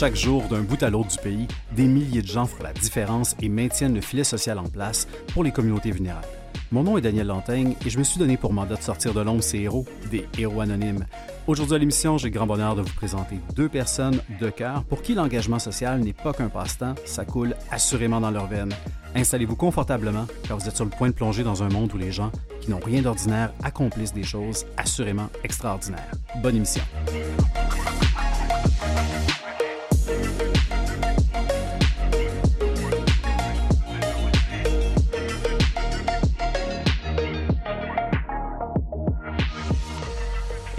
chaque 0.00 0.16
jour, 0.16 0.44
d'un 0.48 0.62
bout 0.62 0.82
à 0.82 0.88
l'autre 0.88 1.10
du 1.10 1.18
pays, 1.18 1.46
des 1.76 1.84
milliers 1.84 2.22
de 2.22 2.26
gens 2.26 2.46
font 2.46 2.62
la 2.62 2.72
différence 2.72 3.36
et 3.42 3.50
maintiennent 3.50 3.94
le 3.94 4.00
filet 4.00 4.24
social 4.24 4.58
en 4.58 4.64
place 4.64 5.06
pour 5.34 5.44
les 5.44 5.50
communautés 5.50 5.90
vulnérables. 5.90 6.26
Mon 6.72 6.84
nom 6.84 6.96
est 6.96 7.02
Daniel 7.02 7.26
Lantaigne 7.26 7.76
et 7.84 7.90
je 7.90 7.98
me 7.98 8.02
suis 8.02 8.18
donné 8.18 8.38
pour 8.38 8.54
mandat 8.54 8.76
de 8.76 8.82
sortir 8.82 9.12
de 9.12 9.20
l'ombre 9.20 9.42
ces 9.42 9.58
héros, 9.58 9.84
des 10.10 10.26
héros 10.38 10.62
anonymes. 10.62 11.04
Aujourd'hui 11.46 11.74
à 11.74 11.78
l'émission, 11.78 12.16
j'ai 12.16 12.28
le 12.28 12.32
grand 12.32 12.46
bonheur 12.46 12.76
de 12.76 12.80
vous 12.80 12.94
présenter 12.94 13.40
deux 13.54 13.68
personnes 13.68 14.22
de 14.40 14.48
cœur 14.48 14.84
pour 14.84 15.02
qui 15.02 15.12
l'engagement 15.12 15.58
social 15.58 16.00
n'est 16.00 16.14
pas 16.14 16.32
qu'un 16.32 16.48
passe-temps, 16.48 16.94
ça 17.04 17.26
coule 17.26 17.54
assurément 17.70 18.22
dans 18.22 18.30
leurs 18.30 18.46
veines. 18.46 18.72
Installez-vous 19.14 19.56
confortablement 19.56 20.26
car 20.48 20.56
vous 20.56 20.66
êtes 20.66 20.76
sur 20.76 20.86
le 20.86 20.90
point 20.90 21.10
de 21.10 21.14
plonger 21.14 21.42
dans 21.42 21.62
un 21.62 21.68
monde 21.68 21.92
où 21.92 21.98
les 21.98 22.10
gens 22.10 22.32
qui 22.62 22.70
n'ont 22.70 22.80
rien 22.80 23.02
d'ordinaire 23.02 23.52
accomplissent 23.62 24.14
des 24.14 24.22
choses 24.22 24.64
assurément 24.78 25.28
extraordinaires. 25.44 26.10
Bonne 26.42 26.56
émission. 26.56 26.82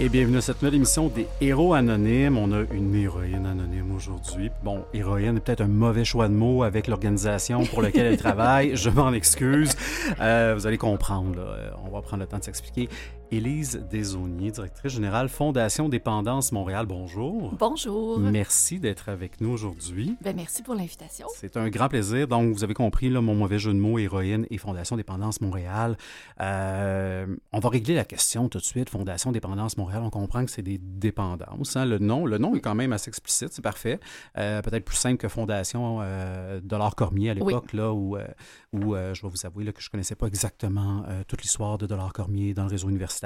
Et 0.04 0.10
bienvenue 0.10 0.38
à 0.38 0.42
cette 0.42 0.64
nouvelle 0.64 0.78
émission 0.78 1.10
des 1.10 1.28
Héros 1.42 1.76
Anonymes. 1.76 2.36
On 2.36 2.52
a 2.54 2.64
une 2.74 2.96
héroïne 2.96 3.46
anonyme 3.46 3.96
aujourd'hui. 3.96 4.50
Bon, 4.64 4.84
héroïne 4.96 5.38
est 5.38 5.40
peut-être 5.42 5.62
un 5.62 5.68
mauvais 5.68 6.06
choix 6.06 6.28
de 6.28 6.34
mots 6.34 6.64
avec 6.64 6.88
l'organisation 6.88 7.66
pour 7.66 7.84
laquelle 7.84 8.08
elle 8.08 8.18
travaille. 8.18 8.76
Je 8.76 8.90
m'en 8.90 9.14
excuse. 9.14 9.76
Euh, 10.20 10.56
vous 10.58 10.66
allez 10.66 10.80
comprendre. 10.80 11.36
Là. 11.36 11.78
On 11.86 11.92
va 11.92 12.02
prendre 12.02 12.24
le 12.24 12.28
temps 12.28 12.40
de 12.40 12.44
s'expliquer. 12.44 12.90
Élise 13.34 13.82
Desaunier, 13.90 14.52
directrice 14.52 14.92
générale 14.92 15.30
Fondation 15.30 15.88
Dépendance 15.88 16.52
Montréal. 16.52 16.86
Bonjour. 16.86 17.54
Bonjour. 17.58 18.20
Merci 18.20 18.78
d'être 18.78 19.08
avec 19.08 19.40
nous 19.40 19.52
aujourd'hui. 19.52 20.18
Ben, 20.22 20.36
merci 20.36 20.62
pour 20.64 20.76
l'invitation. 20.76 21.28
C'est 21.34 21.56
un 21.56 21.70
grand 21.70 21.88
plaisir. 21.88 22.28
Donc, 22.28 22.54
vous 22.54 22.66
avez 22.66 22.74
compris 22.74 23.10
là, 23.10 23.22
mon 23.22 23.34
mauvais 23.34 23.58
jeu 23.58 23.74
de 23.74 23.80
mots, 23.80 23.98
héroïne 23.98 24.48
et 24.50 24.58
Fondation 24.58 24.98
Dépendance 24.98 25.40
Montréal. 25.40 25.96
Euh, 26.42 27.26
on 27.54 27.60
va 27.60 27.70
régler 27.70 27.96
la 27.96 28.04
question 28.04 28.50
tout 28.50 28.58
de 28.58 28.66
suite. 28.66 28.90
Fondation 28.90 29.32
Dépendance 29.32 29.78
Montréal, 29.78 30.02
on 30.04 30.10
comprend 30.10 30.44
que 30.44 30.52
c'est 30.52 30.62
des 30.62 30.78
dépendances. 30.78 31.78
Hein. 31.78 31.86
Le, 31.86 32.00
nom, 32.00 32.26
le 32.26 32.38
nom 32.38 32.54
est 32.56 32.60
quand 32.60 32.76
même 32.76 32.92
assez 32.92 33.08
explicite, 33.08 33.54
c'est 33.54 33.62
parfait. 33.62 34.02
Euh, 34.38 34.62
Peut-être 34.62 34.84
plus 34.84 34.98
simple 34.98 35.16
que 35.16 35.30
Fondation 35.30 36.00
euh, 36.02 36.60
Dollar 36.62 36.96
Cormier 36.96 37.30
à 37.30 37.34
l'époque, 37.34 37.68
oui. 37.72 37.80
là 37.80 37.94
où, 37.94 38.18
euh, 38.18 38.28
où 38.74 38.94
je 38.94 39.22
vais 39.22 39.30
vous 39.30 39.46
avouer 39.46 39.64
là, 39.64 39.72
que 39.72 39.82
je 39.82 39.88
ne 39.88 39.92
connaissais 39.92 40.16
pas 40.16 40.28
exactement 40.28 41.06
toute 41.30 41.42
l'histoire 41.44 41.78
de 41.78 41.86
Dollar 41.86 42.12
Cormier 42.12 42.54
dans 42.54 42.64
le 42.64 42.70
réseau 42.70 42.90
universitaire 42.90 43.21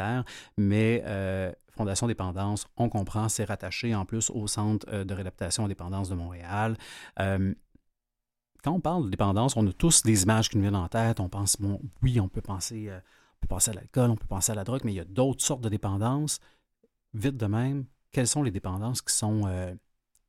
mais 0.58 1.04
euh, 1.06 1.52
Fondation 1.72 2.08
Dépendance, 2.08 2.68
on 2.78 2.90
comprend, 2.90 3.30
c'est 3.30 3.46
rattaché 3.46 3.94
en 3.96 4.06
plus 4.06 4.30
au 4.30 4.48
Centre 4.48 4.86
euh, 4.92 5.04
de 5.04 5.14
réadaptation 5.14 5.66
aux 5.66 5.68
dépendances 5.68 6.10
de 6.10 6.16
Montréal. 6.16 6.78
Euh, 7.20 7.54
quand 8.64 8.72
on 8.72 8.80
parle 8.80 9.06
de 9.06 9.10
dépendance, 9.10 9.56
on 9.58 9.68
a 9.68 9.74
tous 9.74 10.04
des 10.04 10.24
images 10.24 10.50
qui 10.50 10.58
nous 10.58 10.64
viennent 10.64 10.76
en 10.76 10.88
tête. 10.88 11.20
On 11.20 11.30
pense, 11.30 11.58
bon, 11.60 11.80
oui, 12.02 12.20
on 12.20 12.28
peut 12.28 12.42
penser, 12.42 12.90
on 12.92 13.40
peut 13.42 13.48
penser 13.48 13.70
à 13.72 13.74
l'alcool, 13.76 14.10
on 14.10 14.16
peut 14.16 14.26
penser 14.26 14.52
à 14.52 14.56
la 14.56 14.64
drogue, 14.64 14.82
mais 14.84 14.92
il 14.92 14.96
y 14.96 15.00
a 15.00 15.06
d'autres 15.06 15.44
sortes 15.44 15.62
de 15.62 15.70
dépendances. 15.70 16.40
Vite 17.14 17.38
de 17.38 17.46
même, 17.46 17.86
quelles 18.12 18.28
sont 18.28 18.42
les 18.42 18.50
dépendances 18.50 19.04
qui 19.04 19.14
sont 19.14 19.44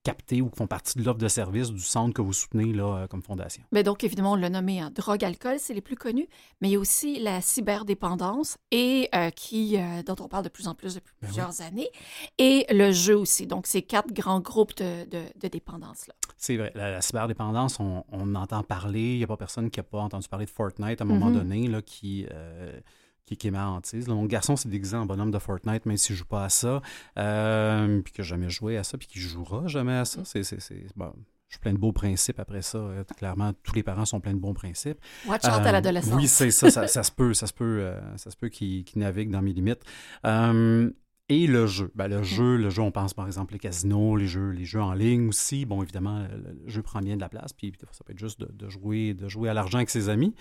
captés 0.07 0.41
ou 0.41 0.49
qui 0.51 0.57
font 0.57 0.69
partie 0.69 0.97
de 0.99 1.05
l'offre 1.05 1.19
de 1.19 1.29
service 1.29 1.71
du 1.71 1.81
centre 1.81 2.15
que 2.15 2.23
vous 2.23 2.33
soutenez 2.33 2.73
là, 2.73 3.06
comme 3.11 3.22
fondation? 3.22 3.62
Mais 3.72 3.83
donc, 3.83 4.05
évidemment, 4.05 4.33
on 4.33 4.37
l'a 4.37 4.50
nommé 4.50 4.81
hein, 4.81 4.91
drogue, 4.94 5.25
alcool, 5.25 5.56
c'est 5.59 5.75
les 5.75 5.81
plus 5.81 5.97
connus, 5.97 6.28
mais 6.61 6.69
il 6.69 6.72
y 6.72 6.77
a 6.77 6.78
aussi 6.78 7.19
la 7.19 7.41
cyberdépendance 7.41 8.56
et 8.71 9.09
euh, 9.15 9.31
qui, 9.31 9.77
euh, 9.77 10.03
dont 10.05 10.17
on 10.21 10.28
parle 10.28 10.44
de 10.44 10.49
plus 10.49 10.69
en 10.69 10.75
plus 10.75 10.94
depuis 10.94 11.12
ben 11.21 11.27
plusieurs 11.27 11.55
oui. 11.59 11.67
années, 11.67 11.91
et 12.39 12.67
le 12.71 12.93
jeu 12.93 13.17
aussi. 13.17 13.47
Donc, 13.49 13.67
ces 13.67 13.83
quatre 13.83 14.12
grands 14.12 14.41
groupes 14.41 14.77
de, 14.77 15.05
de, 15.11 15.22
de 15.43 15.49
dépendance-là. 15.49 16.15
C'est 16.37 16.56
vrai. 16.56 16.71
La, 16.75 16.93
la 16.93 17.00
cyberdépendance, 17.00 17.81
on, 17.81 18.05
on, 18.12 18.34
entend 18.37 18.62
parler. 18.62 19.15
Il 19.15 19.19
n'y 19.19 19.25
a 19.25 19.27
pas 19.27 19.37
personne 19.37 19.71
qui 19.71 19.81
n'a 19.81 19.84
pas 19.84 20.00
entendu 20.00 20.28
parler 20.28 20.47
de 20.47 20.50
Fortnite 20.50 21.00
à 21.00 21.05
un 21.05 21.06
moment 21.06 21.31
mm 21.31 21.34
-hmm. 21.34 21.38
donné, 21.38 21.69
là, 21.69 21.83
qui... 21.83 22.27
Euh, 22.31 22.81
qui, 23.26 23.37
qui 23.37 23.48
est 23.48 23.50
ma 23.50 23.69
hantise. 23.69 24.09
Là, 24.09 24.14
mon 24.14 24.25
garçon 24.25 24.56
s'est 24.56 24.69
déguisé 24.69 24.97
en 24.97 25.04
bonhomme 25.04 25.31
de 25.31 25.38
Fortnite, 25.38 25.84
même 25.84 25.97
s'il 25.97 26.14
ne 26.14 26.19
joue 26.19 26.25
pas 26.25 26.44
à 26.44 26.48
ça, 26.48 26.81
euh, 27.19 28.00
puis 28.00 28.12
qu'il 28.12 28.22
n'a 28.22 28.28
jamais 28.28 28.50
joué 28.50 28.76
à 28.78 28.84
ça, 28.84 28.97
puis 28.97 29.09
qu'il 29.09 29.22
ne 29.22 29.28
jouera 29.28 29.66
jamais 29.66 29.97
à 29.97 30.04
ça. 30.04 30.22
C'est, 30.25 30.44
c'est, 30.44 30.60
c'est, 30.60 30.87
bon, 30.97 31.12
je 31.48 31.54
suis 31.54 31.60
plein 31.60 31.72
de 31.72 31.78
beaux 31.78 31.92
principes 31.92 32.38
après 32.41 32.62
ça. 32.62 32.78
Euh, 32.78 33.04
clairement, 33.16 33.53
tous 33.62 33.75
les 33.75 33.82
parents 33.82 34.04
sont 34.04 34.20
pleins 34.20 34.34
de 34.34 34.38
bons 34.41 34.54
principes. 34.54 34.98
Watch 35.26 35.44
out 35.44 35.50
euh, 35.50 35.69
à 35.69 35.72
l'adolescence. 35.72 36.14
Oui, 36.14 36.28
c'est 36.28 36.50
ça, 36.50 36.70
ça, 36.70 36.87
ça, 36.87 37.03
se 37.03 37.12
peut, 37.12 37.34
ça 37.34 37.47
se 37.47 37.53
peut, 37.53 37.81
euh, 37.81 38.16
ça 38.16 38.31
se 38.31 38.37
peut 38.37 38.48
qu'il, 38.48 38.84
qu'il 38.84 39.00
navigue 39.00 39.31
dans 39.31 39.43
mes 39.43 39.53
limites. 39.53 39.82
Euh, 40.25 40.91
et 41.28 41.48
le 41.48 41.66
jeu. 41.66 41.91
Ben, 41.97 42.06
le 42.06 42.22
jeu, 42.22 42.56
le 42.56 42.70
jeu, 42.70 42.82
on 42.82 42.93
pense 42.93 43.12
par 43.12 43.26
exemple 43.26 43.53
les 43.53 43.58
casinos, 43.58 44.14
les 44.14 44.28
jeux, 44.28 44.50
les 44.50 44.64
jeux 44.64 44.81
en 44.81 44.93
ligne 44.93 45.28
aussi. 45.28 45.66
Bon, 45.66 45.82
évidemment, 45.82 46.20
le, 46.20 46.56
le 46.64 46.69
jeu 46.69 46.82
prend 46.82 47.00
bien 47.00 47.16
de 47.16 47.20
la 47.20 47.28
place, 47.28 47.53
puis 47.53 47.72
ça 47.91 48.04
peut 48.04 48.12
être 48.12 48.19
juste 48.19 48.38
de, 48.38 48.48
de 48.53 48.69
jouer, 48.69 49.12
de 49.12 49.28
jouer 49.28 49.48
à 49.48 49.54
l'argent 49.54 49.78
avec 49.78 49.91
ses 49.91 50.08
amis. 50.08 50.37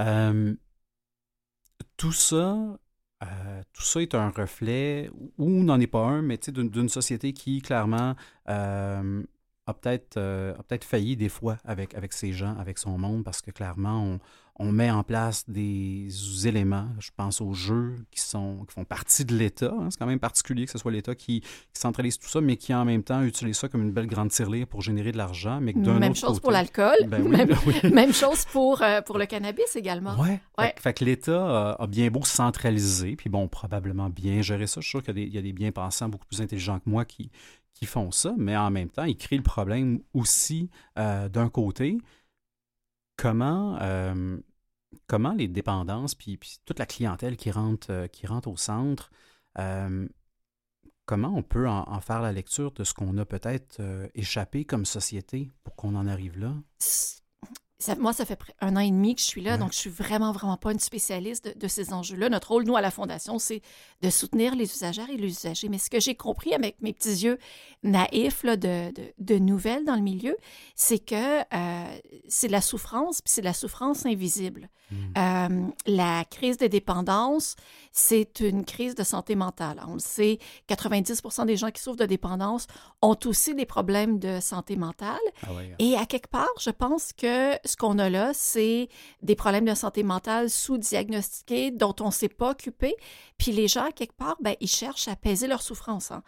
Euh, 0.00 0.54
tout 1.96 2.12
ça, 2.12 2.78
euh, 3.22 3.62
tout 3.72 3.82
ça 3.82 4.02
est 4.02 4.14
un 4.14 4.30
reflet, 4.30 5.10
ou 5.38 5.62
n'en 5.62 5.80
est 5.80 5.86
pas 5.86 6.00
un, 6.00 6.22
mais 6.22 6.38
d'une 6.38 6.88
société 6.88 7.32
qui, 7.32 7.62
clairement, 7.62 8.14
euh, 8.48 9.22
a 9.66 9.74
peut-être 9.74 10.16
euh, 10.16 10.54
peut 10.68 10.84
failli 10.84 11.16
des 11.16 11.28
fois 11.28 11.56
avec, 11.64 11.94
avec 11.94 12.12
ses 12.12 12.32
gens, 12.32 12.56
avec 12.58 12.78
son 12.78 12.98
monde, 12.98 13.24
parce 13.24 13.40
que 13.40 13.50
clairement, 13.50 14.02
on, 14.02 14.20
on 14.56 14.70
met 14.70 14.90
en 14.90 15.02
place 15.02 15.48
des 15.48 16.08
éléments, 16.46 16.88
je 17.00 17.10
pense 17.16 17.40
aux 17.40 17.54
jeux 17.54 17.96
qui, 18.12 18.20
sont, 18.20 18.64
qui 18.68 18.74
font 18.74 18.84
partie 18.84 19.24
de 19.24 19.34
l'État. 19.34 19.74
Hein. 19.76 19.88
C'est 19.90 19.98
quand 19.98 20.06
même 20.06 20.20
particulier 20.20 20.64
que 20.66 20.70
ce 20.70 20.78
soit 20.78 20.92
l'État 20.92 21.16
qui, 21.16 21.40
qui, 21.40 21.80
centralise 21.80 22.18
tout 22.18 22.28
ça, 22.28 22.40
mais 22.40 22.56
qui 22.56 22.72
en 22.72 22.84
même 22.84 23.02
temps 23.02 23.22
utilise 23.22 23.56
ça 23.56 23.68
comme 23.68 23.82
une 23.82 23.90
belle 23.90 24.06
grande 24.06 24.30
tirelire 24.30 24.68
pour 24.68 24.80
générer 24.80 25.10
de 25.10 25.16
l'argent. 25.16 25.60
Mais 25.60 25.72
d'un 25.72 25.98
Même 25.98 26.14
chose 26.14 26.34
côté, 26.34 26.40
pour 26.40 26.50
l'alcool. 26.52 26.94
Ben 27.08 27.22
oui, 27.22 27.30
même, 27.36 27.56
oui. 27.66 27.74
même, 27.92 28.12
chose 28.12 28.44
pour, 28.44 28.80
euh, 28.82 29.02
pour 29.02 29.18
le 29.18 29.26
cannabis 29.26 29.74
également. 29.74 30.14
Oui. 30.18 30.30
Ouais. 30.56 30.72
Fait, 30.76 30.80
fait, 30.80 30.94
que 30.94 31.04
l'État 31.04 31.72
a, 31.72 31.82
a, 31.82 31.86
bien 31.88 32.08
beau 32.08 32.24
centraliser, 32.24 33.16
puis 33.16 33.28
bon, 33.28 33.48
probablement 33.48 34.08
bien 34.08 34.40
gérer 34.40 34.68
ça. 34.68 34.80
Je 34.80 34.86
suis 34.86 34.98
sûr 34.98 35.02
qu'il 35.02 35.18
y, 35.18 35.30
y, 35.30 35.38
a 35.38 35.42
des 35.42 35.52
bien-pensants 35.52 36.08
beaucoup 36.08 36.26
plus 36.26 36.40
intelligents 36.40 36.78
que 36.78 36.88
moi 36.88 37.04
qui, 37.04 37.30
qui 37.74 37.86
font 37.86 38.12
ça, 38.12 38.32
mais 38.38 38.56
en 38.56 38.70
même 38.70 38.88
temps, 38.88 39.04
ils 39.04 39.16
créent 39.16 39.36
le 39.36 39.42
problème 39.42 40.00
aussi 40.14 40.70
euh, 40.98 41.28
d'un 41.28 41.48
côté 41.48 41.98
comment, 43.16 43.78
euh, 43.80 44.38
comment 45.06 45.32
les 45.32 45.48
dépendances, 45.48 46.14
puis, 46.14 46.38
toute 46.64 46.78
la 46.78 46.86
clientèle 46.86 47.36
qui 47.36 47.50
rentre, 47.50 47.90
euh, 47.90 48.06
qui 48.06 48.26
rentre 48.26 48.48
au 48.48 48.56
centre, 48.56 49.10
euh, 49.58 50.08
comment 51.06 51.32
on 51.34 51.42
peut 51.42 51.68
en, 51.68 52.00
faire 52.00 52.20
la 52.20 52.32
lecture 52.32 52.72
de 52.72 52.84
ce 52.84 52.94
qu'on 52.94 53.18
a 53.18 53.24
peut-être 53.24 53.80
échappé 54.14 54.64
comme 54.64 54.84
société 54.86 55.50
pour 55.62 55.76
qu'on 55.76 55.94
en 55.96 56.06
arrive 56.06 56.38
là? 56.38 56.54
Ça, 57.84 57.94
moi, 57.96 58.14
ça 58.14 58.24
fait 58.24 58.38
un 58.62 58.76
an 58.76 58.80
et 58.80 58.90
demi 58.90 59.14
que 59.14 59.20
je 59.20 59.26
suis 59.26 59.42
là, 59.42 59.52
ouais. 59.52 59.58
donc 59.58 59.74
je 59.74 59.78
suis 59.78 59.90
vraiment, 59.90 60.32
vraiment 60.32 60.56
pas 60.56 60.72
une 60.72 60.78
spécialiste 60.78 61.44
de, 61.44 61.58
de 61.58 61.68
ces 61.68 61.92
enjeux-là. 61.92 62.30
Notre 62.30 62.48
rôle, 62.48 62.64
nous, 62.64 62.76
à 62.76 62.80
la 62.80 62.90
Fondation, 62.90 63.38
c'est 63.38 63.60
de 64.00 64.08
soutenir 64.08 64.54
les 64.54 64.64
usagères 64.64 65.10
et 65.10 65.18
les 65.18 65.28
usagers. 65.28 65.68
Mais 65.68 65.76
ce 65.76 65.90
que 65.90 66.00
j'ai 66.00 66.14
compris 66.14 66.54
avec 66.54 66.80
mes 66.80 66.94
petits 66.94 67.24
yeux 67.24 67.38
naïfs 67.82 68.42
là, 68.42 68.56
de, 68.56 68.90
de, 68.90 69.12
de, 69.18 69.38
nouvelles 69.38 69.84
dans 69.84 69.96
le 69.96 70.00
milieu, 70.00 70.34
c'est 70.74 70.98
que 70.98 71.40
euh, 71.40 71.98
c'est 72.26 72.46
de 72.46 72.52
la 72.52 72.62
souffrance, 72.62 73.20
puis 73.20 73.30
c'est 73.30 73.42
de 73.42 73.46
la 73.46 73.52
souffrance 73.52 74.06
invisible. 74.06 74.70
Mmh. 74.90 74.96
Euh, 75.18 75.66
la 75.86 76.24
crise 76.24 76.56
de 76.56 76.66
dépendance, 76.66 77.54
c'est 77.96 78.40
une 78.40 78.64
crise 78.64 78.96
de 78.96 79.04
santé 79.04 79.36
mentale. 79.36 79.80
On 79.86 79.94
le 79.94 80.00
sait, 80.00 80.38
90% 80.68 81.46
des 81.46 81.56
gens 81.56 81.70
qui 81.70 81.80
souffrent 81.80 81.96
de 81.96 82.06
dépendance 82.06 82.66
ont 83.00 83.16
aussi 83.24 83.54
des 83.54 83.66
problèmes 83.66 84.18
de 84.18 84.40
santé 84.40 84.74
mentale. 84.74 85.20
Ah 85.46 85.54
ouais. 85.54 85.74
Et 85.78 85.96
à 85.96 86.04
quelque 86.04 86.28
part, 86.28 86.50
je 86.58 86.70
pense 86.70 87.12
que 87.12 87.52
ce 87.64 87.76
qu'on 87.76 88.00
a 88.00 88.10
là, 88.10 88.32
c'est 88.34 88.88
des 89.22 89.36
problèmes 89.36 89.64
de 89.64 89.74
santé 89.74 90.02
mentale 90.02 90.50
sous-diagnostiqués 90.50 91.70
dont 91.70 91.94
on 92.00 92.06
ne 92.06 92.10
s'est 92.10 92.28
pas 92.28 92.50
occupé. 92.50 92.96
Puis 93.38 93.52
les 93.52 93.68
gens, 93.68 93.90
quelque 93.90 94.16
part, 94.16 94.36
ben, 94.40 94.54
ils 94.60 94.68
cherchent 94.68 95.08
à 95.08 95.12
apaiser 95.12 95.46
leur 95.46 95.62
souffrance. 95.62 96.12
Hein. 96.12 96.22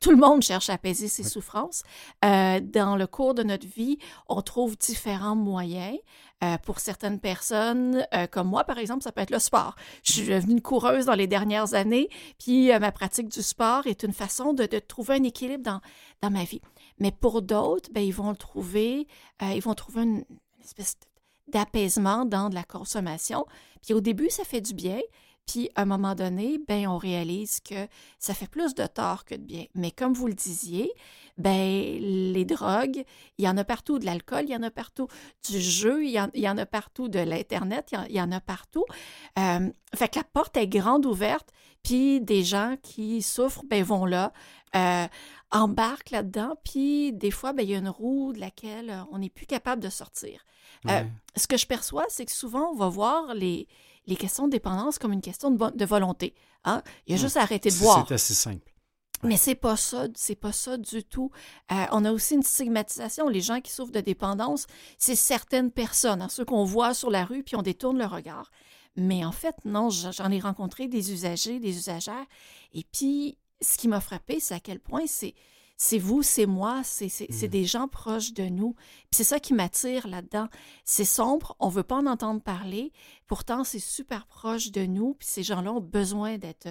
Tout 0.00 0.10
le 0.10 0.16
monde 0.16 0.42
cherche 0.42 0.70
à 0.70 0.74
apaiser 0.74 1.08
ses 1.08 1.24
oui. 1.24 1.30
souffrances. 1.30 1.82
Euh, 2.24 2.60
dans 2.60 2.96
le 2.96 3.06
cours 3.06 3.34
de 3.34 3.42
notre 3.42 3.66
vie, 3.66 3.98
on 4.28 4.42
trouve 4.42 4.76
différents 4.76 5.36
moyens. 5.36 5.98
Euh, 6.44 6.56
pour 6.58 6.78
certaines 6.78 7.18
personnes, 7.18 8.06
euh, 8.14 8.28
comme 8.28 8.46
moi, 8.46 8.62
par 8.62 8.78
exemple, 8.78 9.02
ça 9.02 9.10
peut 9.10 9.22
être 9.22 9.32
le 9.32 9.40
sport. 9.40 9.74
Je 10.04 10.12
suis 10.12 10.26
devenue 10.28 10.52
une 10.52 10.62
coureuse 10.62 11.06
dans 11.06 11.16
les 11.16 11.26
dernières 11.26 11.74
années, 11.74 12.08
puis 12.38 12.72
euh, 12.72 12.78
ma 12.78 12.92
pratique 12.92 13.28
du 13.28 13.42
sport 13.42 13.88
est 13.88 14.04
une 14.04 14.12
façon 14.12 14.52
de, 14.52 14.64
de 14.66 14.78
trouver 14.78 15.16
un 15.16 15.24
équilibre 15.24 15.64
dans, 15.64 15.80
dans 16.22 16.30
ma 16.30 16.44
vie. 16.44 16.60
Mais 17.00 17.10
pour 17.10 17.42
d'autres, 17.42 17.90
ben, 17.92 18.02
ils 18.02 18.14
vont 18.14 18.30
le 18.30 18.36
trouver, 18.36 19.08
ils 19.42 19.60
vont 19.60 19.74
trouver 19.74 20.02
une, 20.02 20.24
espèce 20.62 20.96
d'apaisement 21.48 22.24
dans 22.24 22.50
de 22.50 22.54
la 22.54 22.62
consommation. 22.62 23.44
Puis 23.82 23.92
au 23.92 24.00
début, 24.00 24.30
ça 24.30 24.44
fait 24.44 24.60
du 24.60 24.74
bien. 24.74 25.00
Puis, 25.48 25.70
à 25.74 25.82
un 25.82 25.84
moment 25.86 26.14
donné, 26.14 26.60
ben, 26.68 26.86
on 26.86 26.98
réalise 26.98 27.60
que 27.60 27.88
ça 28.18 28.34
fait 28.34 28.46
plus 28.46 28.74
de 28.74 28.86
tort 28.86 29.24
que 29.24 29.34
de 29.34 29.40
bien. 29.40 29.64
Mais 29.74 29.90
comme 29.90 30.12
vous 30.12 30.26
le 30.26 30.34
disiez, 30.34 30.92
ben, 31.38 31.98
les 31.98 32.44
drogues, 32.44 33.02
il 33.38 33.46
y 33.46 33.48
en 33.48 33.56
a 33.56 33.64
partout. 33.64 33.98
De 33.98 34.04
l'alcool, 34.04 34.44
il 34.44 34.50
y 34.50 34.56
en 34.56 34.62
a 34.62 34.70
partout. 34.70 35.08
Du 35.48 35.58
jeu, 35.58 36.04
il 36.04 36.10
y 36.10 36.20
en, 36.20 36.28
il 36.34 36.42
y 36.42 36.48
en 36.50 36.58
a 36.58 36.66
partout. 36.66 37.08
De 37.08 37.18
l'Internet, 37.18 37.94
il, 38.10 38.14
y 38.14 38.20
en 38.20 38.30
a 38.30 38.40
partout. 38.40 38.84
Euh, 39.38 39.70
fait 39.94 40.08
que 40.10 40.18
la 40.18 40.24
porte 40.24 40.56
est 40.58 40.68
grande 40.68 41.06
ouverte. 41.06 41.48
Puis, 41.82 42.20
des 42.20 42.44
gens 42.44 42.76
qui 42.82 43.22
souffrent, 43.22 43.64
ben, 43.64 43.82
vont 43.82 44.04
là. 44.04 44.34
Euh, 44.76 45.06
embarquent 45.50 46.10
là-dedans, 46.10 46.56
puis 46.62 47.14
des 47.14 47.30
fois, 47.30 47.54
ben, 47.54 47.62
il 47.62 47.70
y 47.70 47.74
a 47.74 47.78
une 47.78 47.88
roue 47.88 48.34
de 48.34 48.38
laquelle 48.38 49.02
on 49.10 49.18
n'est 49.18 49.30
plus 49.30 49.46
capable 49.46 49.82
de 49.82 49.88
sortir. 49.88 50.44
Euh, 50.90 51.04
ce 51.36 51.46
que 51.46 51.56
je 51.56 51.66
perçois, 51.66 52.04
c'est 52.10 52.26
que 52.26 52.32
souvent, 52.32 52.70
on 52.70 52.74
va 52.74 52.88
voir 52.88 53.32
les, 53.32 53.66
les 54.08 54.16
questions 54.16 54.46
de 54.46 54.52
dépendance 54.52 54.98
comme 54.98 55.12
une 55.12 55.20
question 55.20 55.50
de, 55.50 55.70
de 55.76 55.84
volonté. 55.84 56.34
Hein? 56.64 56.82
Il 57.06 57.12
y 57.12 57.18
a 57.18 57.20
juste 57.20 57.36
à 57.36 57.42
arrêter 57.42 57.70
de 57.70 57.76
boire. 57.76 58.04
C'est 58.08 58.14
assez 58.14 58.34
simple. 58.34 58.72
Mais 59.22 59.36
c'est 59.36 59.56
pas 59.56 59.76
ça, 59.76 60.06
c'est 60.14 60.36
pas 60.36 60.52
ça 60.52 60.76
du 60.76 61.04
tout. 61.04 61.30
Euh, 61.72 61.84
on 61.90 62.04
a 62.04 62.12
aussi 62.12 62.34
une 62.34 62.42
stigmatisation. 62.42 63.28
Les 63.28 63.40
gens 63.40 63.60
qui 63.60 63.72
souffrent 63.72 63.92
de 63.92 64.00
dépendance, 64.00 64.66
c'est 64.96 65.16
certaines 65.16 65.70
personnes, 65.70 66.22
hein, 66.22 66.28
ceux 66.28 66.44
qu'on 66.44 66.64
voit 66.64 66.94
sur 66.94 67.10
la 67.10 67.24
rue, 67.24 67.42
puis 67.42 67.56
on 67.56 67.62
détourne 67.62 67.98
le 67.98 68.06
regard. 68.06 68.50
Mais 68.96 69.24
en 69.24 69.32
fait, 69.32 69.56
non, 69.64 69.90
j'en 69.90 70.30
ai 70.30 70.40
rencontré 70.40 70.88
des 70.88 71.12
usagers, 71.12 71.58
des 71.58 71.76
usagères, 71.76 72.26
et 72.72 72.84
puis 72.92 73.38
ce 73.60 73.76
qui 73.76 73.88
m'a 73.88 74.00
frappé, 74.00 74.40
c'est 74.40 74.54
à 74.54 74.60
quel 74.60 74.80
point 74.80 75.06
c'est 75.06 75.34
c'est 75.80 75.98
vous, 75.98 76.22
c'est 76.24 76.44
moi, 76.44 76.82
c'est 76.82 77.06
mmh. 77.06 77.46
des 77.46 77.64
gens 77.64 77.86
proches 77.86 78.34
de 78.34 78.42
nous. 78.42 78.74
c'est 79.12 79.24
ça 79.24 79.38
qui 79.38 79.54
m'attire 79.54 80.08
là-dedans. 80.08 80.48
C'est 80.84 81.04
sombre, 81.04 81.56
on 81.60 81.68
veut 81.68 81.84
pas 81.84 81.96
en 81.96 82.06
entendre 82.06 82.42
parler, 82.42 82.92
pourtant 83.28 83.62
c'est 83.62 83.78
super 83.78 84.26
proche 84.26 84.72
de 84.72 84.84
nous, 84.84 85.14
puis 85.14 85.28
ces 85.28 85.44
gens-là 85.44 85.72
ont 85.72 85.80
besoin 85.80 86.36
d'être 86.36 86.68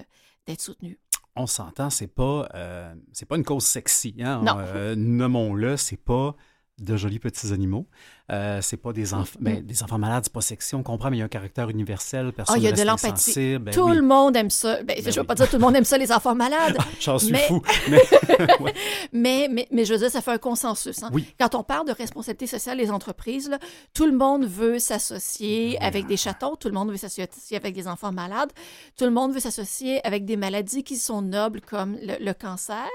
soutenus. 0.60 0.98
On 1.38 1.48
s'entend, 1.48 1.90
c'est 1.90 2.14
pas 2.14 2.50
euh, 2.54 2.94
c'est 3.14 3.26
pas 3.26 3.38
une 3.38 3.46
cause 3.46 3.64
sexy, 3.64 4.14
hein? 4.20 4.42
Non. 4.44 4.58
Euh, 4.60 4.96
nommons-le, 4.96 5.78
c'est 5.78 5.96
pas 5.98 6.36
de 6.80 6.96
jolis 6.96 7.20
petits 7.20 7.54
animaux. 7.54 7.88
Euh, 8.30 8.60
c'est 8.62 8.78
pas 8.78 8.92
des 8.92 9.14
enfants, 9.14 9.40
ben, 9.40 9.66
des 9.66 9.84
enfants 9.84 9.98
malades, 9.98 10.26
c'est 10.26 10.34
pas 10.34 10.42
sexy, 10.42 10.76
on 10.76 10.84
comprend, 10.84 11.10
mais 11.10 11.18
il 11.18 11.20
y 11.20 11.24
a 11.24 11.26
un 11.26 11.30
caractère 11.30 11.70
universel. 11.70 12.34
Personne 12.34 12.56
ah, 12.56 12.60
il 12.60 12.64
y 12.64 12.68
a 12.68 12.74
de 12.74 12.82
l'empathie. 12.82 13.58
Ben 13.58 13.74
tout 13.74 13.88
le 13.88 14.02
monde 14.02 14.36
aime 14.36 14.50
ça. 14.50 14.84
Ben, 14.84 15.02
ben 15.02 15.02
je 15.02 15.10
ne 15.10 15.22
veux 15.22 15.24
pas 15.24 15.36
dire 15.36 15.50
tout 15.50 15.56
le 15.56 15.62
monde 15.62 15.76
aime 15.78 15.86
ça, 15.86 15.98
les 15.98 16.12
enfants 16.12 16.36
malades. 16.36 16.78
J'en 17.00 17.18
suis 17.18 17.34
fou. 17.36 17.62
Mais... 19.14 19.48
mais, 19.50 19.68
mais, 19.72 19.86
je 19.86 19.94
veux 19.94 20.00
dire, 20.00 20.12
ça 20.12 20.22
fait 20.22 20.32
un 20.32 20.38
consensus. 20.38 21.02
Hein. 21.02 21.10
Quand 21.40 21.56
on 21.56 21.64
parle 21.64 21.88
de 21.88 21.94
responsabilité 21.94 22.48
sociale 22.48 22.78
des 22.78 22.92
entreprises, 22.92 23.50
là, 23.50 23.60
tout 23.94 24.06
le 24.06 24.12
monde 24.12 24.46
veut 24.46 24.80
s'associer 24.80 25.82
avec 25.82 26.08
des 26.08 26.18
chatons, 26.18 26.56
tout 26.56 26.68
le 26.68 26.74
monde 26.74 26.92
veut 26.92 26.98
s'associer 26.98 27.58
avec 27.58 27.74
des 27.74 27.88
enfants 27.88 28.12
malades, 28.12 28.52
tout 28.98 29.06
le 29.06 29.12
monde 29.12 29.34
veut 29.34 29.40
s'associer 29.40 30.06
avec 30.06 30.26
des 30.26 30.38
maladies 30.38 30.84
qui 30.84 30.98
sont 30.98 31.22
nobles 31.22 31.62
comme 31.62 31.98
le, 32.02 32.34
cancer. 32.34 32.88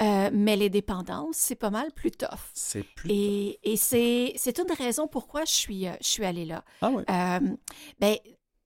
Euh, 0.00 0.30
mais 0.32 0.56
les 0.56 0.70
dépendances, 0.70 1.36
c'est 1.36 1.56
pas 1.56 1.70
mal 1.70 1.90
plus 1.92 2.12
tough. 2.12 2.50
C'est 2.54 2.84
plus 2.84 3.10
Et, 3.10 3.58
et 3.64 3.76
c'est 3.76 4.58
une 4.58 4.72
raison 4.76 5.08
pourquoi 5.08 5.44
je 5.44 5.52
suis, 5.52 5.88
euh, 5.88 5.92
je 6.00 6.06
suis 6.06 6.24
allée 6.24 6.44
là. 6.44 6.62
Ah 6.82 6.90
oui. 6.92 7.02
Euh, 7.10 7.56
ben, 7.98 8.16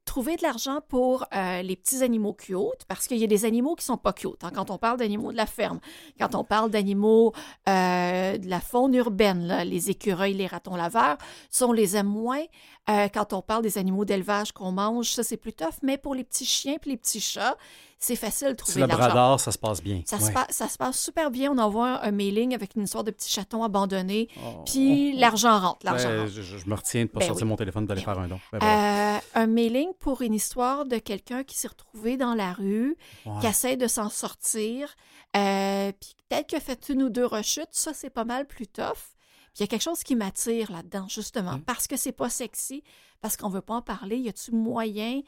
trouver 0.04 0.36
de 0.36 0.42
l'argent 0.42 0.80
pour 0.88 1.24
euh, 1.34 1.62
les 1.62 1.74
petits 1.74 2.02
animaux 2.02 2.34
cute, 2.34 2.84
parce 2.86 3.06
qu'il 3.06 3.16
y 3.16 3.24
a 3.24 3.26
des 3.26 3.46
animaux 3.46 3.76
qui 3.76 3.84
sont 3.84 3.96
pas 3.96 4.12
cute. 4.12 4.44
Hein. 4.44 4.50
quand 4.54 4.70
on 4.70 4.76
parle 4.76 4.98
d'animaux 4.98 5.32
de 5.32 5.38
la 5.38 5.46
ferme, 5.46 5.80
quand 6.18 6.34
on 6.34 6.44
parle 6.44 6.70
d'animaux 6.70 7.32
de 7.66 8.48
la 8.48 8.60
faune 8.60 8.94
urbaine, 8.94 9.62
les 9.64 9.88
écureuils, 9.88 10.34
les 10.34 10.46
ratons 10.46 10.76
laveurs, 10.76 11.16
ça, 11.48 11.66
on 11.66 11.72
les 11.72 11.96
aime 11.96 12.08
moins. 12.08 12.42
quand 12.86 13.32
on 13.32 13.40
parle 13.40 13.62
des 13.62 13.78
animaux 13.78 14.04
d'élevage 14.04 14.52
qu'on 14.52 14.72
mange, 14.72 15.12
ça, 15.12 15.22
c'est 15.22 15.38
plus 15.38 15.54
tough. 15.54 15.78
Mais 15.82 15.96
pour 15.96 16.14
les 16.14 16.24
petits 16.24 16.44
chiens 16.44 16.74
et 16.74 16.88
les 16.88 16.96
petits 16.98 17.20
chats, 17.20 17.56
c'est 18.02 18.16
facile 18.16 18.48
de 18.48 18.54
trouver 18.54 18.82
de 18.82 18.86
l'argent. 18.86 19.06
Labrador, 19.06 19.40
ça 19.40 19.52
se 19.52 19.58
passe 19.58 19.80
bien. 19.80 20.02
Ça, 20.06 20.18
se 20.18 20.32
ça, 20.50 20.68
se 20.68 20.76
passe 20.76 20.98
super 20.98 21.30
bien. 21.30 21.52
On 21.52 21.58
envoie 21.58 22.04
un 22.04 22.10
mailing 22.10 22.52
avec 22.52 22.74
une 22.74 22.82
histoire 22.82 23.04
de 23.04 23.12
petits 23.12 23.30
chatons 23.30 23.62
abandonnés, 23.62 24.28
oh. 24.44 24.64
puis 24.66 25.16
l'argent 25.16 25.56
rentre. 25.60 25.86
Ben, 25.86 26.26
Je, 26.26 26.68
me 26.68 26.74
retiens 26.74 27.02
de 27.02 27.06
ne 27.06 27.12
pas 27.12 27.20
ben 27.20 27.28
sortir 27.28 27.46
mon 27.46 27.54
téléphone 27.54 27.86
d'aller 27.86 28.00
ben 28.00 28.12
faire 28.12 28.22
un 28.22 28.26
don. 28.26 28.40
Euh, 28.54 29.18
un 29.36 29.46
mailing 29.46 29.90
pour 30.00 30.20
une 30.22 30.34
histoire 30.34 30.84
de 30.84 30.98
quelqu'un 30.98 31.44
qui 31.44 31.56
s'est 31.56 31.68
retrouvé 31.68 32.16
dans 32.16 32.34
la 32.34 32.52
rue, 32.52 32.96
qui 33.40 33.46
essaie 33.46 33.76
de 33.76 33.86
s'en 33.86 34.08
sortir, 34.08 34.96
euh, 35.36 35.92
puis 35.92 36.16
peut-être 36.28 36.48
qu'il 36.48 36.58
a 36.58 36.60
fait 36.60 36.88
une 36.88 37.04
ou 37.04 37.08
deux 37.08 37.26
rechutes. 37.26 37.68
Ça, 37.70 37.94
c'est 37.94 38.10
pas 38.10 38.24
mal 38.24 38.46
plus 38.46 38.66
tough. 38.66 39.14
Puis 39.54 39.60
il 39.60 39.60
y 39.60 39.64
a 39.64 39.66
quelque 39.68 39.82
chose 39.82 40.02
qui 40.02 40.16
m'attire 40.16 40.72
là-dedans, 40.72 41.06
justement, 41.08 41.52
hum. 41.52 41.62
parce 41.62 41.86
que 41.86 41.96
c'est 41.96 42.10
pas 42.10 42.30
sexy, 42.30 42.82
parce 43.20 43.36
qu'on 43.36 43.48
veut 43.48 43.60
pas 43.60 43.74
en 43.74 43.82
parler. 43.82 44.16
Y 44.16 44.28
a-tu 44.28 44.50
moyen 44.50 45.20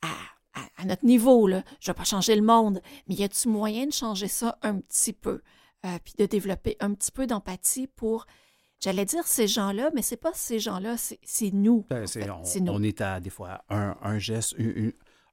à 0.00 0.14
à, 0.54 0.84
notre 0.84 1.04
niveau, 1.04 1.46
là, 1.46 1.62
je 1.80 1.90
ne 1.90 1.94
vais 1.94 1.96
pas 1.96 2.04
changer 2.04 2.34
le 2.34 2.42
monde, 2.42 2.80
mais 3.08 3.14
y 3.14 3.24
a-t-il 3.24 3.50
moyen 3.50 3.86
de 3.86 3.92
changer 3.92 4.28
ça 4.28 4.58
un 4.62 4.80
petit 4.80 5.12
peu, 5.12 5.42
euh, 5.86 5.98
puis 6.04 6.14
de 6.18 6.26
développer 6.26 6.76
un 6.80 6.92
petit 6.94 7.12
peu 7.12 7.26
d'empathie 7.26 7.86
pour, 7.86 8.26
j'allais 8.80 9.04
dire 9.04 9.26
ces 9.26 9.46
gens-là, 9.46 9.90
mais 9.94 10.02
c'est 10.02 10.16
pas 10.16 10.32
ces 10.34 10.58
gens-là, 10.58 10.96
c'est 10.96 11.50
nous. 11.52 11.86
Ben, 11.88 12.04
on, 12.68 12.82
est 12.82 13.00
à 13.00 13.20
des 13.20 13.30
fois 13.30 13.64
un, 13.68 14.18
geste, 14.18 14.56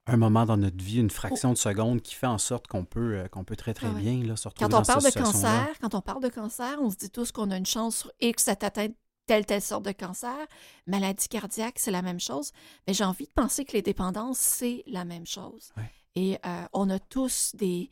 un 0.05 0.17
moment 0.17 0.45
dans 0.45 0.57
notre 0.57 0.83
vie, 0.83 0.99
une 0.99 1.09
fraction 1.09 1.51
de 1.51 1.57
seconde 1.57 2.01
qui 2.01 2.13
fait 2.13 2.27
en 2.27 2.37
sorte 2.37 2.67
qu'on 2.67 2.85
peut, 2.85 3.15
euh, 3.17 3.27
qu'on 3.27 3.43
peut 3.43 3.55
très, 3.55 3.73
très 3.73 3.87
ah 3.87 3.99
bien 3.99 4.23
là, 4.23 4.35
se 4.35 4.47
retrouver 4.47 4.69
quand 4.69 4.79
on 4.79 4.83
parle 4.83 5.03
de 5.03 5.19
cancer, 5.19 5.67
Quand 5.81 5.95
on 5.95 6.01
parle 6.01 6.23
de 6.23 6.29
cancer, 6.29 6.77
on 6.81 6.89
se 6.89 6.97
dit 6.97 7.09
tous 7.09 7.31
qu'on 7.31 7.51
a 7.51 7.57
une 7.57 7.65
chance 7.65 7.97
sur 7.97 8.11
X 8.21 8.47
atteinte 8.47 8.93
telle, 9.27 9.45
telle 9.45 9.61
sorte 9.61 9.85
de 9.85 9.91
cancer. 9.91 10.35
Maladie 10.87 11.27
cardiaque, 11.27 11.77
c'est 11.77 11.91
la 11.91 12.01
même 12.01 12.19
chose. 12.19 12.51
Mais 12.87 12.93
j'ai 12.93 13.03
envie 13.03 13.25
de 13.25 13.31
penser 13.31 13.65
que 13.65 13.73
les 13.73 13.81
dépendances, 13.81 14.39
c'est 14.39 14.83
la 14.87 15.05
même 15.05 15.27
chose. 15.27 15.71
Et 16.15 16.39
euh, 16.45 16.63
on 16.73 16.89
a 16.89 16.97
tous 16.97 17.55
des, 17.55 17.91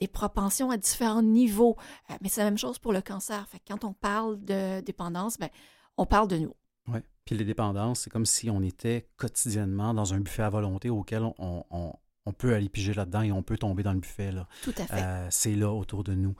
des 0.00 0.08
propensions 0.08 0.70
à 0.70 0.78
différents 0.78 1.22
niveaux. 1.22 1.76
Euh, 2.10 2.14
mais 2.22 2.28
c'est 2.30 2.40
la 2.40 2.46
même 2.46 2.56
chose 2.58 2.78
pour 2.78 2.92
le 2.94 3.02
cancer. 3.02 3.46
Fait 3.48 3.60
quand 3.68 3.84
on 3.84 3.92
parle 3.92 4.42
de 4.42 4.80
dépendance, 4.80 5.36
ben, 5.36 5.50
on 5.98 6.06
parle 6.06 6.28
de 6.28 6.38
nous. 6.38 6.54
Oui. 6.88 7.00
Puis 7.24 7.36
les 7.36 7.44
dépendances, 7.44 8.00
c'est 8.00 8.10
comme 8.10 8.24
si 8.24 8.48
on 8.48 8.62
était 8.62 9.10
quotidiennement 9.16 9.92
dans 9.92 10.14
un 10.14 10.20
buffet 10.20 10.44
à 10.44 10.50
volonté 10.50 10.88
auquel 10.88 11.24
on, 11.38 11.64
on, 11.70 11.92
on 12.24 12.32
peut 12.32 12.54
aller 12.54 12.68
piger 12.68 12.94
là-dedans 12.94 13.22
et 13.22 13.32
on 13.32 13.42
peut 13.42 13.58
tomber 13.58 13.82
dans 13.82 13.92
le 13.92 13.98
buffet. 13.98 14.30
Là. 14.30 14.46
Tout 14.62 14.74
à 14.78 14.86
fait. 14.86 15.02
Euh, 15.02 15.26
c'est 15.30 15.54
là 15.54 15.72
autour 15.72 16.04
de 16.04 16.14
nous. 16.14 16.36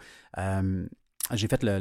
J'ai 1.32 1.48
fait 1.48 1.62
le, 1.62 1.78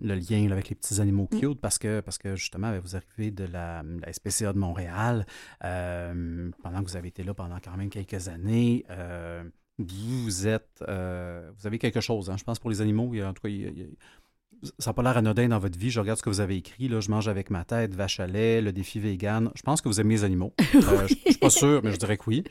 lien 0.00 0.50
avec 0.50 0.68
les 0.70 0.74
petits 0.74 1.00
animaux 1.00 1.28
mm. 1.30 1.40
cute 1.40 1.60
parce, 1.60 1.78
que, 1.78 2.00
parce 2.00 2.18
que 2.18 2.36
justement, 2.36 2.72
vous 2.80 2.96
arrivez 2.96 3.30
de 3.30 3.44
la, 3.44 3.82
SPCA 4.10 4.52
de 4.52 4.58
Montréal. 4.58 5.26
euh, 5.64 6.50
pendant 6.62 6.82
que 6.82 6.88
vous 6.90 6.96
avez 6.96 7.08
été 7.08 7.22
là 7.22 7.34
pendant 7.34 7.58
quand 7.62 7.76
même 7.76 7.90
quelques 7.90 8.28
années. 8.28 8.84
Euh, 8.90 9.44
vous 9.78 10.46
êtes. 10.46 10.82
Euh, 10.88 11.50
vous 11.58 11.66
avez 11.66 11.78
quelque 11.78 12.00
chose, 12.00 12.30
hein, 12.30 12.36
je 12.38 12.44
pense, 12.44 12.58
pour 12.58 12.70
les 12.70 12.80
animaux. 12.80 13.12
en 13.22 13.32
tout 13.32 13.42
cas, 13.42 13.50
ça 14.78 14.90
n'a 14.90 14.94
pas 14.94 15.02
l'air 15.02 15.16
anodin 15.16 15.48
dans 15.48 15.58
votre 15.58 15.78
vie. 15.78 15.90
Je 15.90 16.00
regarde 16.00 16.18
ce 16.18 16.22
que 16.22 16.30
vous 16.30 16.40
avez 16.40 16.56
écrit. 16.56 16.88
Là, 16.88 17.00
je 17.00 17.10
mange 17.10 17.26
avec 17.28 17.50
ma 17.50 17.64
tête, 17.64 17.94
vache 17.94 18.20
à 18.20 18.26
lait, 18.26 18.60
le 18.60 18.72
défi 18.72 19.00
vegan. 19.00 19.50
Je 19.54 19.62
pense 19.62 19.82
que 19.82 19.88
vous 19.88 20.00
aimez 20.00 20.14
les 20.14 20.24
animaux. 20.24 20.54
Je 20.72 20.78
ne 20.78 21.06
suis 21.08 21.38
pas 21.40 21.50
sûr, 21.50 21.80
mais 21.82 21.92
je 21.92 21.96
dirais 21.96 22.16
que 22.16 22.24
oui 22.26 22.44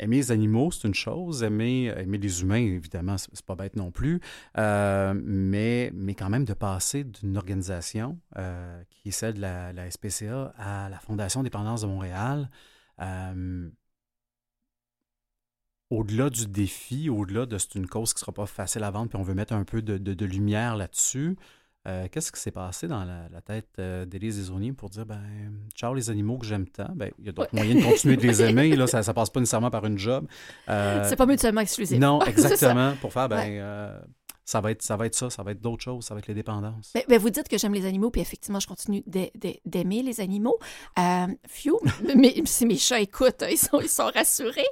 aimer 0.00 0.16
les 0.16 0.32
animaux, 0.32 0.70
c'est 0.70 0.88
une 0.88 0.94
chose. 0.94 1.42
Aimer, 1.42 1.92
aimer 1.96 2.18
les 2.18 2.42
humains, 2.42 2.56
évidemment, 2.56 3.16
c'est 3.18 3.44
pas 3.44 3.54
bête 3.54 3.76
non 3.76 3.90
plus. 3.90 4.20
Euh, 4.58 5.14
mais, 5.14 5.90
mais 5.94 6.14
quand 6.14 6.30
même 6.30 6.44
de 6.44 6.54
passer 6.54 7.04
d'une 7.04 7.36
organisation 7.36 8.18
euh, 8.36 8.82
qui 8.90 9.08
est 9.08 9.12
celle 9.12 9.34
de 9.34 9.40
la, 9.40 9.90
SPCA 9.90 10.54
à 10.58 10.88
la 10.88 10.98
Fondation 10.98 11.42
Dépendance 11.42 11.82
de 11.82 11.86
Montréal, 11.86 12.50
euh, 13.00 13.70
au-delà 15.90 16.30
du 16.30 16.46
défi, 16.46 17.10
au-delà 17.10 17.46
de 17.46 17.58
c'est 17.58 17.74
une 17.74 17.88
cause 17.88 18.14
qui 18.14 18.18
ne 18.18 18.20
sera 18.20 18.32
pas 18.32 18.46
facile 18.46 18.84
à 18.84 18.90
vendre, 18.90 19.10
puis 19.10 19.18
on 19.18 19.22
veut 19.22 19.34
mettre 19.34 19.52
un 19.52 19.64
peu 19.64 19.82
de, 19.82 19.98
de 19.98 20.24
lumière 20.24 20.76
là-dessus, 20.76 21.36
euh, 21.88 22.08
qu'est-ce 22.12 22.30
qui 22.30 22.38
s'est 22.38 22.50
passé 22.50 22.88
dans 22.88 23.04
la, 23.04 23.40
tête 23.40 23.68
euh, 23.78 24.04
d'Élise 24.04 24.36
Desauniers 24.36 24.72
pour 24.72 24.90
dire, 24.90 25.06
ben, 25.06 25.22
ciao 25.74 25.94
les 25.94 26.10
animaux 26.10 26.36
que 26.36 26.44
j'aime 26.44 26.68
tant, 26.68 26.90
ben, 26.94 27.10
il 27.18 27.24
y 27.24 27.28
a 27.30 27.32
d'autres 27.32 27.54
moyens 27.54 27.82
de 27.82 27.90
continuer 27.90 28.16
de 28.18 28.22
les 28.22 28.42
aimer, 28.48 28.76
là, 28.76 28.86
ça 28.86 29.00
ne 29.00 29.12
passe 29.12 29.30
pas 29.30 29.40
nécessairement 29.40 29.70
par 29.70 29.86
une 29.86 29.98
job. 29.98 30.26
Euh, 30.68 31.06
c'est 31.08 31.16
pas 31.16 31.24
mutuellement 31.24 31.62
exclusif. 31.62 31.98
Non, 31.98 32.20
exactement, 32.26 32.92
pour 33.00 33.12
faire, 33.12 33.30
ben, 33.30 34.02
ça 34.50 34.60
va 34.60 34.72
être 34.72 34.82
ça, 34.82 34.96
va 34.96 35.06
être 35.06 35.14
ça, 35.14 35.30
ça 35.30 35.44
va 35.44 35.52
être 35.52 35.60
d'autres 35.60 35.84
choses, 35.84 36.04
ça 36.04 36.12
va 36.12 36.18
être 36.18 36.26
les 36.26 36.34
dépendances. 36.34 36.92
Vous 37.08 37.30
dites 37.30 37.48
que 37.48 37.56
j'aime 37.56 37.72
les 37.72 37.86
animaux, 37.86 38.10
puis 38.10 38.20
effectivement, 38.20 38.58
je 38.58 38.66
continue 38.66 39.04
d'aimer 39.64 40.02
les 40.02 40.20
animaux. 40.20 40.58
Euh, 40.98 41.26
mais 42.16 42.34
si 42.46 42.66
mes 42.66 42.76
chats 42.76 42.98
écoutent, 42.98 43.44
ils 43.48 43.56
sont, 43.56 43.80
ils 43.80 43.88
sont 43.88 44.10
rassurés. 44.12 44.66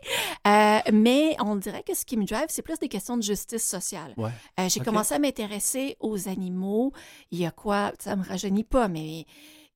Euh, 0.49 0.81
mais 0.93 1.37
on 1.39 1.55
dirait 1.55 1.85
que 1.85 1.95
ce 1.95 2.05
qui 2.05 2.17
me 2.17 2.25
drive, 2.25 2.47
c'est 2.49 2.63
plus 2.63 2.81
des 2.81 2.89
questions 2.89 3.17
de 3.17 3.23
justice 3.23 3.63
sociale. 3.63 4.15
Ouais. 4.17 4.31
Euh, 4.59 4.69
j'ai 4.69 4.81
commencé 4.81 5.15
à 5.15 5.21
m'intéresser 5.21 5.97
aux 6.01 6.29
animaux. 6.29 6.93
Il 7.31 7.39
y 7.39 7.47
a 7.47 7.53
quoi, 7.53 7.93
ça 8.01 8.17
me 8.17 8.25
rajeunit 8.25 8.65
pas, 8.65 8.89
mais 8.89 9.27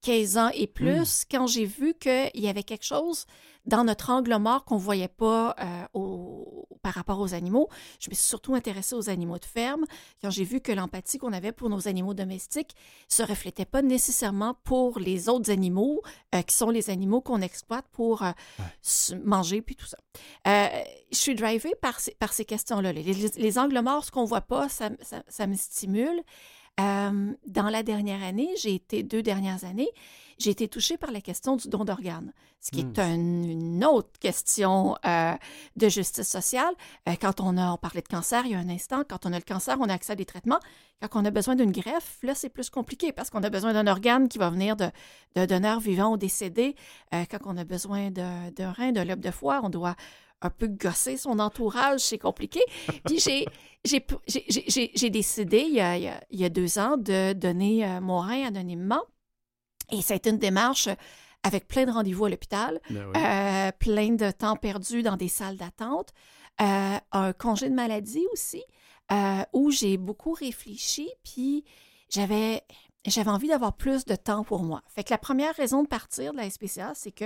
15 0.03 0.37
ans 0.37 0.51
et 0.55 0.67
plus, 0.67 1.23
hmm. 1.23 1.27
quand 1.31 1.47
j'ai 1.47 1.65
vu 1.65 1.95
qu'il 1.95 2.31
y 2.35 2.49
avait 2.49 2.63
quelque 2.63 2.85
chose 2.85 3.27
dans 3.65 3.85
notre 3.85 4.11
angle 4.11 4.37
mort 4.39 4.65
qu'on 4.65 4.75
ne 4.77 4.81
voyait 4.81 5.09
pas 5.09 5.55
au 5.95 6.67
par 6.83 6.95
rapport 6.95 7.21
aux 7.21 7.33
animaux. 7.33 7.69
Je 8.01 8.11
me 8.11 8.15
suis 8.15 8.25
surtout 8.25 8.55
intéressée 8.55 8.95
aux 8.95 9.09
animaux 9.09 9.39
de 9.39 9.45
ferme 9.45 9.85
quand 10.21 10.31
j'ai 10.31 10.45
vu 10.45 10.61
que 10.61 10.73
l'empathie 10.73 11.19
qu'on 11.19 11.33
avait 11.33 11.53
pour 11.53 11.71
nos 11.71 11.89
animaux 11.89 12.13
domestiques 12.13 12.75
se 13.09 13.23
reflétait 13.23 13.65
pas 13.65 13.83
nécessairement 13.83 14.55
pour 14.65 14.99
les 14.99 15.29
autres 15.29 15.51
animaux, 15.51 16.03
euh, 16.35 16.43
qui 16.43 16.55
sont 16.55 16.71
les 16.71 16.91
animaux 16.91 17.21
qu'on 17.21 17.41
exploite 17.41 17.87
pour 17.93 18.23
euh, 18.23 18.33
manger 19.25 19.63
puis 19.63 19.77
tout 19.77 19.87
ça. 19.87 19.97
Euh, 20.49 20.69
je 21.13 21.19
suis 21.19 21.35
drivée 21.35 21.75
par 21.81 22.01
ces, 22.01 22.13
par 22.15 22.33
ces 22.33 22.45
questions-là. 22.45 22.93
Les, 22.93 23.59
angles 23.59 23.81
morts, 23.81 24.05
ce 24.05 24.11
qu'on 24.11 24.25
voit 24.25 24.41
pas, 24.41 24.69
ça, 24.69 24.91
ça 25.29 25.47
me 25.47 25.55
stimule. 25.55 26.23
Dans 26.79 27.69
la 27.71 27.83
dernière 27.83 28.23
année, 28.23 28.51
j'ai 28.61 28.75
été 28.75 29.03
deux 29.03 29.23
dernières 29.23 29.65
années, 29.65 29.91
j'ai 30.39 30.51
été 30.51 30.69
touchée 30.69 30.97
par 30.97 31.13
la 31.13 31.21
question 31.21 31.57
du 31.57 31.69
don 31.69 31.85
d'organes, 31.85 32.33
ce 32.61 32.71
qui 32.71 32.81
est 32.81 32.99
hmm. 32.99 33.45
une 33.45 33.85
autre 33.85 34.19
question 34.19 34.97
euh, 35.07 35.35
de 35.77 35.89
justice 35.89 36.29
sociale. 36.29 36.75
Euh, 37.09 37.13
quand 37.21 37.41
on 37.41 37.57
a, 37.57 37.73
on 37.73 37.77
parlait 37.77 38.01
de 38.01 38.09
cancer 38.09 38.45
il 38.47 38.53
y 38.53 38.55
a 38.55 38.59
un 38.59 38.69
instant, 38.69 39.03
quand 39.09 39.27
on 39.27 39.33
a 39.33 39.37
le 39.37 39.45
cancer, 39.45 39.77
on 39.81 39.89
a 39.89 39.95
accès 39.95 40.13
à 40.13 40.17
des 40.17 40.25
traitements. 40.25 40.61
Quand 41.01 41.21
on 41.21 41.25
a 41.25 41.31
besoin 41.31 41.57
d'une 41.57 41.73
greffe, 41.73 42.19
là, 42.23 42.35
c'est 42.35 42.49
plus 42.49 42.71
compliqué 42.71 43.13
parce 43.13 43.31
qu'on 43.31 43.43
a 43.43 43.51
besoin 43.51 43.73
d'un 43.73 43.87
organe 43.87 44.29
qui 44.29 44.39
va 44.39 44.51
venir 44.51 44.77
de, 44.77 44.87
de 45.37 45.47
donneurs 45.47 45.81
vivants 45.81 46.13
ou 46.13 46.17
décédés. 46.17 46.77
Quand 47.11 47.39
on 47.45 47.57
a 47.57 47.65
besoin 47.65 48.13
d'un 48.13 48.73
rein, 48.73 48.93
d'un 48.93 49.05
lobe 49.05 49.19
de 49.19 49.33
foie, 49.33 49.61
on 49.65 49.69
doit 49.69 49.97
un 50.43 50.51
peu 50.51 50.69
gosser 50.69 51.17
son 51.17 51.39
entourage, 51.39 52.01
c'est 52.01 52.19
compliqué. 52.19 52.61
Puis 53.07 53.19
j'ai, 53.19 53.47
j'ai, 53.85 55.11
décidé 55.11 55.65
il 55.67 55.75
y, 55.75 55.81
a, 55.81 55.97
il 55.97 56.41
y, 56.41 56.45
a, 56.45 56.49
deux 56.49 56.79
ans 56.79 56.97
de 56.97 57.33
donner 57.33 57.99
mon 58.01 58.21
rein 58.21 58.47
anonymement 58.47 59.03
et 59.93 60.03
ça 60.03 60.15
a 60.15 60.17
été 60.17 60.31
une 60.31 60.39
démarche 60.39 60.89
avec 61.43 61.67
plein 61.69 61.85
de 61.85 61.91
rendez-vous 61.91 62.25
à 62.25 62.31
l'hôpital, 62.31 62.81
ben 62.89 63.13
euh, 63.17 63.73
plein 63.79 64.11
de 64.11 64.31
temps 64.31 64.57
perdu 64.57 65.03
dans 65.03 65.17
des 65.17 65.29
salles 65.29 65.57
d'attente, 65.57 66.11
euh, 66.61 66.97
un 67.13 67.33
congé 67.33 67.69
de 67.69 67.75
maladie 67.75 68.25
aussi, 68.33 68.63
euh, 69.11 69.43
où 69.53 69.71
j'ai 69.71 69.97
beaucoup 69.97 70.33
réfléchi, 70.33 71.11
puis 71.25 71.65
j'avais 72.09 72.63
j'avais 73.07 73.31
envie 73.31 73.49
d'avoir 73.49 73.75
plus 73.75 74.05
de 74.05 74.15
temps 74.15 74.45
pour 74.45 74.63
moi. 74.63 74.83
Fait 74.89 75.03
que 75.05 75.11
la 75.11 75.19
première 75.19 75.55
raison 75.55 75.83
de 75.83 75.89
partir 75.89 76.33
de 76.33 76.39
la 76.39 76.49
SPCA, 76.49 76.93
c'est 76.95 77.13
que 77.13 77.25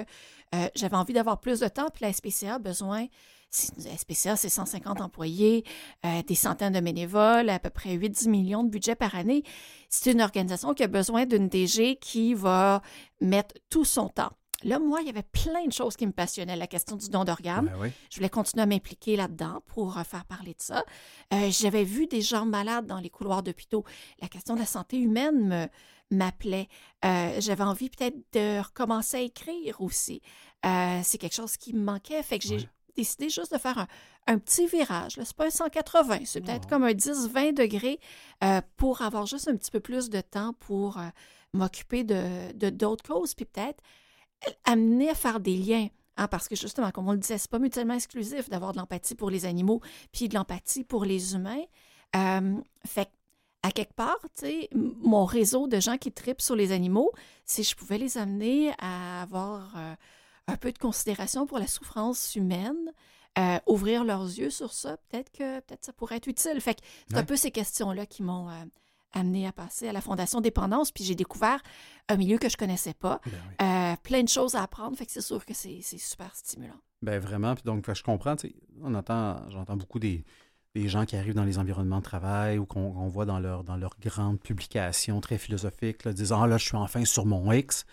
j'avais 0.75 0.97
envie 0.97 1.13
d'avoir 1.13 1.39
plus 1.41 1.61
de 1.61 1.69
temps, 1.69 1.89
puis 1.93 2.05
la 2.05 2.13
SPCA 2.13 2.55
a 2.55 2.59
besoin 2.59 3.07
SPCA, 3.51 4.37
c'est 4.37 4.49
150 4.49 5.01
employés, 5.01 5.65
euh, 6.05 6.23
des 6.23 6.35
centaines 6.35 6.73
de 6.73 6.81
bénévoles, 6.81 7.49
à 7.49 7.59
peu 7.59 7.71
près 7.71 7.97
8-10 7.97 8.29
millions 8.29 8.65
de 8.65 8.71
budget 8.71 8.95
par 8.95 9.15
année. 9.15 9.43
C'est 9.89 10.13
une 10.13 10.21
organisation 10.21 10.75
qui 10.75 10.83
a 10.83 10.89
besoin 10.89 11.27
d'une 11.27 11.49
DG 11.49 11.97
qui 11.97 12.35
va 12.35 12.83
mettre 13.21 13.55
tout 13.71 13.85
son 13.85 14.09
temps. 14.09 14.33
Là, 14.63 14.79
moi, 14.79 15.01
il 15.03 15.07
y 15.07 15.11
avait 15.11 15.23
plein 15.23 15.67
de 15.67 15.73
choses 15.73 15.97
qui 15.97 16.07
me 16.07 16.13
passionnaient. 16.13 16.57
La 16.57 16.67
question 16.67 16.97
du 16.97 17.09
don 17.09 17.25
d'organes. 17.25 17.71
Ben 17.79 17.93
Je 18.11 18.17
voulais 18.17 18.31
continuer 18.31 18.63
à 18.63 18.67
m'impliquer 18.67 19.17
là-dedans 19.17 19.63
pour 19.67 19.99
euh, 19.99 20.03
faire 20.03 20.25
parler 20.25 20.55
de 20.55 20.63
ça. 20.63 20.85
Euh, 21.35 21.51
j'avais 21.51 21.85
vu 21.85 22.07
des 22.07 22.23
gens 22.23 22.47
malades 22.47 22.87
dans 22.87 22.99
les 22.99 23.11
couloirs 23.11 23.43
d'hôpitaux. 23.43 23.85
La 24.21 24.29
question 24.29 24.55
de 24.55 24.61
la 24.61 24.67
santé 24.67 24.99
humaine 24.99 25.47
me, 26.11 26.17
m'appelait. 26.17 26.69
j'avais 27.03 27.65
envie 27.65 27.91
peut-être 27.91 28.17
de 28.33 28.61
recommencer 28.61 29.17
à 29.17 29.21
écrire 29.21 29.81
aussi. 29.81 30.23
c'est 30.63 31.19
quelque 31.19 31.35
chose 31.35 31.57
qui 31.57 31.75
me 31.75 31.83
manquait. 31.83 32.23
Fait 32.23 32.39
que 32.39 32.47
j'ai 32.47 32.69
décidé 32.97 33.29
juste 33.29 33.53
de 33.53 33.59
faire 33.59 33.87
un, 34.27 34.39
petit 34.39 34.67
virage. 34.67 35.13
Ce 35.13 35.21
n'est 35.21 35.27
pas 35.37 35.47
un 35.47 35.51
180, 35.51 36.19
c'est 36.25 36.41
peut-être 36.41 36.69
comme 36.69 36.83
un 36.83 36.93
10-20 36.93 37.55
degrés 37.55 38.01
euh, 38.43 38.61
pour 38.77 39.03
avoir 39.03 39.27
juste 39.27 39.47
un 39.49 39.57
petit 39.57 39.71
peu 39.71 39.81
plus 39.81 40.11
de 40.11 40.21
temps 40.21 40.53
pour 40.55 40.99
euh, 40.99 41.05
m'occuper 41.53 42.03
de 42.03 42.71
d'autres 42.71 43.05
causes, 43.05 43.35
puis 43.35 43.45
peut-être 43.45 43.83
amener 44.65 45.11
à 45.11 45.15
faire 45.15 45.41
des 45.41 45.57
liens. 45.57 45.89
Hein, 46.19 46.29
parce 46.29 46.49
que 46.49 46.57
justement, 46.57 46.91
comme 46.93 47.09
on 47.09 47.13
le 47.13 47.19
disait, 47.19 47.37
c'est 47.37 47.51
pas 47.51 47.59
mutuellement 47.59 47.95
exclusif 47.95 48.49
d'avoir 48.49 48.73
de 48.73 48.79
l'empathie 48.79 49.15
pour 49.15 49.29
les 49.29 49.45
animaux 49.45 49.83
puis 50.13 50.29
de 50.29 50.35
l'empathie 50.35 50.85
pour 50.85 51.05
les 51.05 51.35
humains. 51.35 51.63
Euh, 52.15 52.55
fait 52.87 53.11
à 53.63 53.71
quelque 53.71 53.95
part, 53.95 54.19
mon 54.73 55.25
réseau 55.25 55.67
de 55.67 55.81
gens 55.81 55.99
qui 55.99 56.13
tripent 56.13 56.41
sur 56.41 56.55
les 56.55 56.71
animaux, 56.71 57.11
si 57.45 57.65
je 57.65 57.75
pouvais 57.75 57.99
les 57.99 58.17
amener 58.17 58.73
à 58.79 59.23
avoir 59.23 59.77
un 60.47 60.57
peu 60.57 60.73
de 60.73 60.79
considération 60.79 61.47
pour 61.47 61.59
la 61.59 61.67
souffrance 61.67 62.37
humaine, 62.37 62.93
euh, 63.39 63.59
ouvrir 63.67 64.05
leurs 64.05 64.25
yeux 64.25 64.51
sur 64.51 64.73
ça, 64.73 64.97
peut-être 64.97 65.31
que 65.31 65.61
peut-être 65.61 65.85
ça 65.85 65.93
pourrait 65.93 66.17
être 66.17 66.27
utile. 66.27 66.59
Fait 66.61 66.75
que 66.75 66.81
c'est 67.11 67.19
un 67.19 67.25
peu 67.25 67.37
ces 67.37 67.51
questions-là 67.51 68.07
qui 68.07 68.23
m'ont 68.23 68.49
euh, 68.49 68.65
amené 69.17 69.47
à 69.47 69.53
passer 69.53 69.89
à 69.89 69.93
la 69.93 70.01
Fondation 70.01 70.41
Dépendance, 70.41 70.93
puis 70.93 71.05
j'ai 71.05 71.15
découvert 71.15 71.63
un 72.09 72.17
milieu 72.17 72.39
que 72.39 72.49
je 72.49 72.57
connaissais 72.57 72.95
pas, 72.95 73.21
ben 73.27 73.93
euh, 73.93 73.97
plein 74.03 74.23
de 74.23 74.29
choses 74.29 74.55
à 74.55 74.63
apprendre, 74.63 74.97
fait 74.97 75.07
que 75.07 75.13
c'est 75.13 75.21
sûr 75.21 75.45
que 75.45 75.55
c'est 75.55 75.81
super 75.83 76.35
stimulant. 76.35 76.81
Ben 77.03 77.19
vraiment, 77.19 77.55
puis 77.55 77.65
donc 77.65 77.93
je 77.93 78.03
comprends, 78.03 78.37
on 78.83 78.95
entend, 78.95 79.49
j'entends 79.51 79.77
beaucoup 79.77 79.99
des, 79.99 80.25
des, 80.75 80.89
gens 80.89 81.05
qui 81.05 81.17
arrivent 81.17 81.35
dans 81.35 81.45
les 81.45 81.59
environnements 81.59 81.99
de 81.99 82.05
travail 82.05 82.59
ou 82.59 82.67
qu'on 82.67 83.09
voit 83.09 83.27
dans 83.27 83.39
leurs 83.39 83.65
dans 83.65 83.79
grandes 84.01 84.41
publications 84.41 85.21
très 85.21 85.39
philosophiques, 85.39 86.05
là, 86.05 86.13
disant 86.13 86.43
ah 86.43 86.47
là 86.47 86.59
je 86.59 86.65
suis 86.67 86.77
enfin 86.77 87.05
sur 87.05 87.27
mon 87.27 87.53
X 87.53 87.85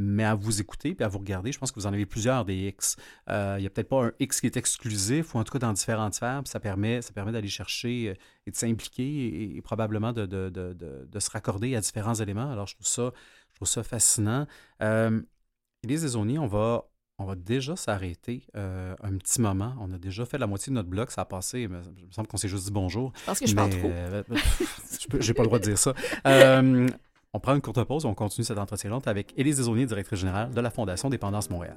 mais 0.00 0.22
à 0.22 0.36
vous 0.36 0.60
écouter 0.60 0.96
et 0.98 1.02
à 1.02 1.08
vous 1.08 1.18
regarder, 1.18 1.50
je 1.50 1.58
pense 1.58 1.72
que 1.72 1.80
vous 1.80 1.86
en 1.86 1.92
avez 1.92 2.06
plusieurs 2.06 2.44
des 2.44 2.68
X. 2.68 2.96
Euh, 3.28 3.56
il 3.58 3.62
n'y 3.62 3.66
a 3.66 3.70
peut-être 3.70 3.88
pas 3.88 4.04
un 4.04 4.12
X 4.20 4.40
qui 4.40 4.46
est 4.46 4.56
exclusif, 4.56 5.34
ou 5.34 5.38
en 5.38 5.44
tout 5.44 5.52
cas 5.52 5.58
dans 5.58 5.72
différentes 5.72 6.14
sphères, 6.14 6.40
ça 6.44 6.60
permet, 6.60 7.02
ça 7.02 7.12
permet 7.12 7.32
d'aller 7.32 7.48
chercher 7.48 8.10
euh, 8.10 8.14
et 8.46 8.52
de 8.52 8.56
s'impliquer 8.56 9.56
et, 9.56 9.60
probablement 9.60 10.12
de, 10.12 10.24
de, 10.24 10.50
de, 10.50 10.72
de, 10.72 11.18
se 11.18 11.30
raccorder 11.30 11.74
à 11.74 11.80
différents 11.80 12.14
éléments. 12.14 12.48
Alors, 12.48 12.68
je 12.68 12.74
trouve 12.74 12.86
ça, 12.86 13.12
je 13.50 13.56
trouve 13.56 13.66
ça 13.66 13.82
fascinant. 13.82 14.46
Euh, 14.82 15.20
Élise 15.82 16.02
Desauniers, 16.02 16.38
on 16.38 16.46
va, 16.46 16.88
on 17.18 17.24
va 17.24 17.34
déjà 17.34 17.74
s'arrêter 17.74 18.46
euh, 18.56 18.94
un 19.02 19.16
petit 19.16 19.40
moment. 19.40 19.74
On 19.80 19.90
a 19.92 19.98
déjà 19.98 20.24
fait 20.24 20.38
la 20.38 20.46
moitié 20.46 20.70
de 20.70 20.74
notre 20.74 20.88
bloc, 20.88 21.10
ça 21.10 21.22
a 21.22 21.24
passé, 21.24 21.66
mais 21.66 21.78
il 21.98 22.06
me 22.06 22.12
semble 22.12 22.28
qu'on 22.28 22.36
s'est 22.36 22.48
juste 22.48 22.66
dit 22.66 22.70
bonjour. 22.70 23.12
Parce 23.26 23.40
que 23.40 23.46
je 23.48 23.54
parle 23.56 23.70
trop. 23.70 23.90
J'ai 25.20 25.34
pas 25.34 25.42
le 25.42 25.48
droit 25.48 25.58
de 25.58 25.64
dire 25.64 25.78
ça. 25.78 25.92
Euh, 26.26 26.88
on 27.34 27.40
prend 27.40 27.54
une 27.54 27.60
courte 27.60 27.82
pause, 27.84 28.04
on 28.04 28.14
continue 28.14 28.44
cette 28.44 28.58
entretien 28.58 28.98
avec 29.06 29.34
Élise 29.36 29.58
Desauniers, 29.58 29.86
directrice 29.86 30.20
générale 30.20 30.50
de 30.50 30.60
la 30.60 30.70
Fondation 30.70 31.10
Dépendance 31.10 31.50
Montréal. 31.50 31.76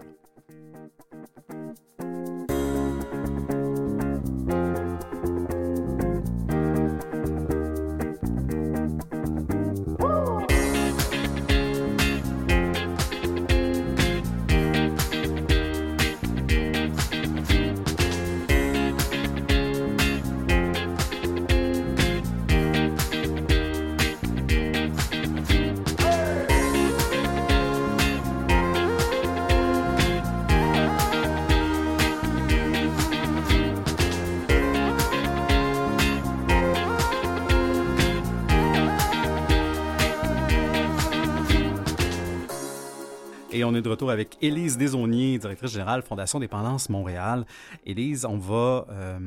On 43.64 43.76
est 43.76 43.82
de 43.82 43.90
retour 43.90 44.12
avec 44.12 44.38
Élise 44.42 44.78
Desauniers, 44.78 45.38
directrice 45.38 45.72
générale 45.72 46.02
Fondation 46.02 46.40
Dépendance 46.40 46.90
Montréal. 46.90 47.46
Élise, 47.86 48.26
on 48.26 48.38
va. 48.38 48.88
Euh, 48.90 49.20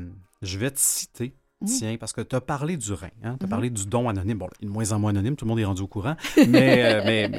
je 0.42 0.58
vais 0.58 0.70
te 0.70 0.78
citer. 0.78 1.34
Mmh. 1.60 1.66
Tiens, 1.66 1.96
parce 1.98 2.12
que 2.12 2.20
tu 2.20 2.34
as 2.34 2.40
parlé 2.40 2.76
du 2.76 2.92
rein, 2.92 3.08
hein? 3.22 3.36
tu 3.38 3.44
as 3.44 3.46
mmh. 3.46 3.50
parlé 3.50 3.70
du 3.70 3.86
don 3.86 4.08
anonyme. 4.08 4.38
Bon, 4.38 4.48
il 4.60 4.64
est 4.64 4.68
de 4.68 4.72
moins 4.72 4.92
en 4.92 4.98
moins 4.98 5.10
anonyme, 5.10 5.36
tout 5.36 5.44
le 5.44 5.50
monde 5.50 5.60
est 5.60 5.64
rendu 5.64 5.82
au 5.82 5.86
courant, 5.86 6.16
mais, 6.48 6.82
euh, 6.82 7.02
mais, 7.04 7.30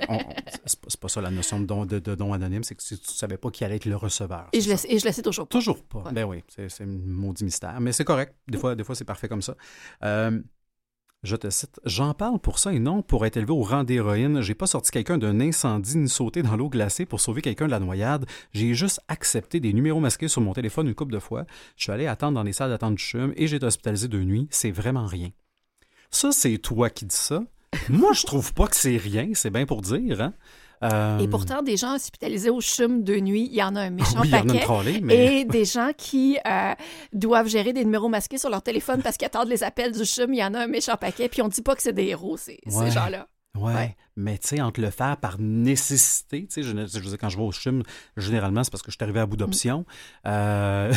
c'est 0.65 0.99
pas, 0.99 1.09
ça 1.09 1.21
la 1.21 1.29
notion 1.29 1.59
de 1.59 1.65
don, 1.65 1.85
de, 1.85 1.99
don 1.99 2.33
anonyme, 2.33 2.63
c'est 2.63 2.75
que 2.75 2.83
tu 2.83 2.93
ne 2.93 2.99
savais 3.03 3.37
pas 3.37 3.51
qui 3.51 3.65
allait 3.65 3.75
être 3.75 3.85
le 3.85 3.97
receveur. 3.97 4.47
Et 4.53 4.61
je, 4.61 4.69
le, 4.69 4.75
et 4.89 4.99
je 4.99 5.11
sais 5.11 5.21
toujours 5.21 5.47
pas. 5.47 5.57
Toujours 5.57 5.83
pas. 5.83 6.11
Ben 6.11 6.23
oui, 6.23 6.43
c'est 6.47 6.81
un 6.81 6.87
maudit 6.87 7.43
mystère, 7.43 7.79
mais 7.81 7.91
c'est 7.91 8.05
correct. 8.05 8.33
Des 8.47 8.57
fois, 8.57 8.73
des 8.73 8.83
fois 8.83 8.95
c'est 8.95 9.05
parfait 9.05 9.27
comme 9.27 9.41
ça. 9.41 9.55
Euh, 10.03 10.39
je 11.25 11.35
te 11.35 11.49
cite, 11.49 11.79
J'en 11.85 12.13
parle 12.13 12.39
pour 12.39 12.59
ça 12.59 12.73
et 12.73 12.79
non 12.79 13.01
pour 13.01 13.25
être 13.25 13.37
élevé 13.37 13.51
au 13.51 13.61
rang 13.61 13.83
d'héroïne. 13.83 14.41
J'ai 14.41 14.55
pas 14.55 14.67
sorti 14.67 14.91
quelqu'un 14.91 15.17
d'un 15.17 15.39
incendie 15.39 15.97
ni 15.97 16.07
sauté 16.07 16.43
dans 16.43 16.55
l'eau 16.55 16.69
glacée 16.69 17.05
pour 17.05 17.19
sauver 17.19 17.41
quelqu'un 17.41 17.65
de 17.65 17.71
la 17.71 17.79
noyade. 17.79 18.25
J'ai 18.53 18.73
juste 18.73 19.01
accepté 19.07 19.59
des 19.59 19.73
numéros 19.73 19.99
masqués 19.99 20.27
sur 20.27 20.41
mon 20.41 20.53
téléphone 20.53 20.87
une 20.87 20.95
couple 20.95 21.13
de 21.13 21.19
fois. 21.19 21.45
Je 21.75 21.83
suis 21.83 21.91
allé 21.91 22.07
attendre 22.07 22.35
dans 22.35 22.43
les 22.43 22.53
salles 22.53 22.69
d'attente 22.69 22.95
du 22.95 23.03
CHUM 23.03 23.33
et 23.35 23.47
j'ai 23.47 23.57
été 23.57 23.65
hospitalisé 23.65 24.07
de 24.07 24.23
nuit. 24.23 24.47
C'est 24.51 24.71
vraiment 24.71 25.05
rien. 25.05 25.29
Ça, 26.11 26.31
c'est 26.31 26.57
toi 26.59 26.89
qui 26.89 27.05
dis 27.05 27.15
ça. 27.15 27.43
Moi, 27.89 28.13
je 28.13 28.25
trouve 28.25 28.53
pas 28.53 28.67
que 28.67 28.75
c'est 28.75 28.97
rien. 28.97 29.31
C'est 29.33 29.49
bien 29.49 29.65
pour 29.65 29.81
dire, 29.81 30.21
hein? 30.21 30.33
Euh, 30.93 31.19
et 31.19 31.27
pourtant, 31.27 31.61
des 31.61 31.77
gens 31.77 31.95
hospitalisés 31.95 32.49
au 32.49 32.61
CHUM 32.61 33.03
de 33.03 33.15
nuit, 33.19 33.47
il 33.51 33.55
y 33.57 33.63
en 33.63 33.75
a 33.75 33.81
un 33.81 33.89
méchant 33.91 34.21
paquet. 34.29 34.65
Et 35.09 35.45
des 35.45 35.65
gens 35.65 35.91
qui 35.97 36.37
euh, 36.47 36.73
doivent 37.13 37.47
gérer 37.47 37.73
des 37.73 37.83
numéros 37.83 38.09
masqués 38.09 38.37
sur 38.37 38.49
leur 38.49 38.61
téléphone 38.61 39.01
parce 39.01 39.17
qu'ils 39.17 39.25
attendent 39.25 39.49
les 39.49 39.63
appels 39.63 39.91
du 39.91 40.05
CHUM, 40.05 40.33
il 40.33 40.39
y 40.39 40.43
en 40.43 40.53
a 40.53 40.59
un 40.59 40.67
méchant 40.67 40.97
paquet. 40.97 41.29
Puis 41.29 41.41
on 41.41 41.45
ne 41.45 41.51
dit 41.51 41.61
pas 41.61 41.75
que 41.75 41.81
c'est 41.81 41.93
des 41.93 42.05
héros, 42.05 42.37
ces, 42.37 42.59
gens-là. 42.67 43.27
Ouais, 43.55 43.95
mais 44.15 44.37
tu 44.37 44.49
sais, 44.49 44.61
entre 44.61 44.81
le 44.81 44.89
faire 44.89 45.17
par 45.17 45.39
nécessité, 45.39 46.45
tu 46.47 46.53
sais, 46.53 46.63
je, 46.63 46.69
je 46.71 46.99
veux 46.99 47.09
dire, 47.09 47.17
quand 47.17 47.29
je 47.29 47.37
vais 47.37 47.43
au 47.43 47.51
CHUM, 47.51 47.83
généralement, 48.17 48.63
c'est 48.63 48.71
parce 48.71 48.83
que 48.83 48.91
je 48.91 48.97
suis 48.97 49.03
arrivé 49.03 49.19
à 49.19 49.25
bout 49.25 49.37
d'options. 49.37 49.85
Euh, 50.25 50.93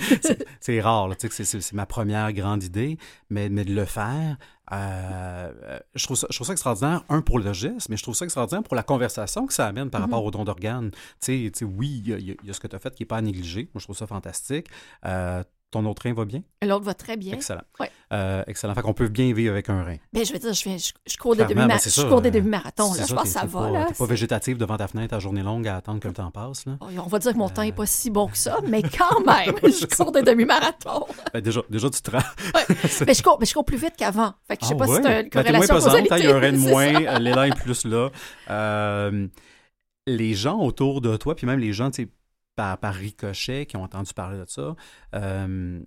c'est 0.60 0.80
rare, 0.80 1.16
tu 1.16 1.28
sais, 1.30 1.44
c'est 1.44 1.72
ma 1.72 1.86
première 1.86 2.32
grande 2.32 2.62
idée, 2.62 2.98
mais, 3.30 3.48
mais 3.48 3.64
de 3.64 3.74
le 3.74 3.84
faire, 3.84 4.36
euh, 4.72 5.78
je, 5.94 6.04
trouve 6.04 6.16
ça, 6.16 6.26
je 6.30 6.36
trouve 6.36 6.46
ça 6.46 6.52
extraordinaire, 6.52 7.04
un, 7.08 7.20
pour 7.22 7.38
le 7.38 7.52
geste, 7.52 7.88
mais 7.88 7.96
je 7.96 8.02
trouve 8.02 8.14
ça 8.14 8.24
extraordinaire 8.24 8.64
pour 8.64 8.74
la 8.74 8.82
conversation 8.82 9.46
que 9.46 9.52
ça 9.52 9.66
amène 9.66 9.90
par 9.90 10.00
rapport 10.00 10.24
au 10.24 10.30
don 10.30 10.44
d'organes. 10.44 10.90
Tu 11.20 11.52
sais, 11.54 11.64
oui, 11.64 12.02
il 12.04 12.18
y, 12.18 12.36
y, 12.44 12.50
a 12.50 12.52
ce 12.52 12.60
que 12.60 12.66
tu 12.66 12.76
as 12.76 12.78
fait 12.78 12.94
qui 12.94 13.02
n'est 13.02 13.06
pas 13.06 13.18
à 13.18 13.22
négliger. 13.22 13.68
Moi, 13.74 13.80
je 13.80 13.84
trouve 13.84 13.96
ça 13.96 14.06
fantastique. 14.06 14.66
Euh, 15.04 15.42
ton 15.70 15.84
autre 15.84 16.02
rein 16.02 16.14
va 16.14 16.24
bien? 16.24 16.42
L'autre 16.62 16.84
va 16.84 16.94
très 16.94 17.16
bien. 17.16 17.34
Excellent. 17.34 17.62
Euh, 18.12 18.44
excellent. 18.46 18.74
Fait 18.74 18.82
qu'on 18.82 18.94
peut 18.94 19.08
bien 19.08 19.32
vivre 19.32 19.52
avec 19.52 19.68
un 19.68 19.82
rein. 19.82 19.96
Bien, 20.12 20.22
je 20.22 20.32
veux 20.32 20.38
dire, 20.38 20.52
je, 20.52 20.62
viens, 20.64 20.76
je, 20.78 20.92
je 21.06 21.16
cours 21.16 21.34
des 21.34 21.44
demi-marathons. 21.44 22.20
Ben, 22.20 22.30
demi 22.30 22.48
marathons 22.48 22.94
je 22.94 23.12
pense 23.12 23.22
que 23.24 23.28
ça 23.28 23.44
va. 23.46 23.70
Pas, 23.70 23.86
Tu 23.86 23.94
pas 23.94 24.06
végétative 24.06 24.58
devant 24.58 24.76
ta 24.76 24.86
fenêtre 24.86 25.14
à 25.14 25.18
journée 25.18 25.42
longue 25.42 25.66
à 25.66 25.76
attendre 25.76 25.98
que 25.98 26.06
le 26.06 26.14
temps 26.14 26.30
passe. 26.30 26.66
Là. 26.66 26.78
On 26.80 27.08
va 27.08 27.18
dire 27.18 27.32
que 27.32 27.38
mon 27.38 27.48
temps 27.48 27.62
n'est 27.62 27.72
pas 27.72 27.86
si 27.86 28.10
bon 28.10 28.28
que 28.28 28.38
ça, 28.38 28.58
mais 28.66 28.82
quand 28.82 29.20
même, 29.26 29.54
je 29.62 29.86
cours 29.86 30.12
des 30.12 30.22
demi-marathons. 30.22 31.06
Ben, 31.34 31.40
déjà, 31.40 31.62
déjà, 31.68 31.90
tu 31.90 32.00
te 32.00 32.10
rends. 32.10 32.18
ouais. 32.18 32.64
mais, 33.06 33.14
je 33.14 33.22
cours, 33.22 33.38
mais 33.40 33.46
je 33.46 33.54
cours 33.54 33.64
plus 33.64 33.78
vite 33.78 33.94
qu'avant. 33.96 34.34
Fait 34.46 34.56
que 34.56 34.62
je 34.62 34.68
sais 34.68 34.74
ah, 34.74 34.78
pas 34.78 34.86
ouais? 34.86 34.96
si 34.96 35.02
c'est 35.02 35.20
une 35.22 35.30
corrélation 35.30 35.74
ben, 35.74 35.80
causalité. 35.80 36.14
Il 36.18 36.24
y 36.24 36.28
a 36.28 36.36
un 36.36 36.40
rein 36.40 36.52
de 36.52 36.58
moins, 36.58 37.18
l'élan 37.18 37.42
est 37.42 37.56
plus 37.56 37.84
là. 37.84 38.10
Euh, 38.50 39.26
les 40.06 40.34
gens 40.34 40.60
autour 40.60 41.00
de 41.00 41.16
toi, 41.16 41.34
puis 41.34 41.46
même 41.46 41.58
les 41.58 41.72
gens, 41.72 41.90
tu 41.90 42.04
sais, 42.04 42.08
par, 42.56 42.78
par 42.78 42.94
ricochet, 42.94 43.66
qui 43.66 43.76
ont 43.76 43.84
entendu 43.84 44.12
parler 44.14 44.38
de 44.38 44.46
ça, 44.48 44.74
euh, 45.14 45.80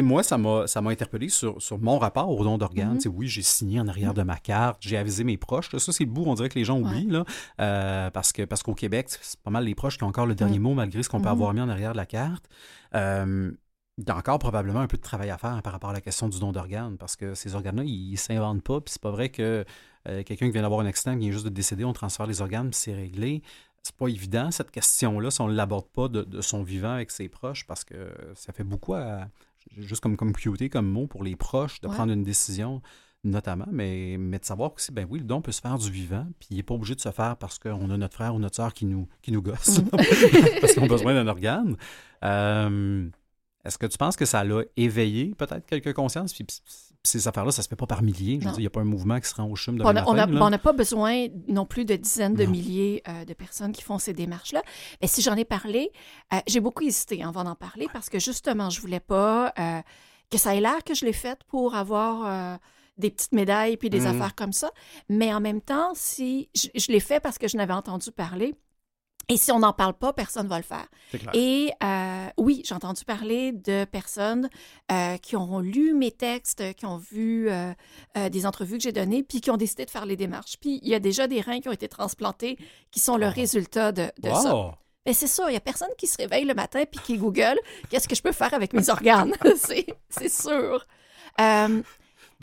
moi, 0.00 0.22
ça 0.22 0.36
m'a, 0.36 0.66
ça 0.66 0.80
m'a 0.82 0.90
interpellé 0.90 1.28
sur, 1.28 1.60
sur 1.62 1.78
mon 1.78 1.98
rapport 1.98 2.28
au 2.28 2.44
don 2.44 2.58
d'organes. 2.58 2.98
Mm-hmm. 2.98 3.08
Mm 3.08 3.12
-hmm. 3.12 3.18
Oui, 3.18 3.28
j'ai 3.28 3.42
signé 3.42 3.80
en 3.80 3.88
arrière 3.88 4.14
de 4.14 4.22
ma 4.22 4.36
carte, 4.36 4.78
j'ai 4.80 4.98
avisé 4.98 5.24
mes 5.24 5.38
proches. 5.38 5.72
Là. 5.72 5.78
Ça, 5.78 5.92
c'est 5.92 6.04
le 6.04 6.10
bout, 6.10 6.24
on 6.26 6.34
dirait 6.34 6.48
que 6.48 6.58
les 6.58 6.64
gens 6.64 6.78
oublient, 6.78 7.06
ouais. 7.06 7.12
là, 7.12 7.24
euh, 7.60 8.10
parce, 8.10 8.32
que, 8.32 8.42
parce 8.44 8.62
qu'au 8.62 8.74
Québec, 8.74 9.06
c'est 9.08 9.40
pas 9.40 9.50
mal 9.50 9.64
les 9.64 9.74
proches 9.74 9.96
qui 9.96 10.04
ont 10.04 10.08
encore 10.08 10.26
le 10.26 10.34
dernier 10.34 10.58
mm. 10.58 10.62
mot, 10.62 10.74
malgré 10.74 11.02
ce 11.02 11.08
qu'on 11.08 11.18
Mm-hmm. 11.18 11.22
peut 11.22 11.28
avoir 11.28 11.54
mis 11.54 11.60
en 11.60 11.68
arrière 11.68 11.92
de 11.92 12.00
la 12.04 12.06
carte. 12.06 12.44
Euh, 12.94 13.52
il 13.98 14.08
y 14.08 14.10
a 14.10 14.16
encore 14.16 14.38
probablement 14.38 14.80
un 14.80 14.86
peu 14.86 14.96
de 14.96 15.02
travail 15.02 15.30
à 15.30 15.38
faire 15.38 15.60
par 15.62 15.72
rapport 15.72 15.90
à 15.90 15.92
la 15.92 16.00
question 16.00 16.28
du 16.28 16.38
don 16.40 16.52
d'organes, 16.52 16.96
parce 16.96 17.14
que 17.16 17.34
ces 17.34 17.54
organes-là, 17.54 17.84
ils 17.84 18.12
ne 18.12 18.16
s'inventent 18.16 18.64
pas, 18.64 18.80
puis 18.80 18.92
c'est 18.92 19.02
pas 19.02 19.10
vrai 19.10 19.28
que 19.28 19.64
euh, 20.08 20.22
quelqu'un 20.24 20.46
qui 20.46 20.52
vient 20.52 20.62
d'avoir 20.62 20.80
un 20.80 20.86
accident, 20.86 21.12
qui 21.12 21.20
vient 21.20 21.32
juste 21.32 21.44
de 21.44 21.50
décéder, 21.50 21.84
on 21.84 21.92
transfère 21.92 22.26
les 22.26 22.40
organes, 22.40 22.70
puis 22.70 22.80
c'est 22.84 22.94
réglé 22.94 23.42
c'est 23.82 23.96
pas 23.96 24.08
évident, 24.08 24.50
cette 24.50 24.70
question-là, 24.70 25.30
si 25.30 25.40
on 25.40 25.48
ne 25.48 25.54
l'aborde 25.54 25.86
pas 25.88 26.08
de, 26.08 26.22
de, 26.22 26.40
son 26.40 26.62
vivant 26.62 26.92
avec 26.92 27.10
ses 27.10 27.28
proches, 27.28 27.66
parce 27.66 27.84
que 27.84 28.14
ça 28.34 28.52
fait 28.52 28.64
beaucoup 28.64 28.94
à, 28.94 29.26
juste 29.76 30.00
comme, 30.02 30.16
comme 30.16 30.32
QT, 30.32 30.68
comme 30.70 30.86
mot 30.88 31.06
pour 31.06 31.24
les 31.24 31.34
proches, 31.36 31.80
de 31.80 31.88
Ouais. 31.88 31.94
prendre 31.94 32.12
une 32.12 32.22
décision, 32.22 32.80
notamment, 33.24 33.66
mais, 33.70 34.16
mais 34.18 34.38
de 34.38 34.44
savoir 34.44 34.72
aussi, 34.74 34.92
ben 34.92 35.06
oui, 35.10 35.18
le 35.18 35.24
don 35.24 35.42
peut 35.42 35.52
se 35.52 35.60
faire 35.60 35.78
du 35.78 35.90
vivant, 35.90 36.26
puis 36.38 36.48
il 36.52 36.56
n'est 36.56 36.62
pas 36.62 36.74
obligé 36.74 36.94
de 36.94 37.00
se 37.00 37.10
faire 37.10 37.36
parce 37.36 37.58
qu'on 37.58 37.90
a 37.90 37.96
notre 37.96 38.14
frère 38.14 38.34
ou 38.34 38.38
notre 38.38 38.56
soeur 38.56 38.72
qui 38.72 38.84
nous, 38.86 39.08
qui 39.20 39.32
nous 39.32 39.42
gosse, 39.42 39.80
parce 40.60 40.72
qu'ils 40.74 40.82
ont 40.82 40.86
besoin 40.86 41.14
d'un 41.14 41.26
organe. 41.26 41.76
Euh, 42.24 43.08
Est-ce 43.64 43.78
que 43.78 43.86
tu 43.86 43.98
penses 43.98 44.16
que 44.16 44.24
ça 44.26 44.42
l'a 44.44 44.62
éveillé 44.76 45.34
peut-être 45.36 45.66
quelques 45.66 45.92
consciences? 45.92 46.32
Puis, 46.34 46.46
ces 47.04 47.26
affaires-là, 47.26 47.50
ça 47.50 47.62
se 47.62 47.68
fait 47.68 47.76
pas 47.76 47.86
par 47.86 48.02
milliers. 48.02 48.38
Je 48.40 48.44
veux 48.46 48.50
dire, 48.52 48.58
il 48.60 48.62
n'y 48.62 48.66
a 48.66 48.70
pas 48.70 48.80
un 48.80 48.84
mouvement 48.84 49.18
qui 49.18 49.28
se 49.28 49.34
rend 49.34 49.44
au 49.44 49.56
chum 49.56 49.76
de 49.76 49.82
On 49.84 49.92
n'a 49.92 50.26
matin, 50.26 50.58
pas 50.58 50.72
besoin 50.72 51.26
non 51.48 51.66
plus 51.66 51.84
de 51.84 51.96
dizaines 51.96 52.34
de 52.34 52.44
Non. 52.44 52.50
milliers 52.52 53.02
euh, 53.08 53.24
de 53.24 53.34
personnes 53.34 53.72
qui 53.72 53.82
font 53.82 53.98
ces 53.98 54.12
démarches-là. 54.12 54.62
Mais 55.00 55.08
si 55.08 55.20
j'en 55.22 55.34
ai 55.36 55.44
parlé, 55.44 55.90
euh, 56.32 56.38
j'ai 56.46 56.60
beaucoup 56.60 56.84
hésité 56.84 57.22
avant 57.24 57.42
d'en 57.44 57.56
parler 57.56 57.88
parce 57.92 58.08
que 58.08 58.18
justement, 58.20 58.70
je 58.70 58.80
voulais 58.80 59.00
pas 59.00 59.52
euh, 59.58 59.80
que 60.30 60.38
ça 60.38 60.54
ait 60.54 60.60
l'air 60.60 60.84
que 60.84 60.94
je 60.94 61.04
l'ai 61.04 61.12
faite 61.12 61.40
pour 61.48 61.74
avoir 61.74 62.58
des 62.98 63.10
petites 63.10 63.32
médailles 63.32 63.76
puis 63.76 63.90
des 63.90 64.00
Mhm. 64.00 64.06
affaires 64.06 64.34
comme 64.34 64.52
ça. 64.52 64.70
Mais 65.08 65.34
en 65.34 65.40
même 65.40 65.60
temps, 65.60 65.92
si 65.94 66.48
je, 66.54 66.68
je 66.74 66.92
l'ai 66.92 67.00
fait 67.00 67.20
parce 67.20 67.36
que 67.38 67.48
je 67.48 67.56
n'avais 67.56 67.72
entendu 67.74 68.12
parler. 68.12 68.54
Et 69.32 69.36
si 69.38 69.50
on 69.50 69.60
n'en 69.60 69.72
parle 69.72 69.94
pas, 69.94 70.12
personne 70.12 70.44
ne 70.44 70.50
va 70.50 70.58
le 70.58 70.62
faire. 70.62 70.86
Clair. 71.10 71.30
Et 71.32 71.70
euh, 71.82 72.26
oui, 72.36 72.60
j'ai 72.66 72.74
entendu 72.74 73.04
parler 73.04 73.52
de 73.52 73.84
personnes 73.86 74.50
euh, 74.90 75.16
qui 75.16 75.36
ont 75.36 75.60
lu 75.60 75.94
mes 75.94 76.10
textes, 76.10 76.74
qui 76.74 76.84
ont 76.84 76.98
vu 76.98 77.48
euh, 77.48 77.72
des 78.30 78.44
entrevues 78.44 78.76
que 78.76 78.82
j'ai 78.82 78.92
données, 78.92 79.22
puis 79.22 79.40
qui 79.40 79.50
ont 79.50 79.56
décidé 79.56 79.86
de 79.86 79.90
faire 79.90 80.04
les 80.04 80.16
démarches. 80.16 80.56
Puis 80.60 80.80
il 80.82 80.88
y 80.90 80.94
a 80.94 81.00
déjà 81.00 81.26
des 81.28 81.40
reins 81.40 81.60
qui 81.60 81.68
ont 81.68 81.72
été 81.72 81.88
transplantés, 81.88 82.58
qui 82.90 83.00
sont 83.00 83.16
le 83.16 83.26
Oh. 83.26 83.32
résultat 83.34 83.92
de, 83.92 84.10
de 84.22 84.28
wow! 84.28 84.34
ça. 84.42 84.78
Mais 85.06 85.14
c'est 85.14 85.26
ça, 85.26 85.44
il 85.48 85.52
n'y 85.52 85.56
a 85.56 85.60
personne 85.60 85.88
qui 85.96 86.06
se 86.06 86.16
réveille 86.18 86.44
le 86.44 86.54
matin 86.54 86.84
puis 86.90 87.00
qui 87.04 87.16
Google 87.16 87.58
qu'est-ce 87.90 88.06
que 88.06 88.14
je 88.14 88.22
peux 88.22 88.30
faire 88.32 88.52
avec 88.54 88.72
mes 88.74 88.88
organes? 88.90 89.34
c'est 89.56 90.28
sûr. 90.28 90.86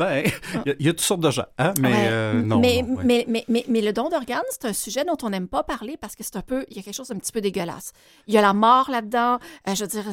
Euh, 0.01 0.23
Ben, 0.23 0.31
il 0.65 0.75
y, 0.79 0.85
y, 0.85 0.89
a 0.89 0.91
toutes 0.91 1.01
sortes 1.01 1.21
de 1.21 1.31
gens, 1.31 1.45
hein? 1.57 1.73
mais 1.79 1.89
Ouais. 1.89 2.07
euh, 2.09 2.41
non. 2.41 2.59
mais, 2.59 2.81
non, 2.81 2.95
ouais. 2.95 3.03
mais, 3.03 3.25
mais, 3.27 3.45
mais, 3.47 3.65
mais 3.67 3.81
le 3.81 3.93
don 3.93 4.09
d'organes, 4.09 4.41
c'est 4.51 4.65
un 4.65 4.73
sujet 4.73 5.03
dont 5.05 5.17
on 5.23 5.29
n'aime 5.29 5.47
pas 5.47 5.63
parler 5.63 5.97
parce 5.97 6.15
que 6.15 6.23
c'est 6.23 6.35
un 6.35 6.41
peu, 6.41 6.65
il 6.69 6.77
y 6.77 6.79
a 6.79 6.83
quelque 6.83 6.95
chose 6.95 7.09
d'un 7.09 7.17
petit 7.17 7.31
peu 7.31 7.41
dégueulasse. 7.41 7.91
Il 8.27 8.33
y 8.33 8.37
a 8.37 8.41
la 8.41 8.53
mort 8.53 8.89
là-dedans. 8.89 9.39
Euh, 9.67 9.75
je 9.75 9.83
veux 9.83 9.87
dire, 9.87 10.05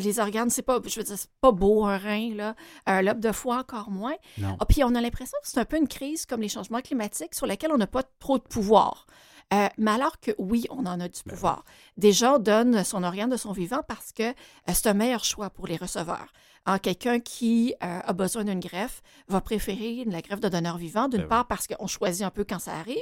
les 0.00 0.20
organes, 0.20 0.50
c'est 0.50 0.62
pas, 0.62 0.80
je 0.84 0.98
veux 1.00 1.04
dire, 1.04 1.16
c'est 1.18 1.30
pas 1.40 1.52
beau 1.52 1.84
un 1.84 1.98
rein, 1.98 2.34
là. 2.34 2.54
Un 2.86 3.02
lobe 3.02 3.20
de 3.20 3.32
foie, 3.32 3.58
encore 3.58 3.90
moins. 3.90 4.14
Non. 4.38 4.56
Ah, 4.60 4.66
puis 4.66 4.84
on 4.84 4.94
a 4.94 5.00
l'impression 5.00 5.38
que 5.42 5.48
c'est 5.48 5.60
un 5.60 5.64
peu 5.64 5.76
une 5.78 5.88
crise 5.88 6.26
comme 6.26 6.40
les 6.40 6.48
changements 6.48 6.80
climatiques 6.80 7.34
sur 7.34 7.46
lesquels 7.46 7.72
on 7.72 7.78
n'a 7.78 7.86
pas 7.86 8.02
trop 8.18 8.38
de 8.38 8.44
pouvoir. 8.44 9.06
Euh, 9.52 9.68
mais 9.76 9.90
alors 9.90 10.18
que 10.18 10.30
oui, 10.38 10.64
on 10.70 10.86
en 10.86 10.98
a 10.98 11.08
du 11.08 11.20
Ben 11.26 11.34
pouvoir. 11.34 11.64
Des 11.98 12.12
gens 12.12 12.38
donnent 12.38 12.84
son 12.84 13.02
organe 13.02 13.28
de 13.28 13.36
son 13.36 13.52
vivant 13.52 13.80
parce 13.86 14.10
que 14.12 14.22
euh, 14.22 14.32
c'est 14.72 14.86
un 14.86 14.94
meilleur 14.94 15.24
choix 15.24 15.50
pour 15.50 15.66
les 15.66 15.76
receveurs. 15.76 16.32
Alors, 16.64 16.80
Quelqu'un 16.80 17.18
qui 17.20 17.74
euh, 17.82 18.00
a 18.04 18.12
besoin 18.12 18.44
d'une 18.44 18.60
greffe 18.60 19.02
va 19.28 19.40
préférer 19.40 20.04
la 20.06 20.20
greffe 20.22 20.40
de 20.40 20.48
donneur 20.48 20.76
vivant, 20.78 21.08
d'une 21.08 21.18
Ben 21.20 21.24
oui. 21.24 21.28
part 21.28 21.46
parce 21.48 21.66
qu'on 21.66 21.86
choisit 21.86 22.22
un 22.24 22.30
peu 22.30 22.44
quand 22.44 22.58
ça 22.60 22.74
arrive, 22.74 22.96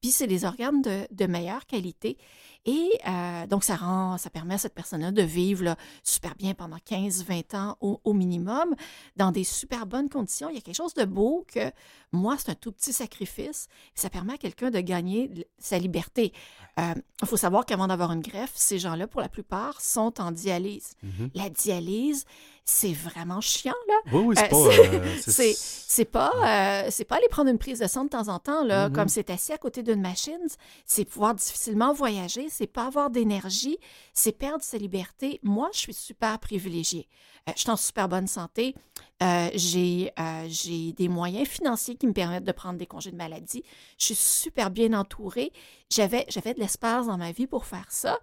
puis 0.00 0.10
c'est 0.10 0.26
des 0.26 0.44
organes 0.44 0.82
de, 0.82 1.06
de 1.10 1.26
meilleure 1.26 1.64
qualité. 1.66 2.18
Et 2.66 2.90
euh, 3.08 3.46
donc, 3.46 3.64
ça 3.64 3.76
rend, 3.76 4.18
ça 4.18 4.28
permet 4.28 4.54
à 4.54 4.58
cette 4.58 4.74
personne-là 4.74 5.10
de 5.10 5.22
vivre 5.22 5.64
là, 5.64 5.76
super 6.02 6.34
bien 6.34 6.52
pendant 6.52 6.76
15-20 6.76 7.56
ans 7.56 7.76
au, 7.80 7.98
au 8.04 8.12
minimum, 8.12 8.74
dans 9.16 9.30
des 9.32 9.44
super 9.44 9.86
bonnes 9.86 10.10
conditions. 10.10 10.50
Il 10.50 10.56
y 10.56 10.58
a 10.58 10.60
quelque 10.60 10.76
chose 10.76 10.92
de 10.92 11.04
beau 11.04 11.46
que 11.52 11.70
moi, 12.12 12.36
c'est 12.38 12.50
un 12.50 12.54
tout 12.54 12.72
petit 12.72 12.92
sacrifice. 12.92 13.68
Ça 13.94 14.10
permet 14.10 14.34
à 14.34 14.38
quelqu'un 14.38 14.70
de 14.70 14.80
gagner 14.80 15.30
sa 15.58 15.78
liberté. 15.78 16.32
Euh, 16.78 16.94
Il 17.22 17.28
faut 17.28 17.38
savoir 17.38 17.64
qu'avant 17.64 17.86
d'avoir 17.86 18.12
une 18.12 18.20
greffe, 18.20 18.52
ces 18.54 18.78
gens-là, 18.78 19.06
pour 19.06 19.22
la 19.22 19.28
plupart, 19.30 19.80
sont 19.80 20.20
en 20.20 20.30
dialyse. 20.30 20.92
Mhm. 21.02 21.30
La 21.34 21.48
dialyse, 21.48 22.26
c'est 22.70 22.92
vraiment 22.92 23.40
chiant, 23.40 23.72
là. 23.88 23.94
Oui, 24.12 24.22
oui, 24.26 24.34
c'est 24.36 24.52
Euh, 24.52 25.00
pas. 25.00 25.20
c'est- 25.32 26.04
pas, 26.12 26.32
euh, 26.36 26.90
aller 27.10 27.28
prendre 27.30 27.48
une 27.50 27.58
prise 27.58 27.78
de 27.78 27.86
sang 27.86 28.04
de 28.04 28.10
temps 28.10 28.28
en 28.28 28.38
temps, 28.38 28.62
là, 28.62 28.88
Mhm. 28.88 28.94
comme 28.94 29.08
c'est 29.08 29.30
assis 29.30 29.52
à 29.52 29.58
côté 29.58 29.82
d'une 29.82 30.02
machine. 30.02 30.38
C'est 30.84 31.06
pouvoir 31.06 31.34
difficilement 31.34 31.92
voyager, 31.94 32.48
c'est 32.50 32.66
pas 32.66 32.84
avoir 32.86 33.08
d'énergie, 33.10 33.78
c'est 34.12 34.32
perdre 34.32 34.62
sa 34.62 34.76
liberté. 34.76 35.40
Moi, 35.42 35.70
je 35.72 35.78
suis 35.78 35.94
super 35.94 36.38
privilégiée. 36.38 37.08
Euh, 37.48 37.52
je 37.56 37.62
suis 37.62 37.70
en 37.70 37.76
super 37.76 38.06
bonne 38.08 38.26
santé. 38.26 38.74
Euh, 39.22 39.48
j'ai, 39.54 40.12
euh, 40.20 40.44
j'ai 40.48 40.92
des 40.92 41.08
moyens 41.08 41.48
financiers 41.48 41.94
qui 41.96 42.06
me 42.06 42.12
permettent 42.12 42.44
de 42.44 42.52
prendre 42.52 42.78
des 42.78 42.86
congés 42.86 43.10
de 43.10 43.16
maladie. 43.16 43.64
Je 43.98 44.04
suis 44.06 44.14
super 44.14 44.70
bien 44.70 44.92
entourée. 44.92 45.52
J'avais, 45.90 46.26
j'avais 46.28 46.52
de 46.52 46.60
l'espace 46.60 47.06
dans 47.06 47.16
ma 47.16 47.32
vie 47.32 47.46
pour 47.46 47.64
faire 47.64 47.86
ça. 47.88 48.18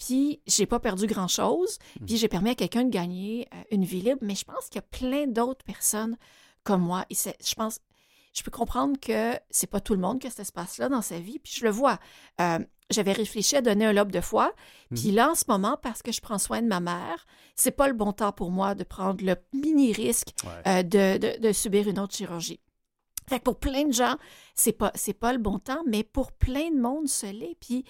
Puis, 0.00 0.40
j'ai 0.46 0.66
pas 0.66 0.80
perdu 0.80 1.06
grand-chose. 1.06 1.78
Puis, 2.06 2.16
j'ai 2.16 2.26
permis 2.28 2.50
à 2.50 2.54
quelqu'un 2.56 2.84
de 2.84 2.90
gagner 2.90 3.46
euh, 3.54 3.62
une 3.70 3.84
vie 3.84 4.00
libre. 4.00 4.20
Mais 4.22 4.34
je 4.34 4.44
pense 4.44 4.64
qu'il 4.70 4.76
y 4.76 4.78
a 4.78 4.82
plein 4.82 5.26
d'autres 5.28 5.64
personnes 5.64 6.16
comme 6.64 6.80
moi. 6.82 7.04
Et 7.10 7.14
c'est- 7.14 7.36
je 7.46 7.54
pense, 7.54 7.78
je 8.32 8.42
peux 8.42 8.50
comprendre 8.50 8.98
que 8.98 9.34
c'est 9.50 9.66
pas 9.68 9.80
tout 9.80 9.94
le 9.94 10.00
monde 10.00 10.18
qui 10.18 10.26
a 10.26 10.30
cet 10.30 10.40
espace-là 10.40 10.88
dans 10.88 11.02
sa 11.02 11.18
vie. 11.20 11.38
Puis, 11.38 11.52
je 11.56 11.64
le 11.64 11.70
vois. 11.70 11.98
Euh, 12.40 12.58
j'avais 12.88 13.12
réfléchi 13.12 13.54
à 13.56 13.60
donner 13.62 13.84
un 13.86 13.92
lobe 13.92 14.10
de 14.10 14.20
foie. 14.20 14.52
Puis 14.92 15.12
là, 15.12 15.30
en 15.30 15.34
ce 15.36 15.44
moment, 15.46 15.78
parce 15.80 16.02
que 16.02 16.10
je 16.10 16.20
prends 16.20 16.38
soin 16.38 16.60
de 16.60 16.66
ma 16.66 16.80
mère, 16.80 17.24
c'est 17.54 17.70
pas 17.70 17.86
le 17.86 17.94
bon 17.94 18.12
temps 18.12 18.32
pour 18.32 18.50
moi 18.50 18.74
de 18.74 18.82
prendre 18.82 19.24
le 19.24 19.36
mini 19.52 19.92
risque 19.92 20.30
Ouais. 20.44 20.50
euh, 20.66 20.82
de, 20.82 21.18
de- 21.18 21.38
de 21.40 21.52
subir 21.52 21.86
une 21.88 22.00
autre 22.00 22.16
chirurgie. 22.16 22.58
Fait 23.28 23.38
que 23.38 23.44
pour 23.44 23.60
plein 23.60 23.84
de 23.84 23.92
gens, 23.92 24.16
c'est 24.56 24.72
pas, 24.72 24.90
c'est 24.96 25.12
pas 25.12 25.32
le 25.32 25.38
bon 25.38 25.60
temps, 25.60 25.84
mais 25.86 26.02
pour 26.02 26.32
plein 26.32 26.70
de 26.72 26.80
monde, 26.80 27.06
ce 27.06 27.26
l'est. 27.26 27.54
Puis 27.60 27.84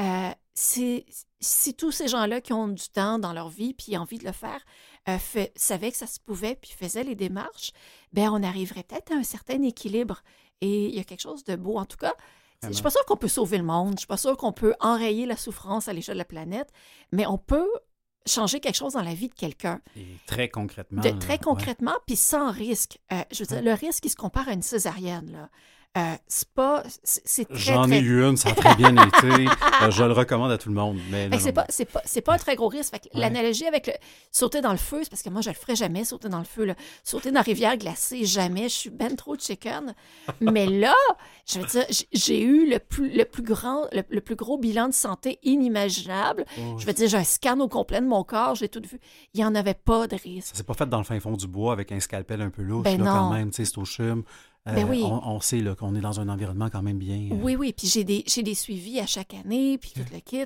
euh, 0.00 0.30
c'est, 0.58 1.04
si 1.38 1.74
tous 1.74 1.92
ces 1.92 2.08
gens-là 2.08 2.40
qui 2.40 2.54
ont 2.54 2.68
du 2.68 2.88
temps 2.88 3.18
dans 3.18 3.34
leur 3.34 3.50
vie 3.50 3.74
puis 3.74 3.96
envie 3.98 4.18
de 4.18 4.24
le 4.24 4.32
faire 4.32 4.64
euh, 5.08 5.18
fait- 5.18 5.52
savaient 5.54 5.92
que 5.92 5.98
ça 5.98 6.06
se 6.06 6.18
pouvait 6.18 6.56
puis 6.56 6.72
faisaient 6.72 7.04
les 7.04 7.14
démarches, 7.14 7.72
ben 8.14 8.30
on 8.32 8.42
arriverait 8.42 8.82
peut-être 8.82 9.12
à 9.12 9.16
un 9.16 9.22
certain 9.22 9.62
équilibre. 9.62 10.22
Et 10.62 10.86
il 10.86 10.94
y 10.94 10.98
a 10.98 11.04
quelque 11.04 11.20
chose 11.20 11.44
de 11.44 11.56
beau. 11.56 11.76
En 11.76 11.84
tout 11.84 11.98
cas, 11.98 12.14
je 12.62 12.72
suis 12.72 12.82
pas 12.82 12.90
sûre 12.90 13.04
qu'on 13.04 13.18
peut 13.18 13.28
sauver 13.28 13.58
le 13.58 13.64
monde. 13.64 13.92
Je 13.92 14.00
suis 14.00 14.06
pas 14.06 14.16
sûre 14.16 14.36
qu'on 14.38 14.52
peut 14.52 14.74
enrayer 14.80 15.26
la 15.26 15.36
souffrance 15.36 15.88
à 15.88 15.92
l'échelle 15.92 16.14
de 16.14 16.20
la 16.20 16.24
planète, 16.24 16.72
mais 17.12 17.26
on 17.26 17.36
peut 17.36 17.68
changer 18.26 18.58
quelque 18.58 18.76
chose 18.76 18.94
dans 18.94 19.02
la 19.02 19.12
vie 19.12 19.28
de 19.28 19.34
quelqu'un. 19.34 19.82
Très 20.26 20.48
concrètement. 20.48 21.02
De, 21.02 21.10
très 21.10 21.34
ouais. 21.34 21.38
concrètement, 21.38 21.94
puis 22.06 22.16
sans 22.16 22.50
risque. 22.50 22.98
Euh, 23.12 23.22
je 23.30 23.44
veux 23.44 23.46
dire, 23.46 23.62
le 23.62 23.72
risque, 23.74 24.06
il 24.06 24.10
se 24.10 24.16
compare 24.16 24.48
à 24.48 24.52
une 24.54 24.62
césarienne. 24.62 25.30
Là. 25.32 25.50
Euh, 25.96 26.14
c'est 26.28 26.48
pas. 26.50 26.82
C'est 27.04 27.46
très. 27.48 27.56
J'en 27.58 27.86
très... 27.86 27.96
ai 27.98 28.00
eu 28.00 28.22
une, 28.22 28.36
ça 28.36 28.50
a 28.50 28.52
très 28.54 28.74
bien 28.74 28.94
été. 29.06 29.46
Euh, 29.82 29.90
je 29.90 30.04
le 30.04 30.12
recommande 30.12 30.50
à 30.52 30.58
tout 30.58 30.68
le 30.68 30.74
monde. 30.74 30.98
Mais 31.10 31.28
non, 31.28 31.38
c'est 31.38 31.46
non, 31.48 31.54
pas, 31.54 31.66
c'est 31.70 31.86
pas, 31.86 32.02
c'est 32.04 32.20
pas 32.20 32.34
un 32.34 32.38
très 32.38 32.54
gros 32.56 32.68
risque. 32.68 32.90
Fait 32.92 32.98
que 32.98 33.06
Ouais. 33.14 33.20
L'analogie 33.20 33.66
avec 33.66 33.86
le 33.86 33.92
sauter 34.30 34.60
dans 34.60 34.72
le 34.72 34.76
feu, 34.78 35.00
c'est 35.04 35.10
parce 35.10 35.22
que 35.22 35.30
moi, 35.30 35.40
je 35.40 35.48
le 35.48 35.54
ferais 35.54 35.76
jamais, 35.76 36.04
sauter 36.04 36.28
dans 36.28 36.38
le 36.40 36.44
feu. 36.44 36.64
là. 36.64 36.74
Sauter 37.04 37.30
dans 37.30 37.36
la 37.36 37.42
rivière 37.42 37.76
glacée, 37.78 38.24
jamais. 38.24 38.64
Je 38.68 38.74
suis 38.74 38.90
ben 38.90 39.14
trop 39.16 39.36
chicken. 39.36 39.94
Mais 40.40 40.66
là, 40.66 40.94
je 41.46 41.60
veux 41.60 41.66
dire, 41.66 41.84
j'ai 42.12 42.42
eu 42.42 42.68
le 42.68 42.78
plus, 42.78 43.10
le 43.10 43.24
plus 43.24 43.42
grand, 43.42 43.86
le, 43.92 44.02
le 44.10 44.20
plus 44.20 44.34
gros 44.36 44.58
bilan 44.58 44.88
de 44.88 44.94
santé 44.94 45.38
inimaginable. 45.44 46.44
Oh, 46.58 46.76
Je 46.78 46.84
veux 46.86 46.92
dire, 46.92 47.08
j'ai 47.08 47.16
un 47.16 47.24
scan 47.24 47.58
au 47.60 47.68
complet 47.68 48.00
de 48.00 48.06
mon 48.06 48.24
corps, 48.24 48.54
j'ai 48.54 48.68
tout 48.68 48.82
vu. 48.90 49.00
Il 49.34 49.38
n'y 49.38 49.44
en 49.44 49.54
avait 49.54 49.74
pas 49.74 50.06
de 50.06 50.16
risque. 50.16 50.48
Ça 50.48 50.54
s'est 50.56 50.62
pas 50.64 50.74
fait 50.74 50.88
dans 50.88 50.98
le 50.98 51.04
fin 51.04 51.18
fond 51.20 51.32
du 51.36 51.46
bois 51.46 51.72
avec 51.72 51.92
un 51.92 52.00
scalpel 52.00 52.40
un 52.42 52.50
peu 52.50 52.62
louche, 52.62 52.84
Ben 52.84 53.02
là, 53.02 53.10
quand 53.12 53.32
même, 53.32 53.50
tu 53.50 53.56
sais, 53.56 53.64
c'est 53.64 53.78
au 53.78 53.84
chum. 53.84 54.24
Euh, 54.68 54.72
Ben 54.74 54.84
oui. 54.88 55.02
on, 55.04 55.22
on 55.28 55.40
sait 55.40 55.62
qu'on 55.78 55.94
est 55.94 56.00
dans 56.00 56.18
un 56.18 56.28
environnement 56.28 56.68
quand 56.70 56.82
même 56.82 56.98
bien. 56.98 57.28
euh, 57.30 57.38
Oui, 57.40 57.54
oui. 57.56 57.72
Puis 57.72 57.86
j'ai 57.86 58.02
des, 58.04 58.24
suivis 58.54 58.98
à 59.00 59.06
chaque 59.06 59.32
année, 59.34 59.78
puis 59.78 59.92
tout 59.94 60.02
le 60.12 60.18
kit. 60.20 60.44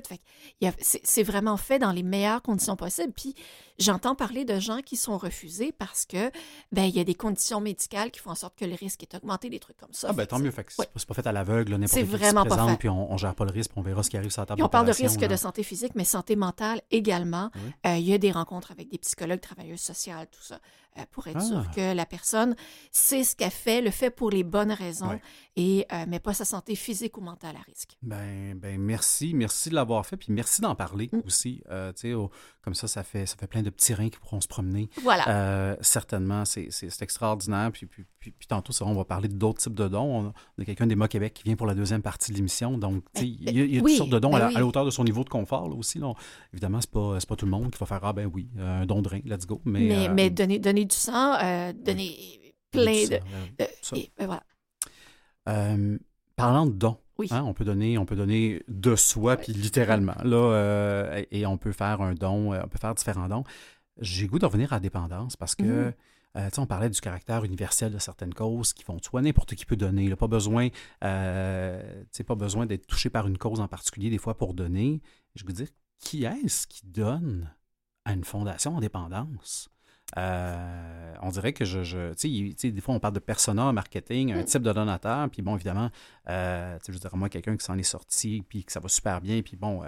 C'est 0.79 1.23
vraiment 1.23 1.57
fait 1.57 1.79
dans 1.79 1.91
les 1.91 2.03
meilleures 2.03 2.41
conditions 2.41 2.75
possibles. 2.75 3.13
Puis 3.13 3.35
j'entends 3.79 4.13
parler 4.15 4.45
de 4.45 4.59
gens 4.59 4.81
qui 4.85 4.95
sont 4.95 5.17
refusés 5.17 5.71
parce 5.71 6.05
que 6.05 6.29
ben 6.71 6.83
il 6.83 6.95
y 6.95 6.99
a 6.99 7.03
des 7.03 7.15
conditions 7.15 7.59
médicales 7.61 8.11
qui 8.11 8.19
font 8.19 8.29
en 8.31 8.35
sorte 8.35 8.55
que 8.57 8.65
le 8.65 8.75
risque 8.75 9.01
est 9.03 9.15
augmenté, 9.15 9.49
des 9.49 9.59
trucs 9.59 9.77
comme 9.77 9.93
ça. 9.93 10.07
Ah, 10.11 10.13
ben 10.13 10.25
tant 10.27 10.37
mieux. 10.39 10.51
Fait 10.51 10.63
que 10.63 10.71
c'est 10.73 10.79
Ouais. 10.81 10.85
pas- 10.85 10.99
c'est 10.99 11.07
pas 11.07 11.13
fait 11.15 11.25
à 11.27 11.31
l'aveugle, 11.31 11.71
n'importe 11.73 11.91
C'est 11.93 12.01
qui 12.01 12.05
qui 12.05 12.11
se 12.11 12.17
vraiment 12.17 12.43
pas 12.43 12.49
présente, 12.55 12.69
fait. 12.71 12.77
puis 12.77 12.89
on, 12.89 13.11
on 13.11 13.17
gère 13.17 13.33
pas 13.35 13.45
le 13.45 13.51
risque, 13.51 13.71
puis 13.71 13.79
on 13.79 13.83
verra 13.83 14.03
ce 14.03 14.09
qui 14.09 14.17
arrive 14.17 14.29
sur 14.29 14.41
la 14.41 14.45
table 14.45 14.61
on 14.63 14.69
parle 14.69 14.85
de 14.87 14.91
risque 14.93 15.21
là. 15.21 15.27
de 15.27 15.35
santé 15.35 15.63
physique, 15.63 15.93
mais 15.95 16.03
santé 16.05 16.35
mentale 16.35 16.81
également. 16.91 17.49
Oui. 17.55 17.61
Euh, 17.91 17.97
il 17.97 18.05
y 18.07 18.13
a 18.13 18.17
des 18.17 18.31
rencontres 18.31 18.71
avec 18.71 18.89
des 18.89 18.97
psychologues, 18.99 19.41
travailleuses 19.41 19.79
sociales, 19.81 20.27
tout 20.31 20.43
ça, 20.43 20.59
pour 21.11 21.27
être 21.27 21.37
Ah. 21.39 21.45
sûr 21.45 21.71
que 21.75 21.93
la 21.93 22.05
personne 22.05 22.55
sait 22.91 23.23
ce 23.23 23.35
qu'elle 23.35 23.51
fait, 23.51 23.81
le 23.81 23.91
fait 23.91 24.09
pour 24.09 24.29
les 24.29 24.43
bonnes 24.43 24.71
raisons 24.71 25.09
Ouais. 25.09 25.21
Et 25.57 25.85
euh, 25.91 26.05
met 26.07 26.19
pas 26.19 26.33
sa 26.33 26.45
santé 26.45 26.75
physique 26.75 27.17
ou 27.17 27.21
mentale 27.21 27.55
à 27.57 27.61
risque. 27.61 27.97
Ben, 28.01 28.55
ben 28.57 28.79
merci, 28.79 29.33
merci 29.33 29.69
de 29.69 29.75
l'avoir 29.75 30.05
fait, 30.05 30.15
puis 30.15 30.31
merci 30.31 30.61
d'en 30.61 30.75
parler 30.75 31.09
Mm. 31.11 31.21
aussi. 31.25 31.61
Euh, 31.69 31.91
comme 32.61 32.73
ça, 32.73 32.87
ça 32.87 33.03
fait, 33.03 33.25
ça 33.25 33.35
fait 33.37 33.47
plein 33.47 33.61
de 33.61 33.69
petits 33.69 33.93
reins 33.93 34.09
qui 34.09 34.17
pourront 34.19 34.39
se 34.39 34.47
promener. 34.47 34.89
Voilà. 35.01 35.27
Euh, 35.27 35.75
certainement, 35.81 36.45
c'est 36.45 36.69
extraordinaire. 37.01 37.69
Puis, 37.73 37.85
puis, 37.85 38.05
puis, 38.19 38.31
puis 38.31 38.47
tantôt, 38.47 38.71
vrai, 38.71 38.85
on 38.91 38.95
va 38.95 39.03
parler 39.03 39.27
d'autres 39.27 39.59
types 39.61 39.73
de 39.75 39.87
dons. 39.87 40.33
On 40.57 40.61
a, 40.61 40.65
quelqu'un 40.65 40.87
des 40.87 40.95
Mots 40.95 41.07
Québec 41.07 41.33
qui 41.33 41.43
vient 41.43 41.55
pour 41.55 41.67
la 41.67 41.73
deuxième 41.75 42.01
partie 42.01 42.31
de 42.31 42.37
l'émission. 42.37 42.77
Donc, 42.77 43.03
sais, 43.15 43.27
il 43.27 43.43
y 43.43 43.49
a, 43.61 43.65
il 43.65 43.73
y 43.75 43.77
a 43.77 43.81
Ben, 43.81 43.85
oui, 43.85 43.91
toutes 43.91 43.97
sortes 43.97 44.09
de 44.11 44.19
dons 44.19 44.33
à, 44.35 44.39
ben 44.39 44.47
oui. 44.49 44.55
à 44.55 44.59
la 44.59 44.65
hauteur 44.65 44.85
de 44.85 44.91
son 44.91 45.03
niveau 45.03 45.23
de 45.23 45.29
confort 45.29 45.67
là, 45.67 45.75
aussi. 45.75 45.99
là. 45.99 46.13
Évidemment, 46.53 46.79
c'est 46.81 46.91
pas, 46.91 47.19
c'est 47.19 47.27
pas 47.27 47.35
tout 47.35 47.45
le 47.45 47.51
monde 47.51 47.71
qui 47.71 47.77
va 47.79 47.85
faire 47.85 47.99
Ah, 48.03 48.13
ben 48.13 48.29
oui, 48.33 48.49
un 48.59 48.85
don 48.85 49.01
de 49.01 49.09
rein, 49.09 49.21
let's 49.25 49.45
go. 49.45 49.61
Mais, 49.65 49.81
mais, 49.81 50.07
euh, 50.09 50.13
mais 50.13 50.29
donner, 50.29 50.59
donner 50.59 50.85
du 50.85 50.95
sang, 50.95 51.33
donner 51.73 52.53
plein 52.71 53.03
de. 53.05 53.09
ça, 53.09 53.19
de- 53.59 53.67
ça. 53.81 53.97
et, 53.97 54.11
ben 54.17 54.25
voilà. 54.27 54.43
Euh, 55.49 55.97
parlant 56.35 56.65
de 56.65 56.71
dons, 56.71 56.97
Oui. 57.17 57.27
hein, 57.31 57.43
on 57.45 57.53
peut 57.53 57.65
donner, 57.65 57.97
on 57.97 58.05
peut 58.05 58.15
donner 58.15 58.63
de 58.67 58.95
soi, 58.95 59.37
puis 59.37 59.53
littéralement 59.53 60.15
là, 60.23 60.37
euh, 60.37 61.23
et, 61.31 61.41
et 61.41 61.45
on 61.45 61.57
peut 61.57 61.71
faire 61.71 62.01
un 62.01 62.13
don, 62.13 62.53
euh, 62.53 62.61
on 62.63 62.67
peut 62.67 62.77
faire 62.79 62.93
différents 62.95 63.27
dons. 63.27 63.43
J'ai 63.99 64.27
goût 64.27 64.39
de 64.39 64.45
revenir 64.45 64.71
à 64.73 64.77
la 64.77 64.79
dépendance 64.79 65.35
parce 65.35 65.55
que 65.55 65.63
Mhm. 65.63 65.93
euh, 66.37 66.45
tu 66.49 66.55
sais, 66.55 66.59
on 66.59 66.65
parlait 66.65 66.89
du 66.89 67.01
caractère 67.01 67.43
universel 67.43 67.91
de 67.91 67.99
certaines 67.99 68.33
causes 68.33 68.71
qui 68.73 68.83
font 68.83 68.95
de 68.97 69.03
soi. 69.03 69.21
N'importe 69.21 69.53
qui 69.55 69.65
peut 69.65 69.75
donner. 69.75 70.07
là. 70.07 70.15
pas 70.15 70.27
besoin, 70.27 70.69
euh, 71.03 72.03
pas 72.25 72.35
besoin 72.35 72.65
d'être 72.65 72.87
touché 72.87 73.09
par 73.09 73.27
une 73.27 73.37
cause 73.37 73.59
en 73.59 73.67
particulier 73.67 74.09
des 74.09 74.17
fois 74.17 74.37
pour 74.37 74.53
donner. 74.53 75.01
Je 75.35 75.43
veux 75.45 75.53
dire, 75.53 75.67
qui 75.99 76.23
est-ce 76.23 76.67
qui 76.67 76.85
donne 76.85 77.51
à 78.05 78.13
une 78.13 78.23
fondation 78.23 78.75
en 78.77 78.79
dépendance? 78.79 79.69
Euh, 80.17 81.13
on 81.21 81.29
dirait 81.29 81.53
que 81.53 81.65
je. 81.65 81.83
je 81.83 82.13
tu 82.13 82.53
sais, 82.57 82.71
des 82.71 82.81
fois, 82.81 82.95
on 82.95 82.99
parle 82.99 83.13
de 83.13 83.19
persona 83.19 83.71
marketing, 83.71 84.33
un 84.33 84.41
Mm. 84.41 84.45
type 84.45 84.61
de 84.63 84.73
donateur, 84.73 85.29
puis 85.29 85.41
bon, 85.41 85.55
évidemment, 85.55 85.89
euh, 86.29 86.77
je 86.87 86.91
veux 86.91 86.99
dire, 86.99 87.15
moi, 87.15 87.29
quelqu'un 87.29 87.55
qui 87.55 87.63
s'en 87.65 87.77
est 87.77 87.83
sorti, 87.83 88.43
puis 88.47 88.63
que 88.63 88.71
ça 88.71 88.79
va 88.79 88.89
super 88.89 89.21
bien, 89.21 89.41
puis 89.41 89.55
bon, 89.55 89.83
euh, 89.83 89.87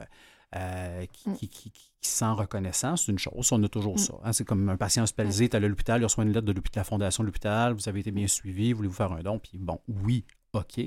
euh, 0.55 1.05
qui, 1.11 1.29
Mm. 1.29 1.35
qui, 1.35 1.47
qui, 1.49 1.71
qui 1.71 1.91
se 2.01 2.17
sent 2.17 2.25
reconnaissant, 2.31 2.95
c'est 2.95 3.11
une 3.11 3.19
chose. 3.19 3.51
On 3.51 3.61
a 3.63 3.67
toujours 3.67 3.95
Mm. 3.95 3.97
ça. 3.99 4.13
hein. 4.23 4.33
c'est 4.33 4.45
comme 4.45 4.69
un 4.69 4.77
patient 4.77 5.03
hospitalisé, 5.03 5.49
tu 5.49 5.55
à 5.57 5.59
l'hôpital, 5.59 6.01
il 6.01 6.03
reçoit 6.05 6.23
une 6.23 6.31
lettre 6.31 6.45
de 6.45 6.51
l'hôpital- 6.53 6.81
la 6.81 6.85
fondation 6.85 7.23
de 7.23 7.27
l'hôpital, 7.27 7.73
vous 7.73 7.89
avez 7.89 7.99
été 8.01 8.11
bien 8.11 8.27
suivi, 8.27 8.71
voulez-vous 8.73 8.93
faire 8.95 9.11
un 9.11 9.21
don, 9.23 9.39
puis 9.39 9.57
bon, 9.57 9.79
oui, 9.87 10.23
OK. 10.53 10.79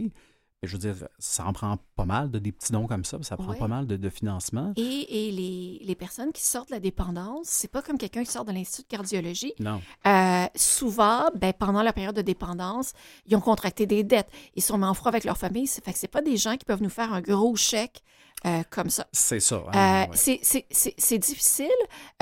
Je 0.63 0.73
veux 0.73 0.79
dire, 0.79 0.97
ça 1.19 1.45
en 1.45 1.53
prend 1.53 1.77
pas 1.97 2.07
mal 2.07 2.31
de 2.31 2.39
des 2.39 2.51
petits 2.51 2.73
dons 2.73 2.87
comme 2.87 3.05
ça, 3.05 3.19
ça 3.23 3.37
prend 3.37 3.51
Ouais. 3.53 3.59
pas 3.59 3.69
mal 3.69 3.87
de, 3.87 3.97
de 3.97 4.09
financement. 4.09 4.73
Et, 4.77 5.29
et 5.29 5.31
les, 5.31 5.81
les 5.85 5.95
personnes 5.95 6.33
qui 6.33 6.43
sortent 6.43 6.71
de 6.71 6.75
la 6.75 6.81
dépendance, 6.81 7.47
c'est 7.47 7.71
pas 7.71 7.83
comme 7.83 7.99
quelqu'un 7.99 8.25
qui 8.25 8.31
sort 8.33 8.45
de 8.47 8.53
l'Institut 8.53 8.83
de 8.83 8.89
cardiologie. 8.89 9.53
Non. 9.61 9.81
Euh, 10.07 10.47
souvent, 10.57 11.27
ben, 11.35 11.53
pendant 11.53 11.83
la 11.83 11.93
période 11.93 12.17
de 12.17 12.23
dépendance, 12.23 12.95
ils 13.27 13.37
ont 13.37 13.41
contracté 13.41 13.87
des 13.87 14.03
dettes. 14.03 14.31
Ils 14.55 14.63
sont 14.63 14.83
en 14.83 14.95
froid 14.95 15.11
avec 15.11 15.25
leur 15.25 15.37
famille. 15.37 15.67
Fait 15.67 15.93
que 15.93 15.99
c'est 15.99 16.09
pas 16.09 16.23
des 16.23 16.39
gens 16.39 16.57
qui 16.57 16.65
peuvent 16.65 16.83
nous 16.83 16.89
faire 16.91 17.13
un 17.13 17.21
gros 17.21 17.55
chèque 17.55 18.03
euh, 18.45 18.63
comme 18.71 18.91
ça. 18.91 19.07
C'est 19.13 19.41
ça. 19.41 19.57
Euh, 19.57 19.71
hein, 19.73 20.07
ouais. 20.11 20.17
c'est- 20.17 21.19
difficile. 21.19 21.67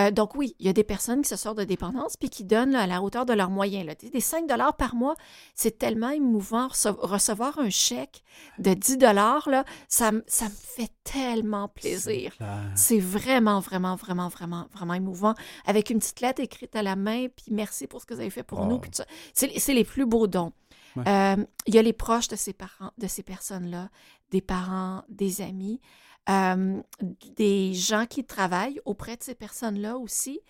Euh, 0.01 0.11
donc 0.11 0.35
oui, 0.37 0.55
il 0.61 0.67
y 0.67 0.69
a 0.69 0.73
des 0.73 0.85
personnes 0.85 1.23
qui 1.23 1.29
se 1.29 1.37
sortent 1.37 1.59
de 1.59 1.65
dépendance 1.65 2.17
puis 2.17 2.31
qui 2.31 2.45
donnent 2.45 2.71
là, 2.71 2.83
à 2.83 2.87
la 2.87 3.03
hauteur 3.03 3.27
de 3.27 3.33
leurs 3.33 3.51
moyens. 3.51 3.85
Là. 3.85 3.95
Des 3.95 4.09
des 4.11 4.21
5 4.21 4.47
dollars 4.49 4.77
par 4.77 4.95
mois, 4.95 5.15
c'est 5.55 5.79
tellement 5.79 6.11
émouvant. 6.11 6.69
Rece- 6.69 6.97
Recevoir 7.01 7.59
un 7.59 7.69
chèque 7.71 8.23
de 8.59 8.73
10 8.75 8.97
dollars, 8.97 9.49
là, 9.49 9.65
ça, 9.89 10.13
me- 10.13 10.25
ça 10.27 10.47
me 10.47 10.51
fait 10.55 10.91
tellement 11.03 11.69
plaisir. 11.69 12.33
C'est 12.75 13.01
vraiment, 13.01 13.61
vraiment, 13.61 13.97
vraiment, 13.97 14.29
vraiment, 14.29 14.67
vraiment 14.73 14.95
émouvant. 14.95 15.35
Avec 15.67 15.91
une 15.91 15.99
petite 15.99 16.21
lettre 16.21 16.41
écrite 16.41 16.75
à 16.77 16.83
la 16.83 16.97
main, 16.97 17.27
puis 17.29 17.47
merci 17.51 17.87
pour 17.87 18.01
ce 18.01 18.07
que 18.07 18.15
vous 18.15 18.21
avez 18.21 18.31
fait 18.31 18.43
pour 18.45 18.61
Oh. 18.61 18.67
nous. 18.67 18.81
c'est 19.35 19.75
les 19.75 19.85
plus 19.85 20.07
beaux 20.07 20.27
dons. 20.27 20.53
Ouais. 20.97 21.05
Euh, 21.07 21.45
Il 21.67 21.75
y 21.75 21.79
a 21.79 21.83
les 21.83 21.93
proches 21.93 22.29
de 22.29 22.37
ces 22.37 22.53
parents, 22.53 22.91
de 22.99 23.07
ces 23.07 23.23
personnes-là, 23.23 23.91
des 24.31 24.41
parents, 24.41 25.03
des 25.09 25.41
amis, 25.41 25.81
euh, 26.29 26.81
des 27.37 27.75
gens 27.75 28.07
qui 28.07 28.25
travaillent 28.25 28.81
auprès 28.85 29.17
de 29.17 29.23
ces 29.23 29.35
personnes-là 29.35 29.97
aussi, 29.97 30.41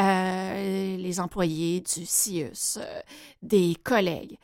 euh, 0.00 0.96
les 0.96 1.20
employés 1.20 1.80
du 1.80 2.04
CIUS, 2.04 2.78
des 3.42 3.76
collègues, 3.82 4.38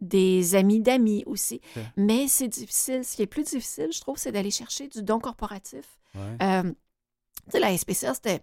des 0.00 0.54
amis 0.54 0.80
d'amis 0.80 1.22
aussi. 1.26 1.60
Mais 1.96 2.26
c'est 2.28 2.48
difficile. 2.48 3.04
Ce 3.04 3.16
qui 3.16 3.22
est 3.22 3.26
plus 3.26 3.44
difficile, 3.44 3.92
je 3.92 4.00
trouve, 4.00 4.18
c'est 4.18 4.32
d'aller 4.32 4.50
chercher 4.50 4.88
du 4.88 5.02
don 5.02 5.20
corporatif. 5.20 5.98
Ouais. 6.14 6.62
Tu 7.46 7.50
sais, 7.50 7.60
la 7.60 7.76
SPCA, 7.76 8.14
c'était, 8.14 8.42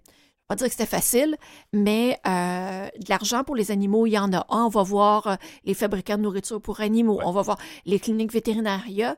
pas 0.52 0.56
dire 0.56 0.68
que 0.68 0.72
c'était 0.74 0.86
facile, 0.86 1.38
mais 1.72 2.20
euh, 2.28 2.88
de 3.00 3.10
l'argent 3.10 3.44
pour 3.46 3.56
les 3.56 3.72
animaux, 3.72 4.06
il 4.06 4.12
y 4.12 4.20
en 4.20 4.34
a. 4.34 4.46
On 4.50 4.68
va 4.68 4.84
voir 4.84 5.28
euh, 5.28 5.36
les 5.64 5.74
fabricants 5.74 6.18
de 6.18 6.24
nourriture 6.24 6.62
pour 6.62 6.82
animaux, 6.82 7.18
Ouais. 7.20 7.24
on 7.26 7.32
va 7.32 7.42
voir 7.42 7.58
les 7.86 8.00
cliniques 8.00 8.34
vétérinaires. 8.34 8.84
Il 8.88 8.94
y 8.94 9.04
a, 9.04 9.16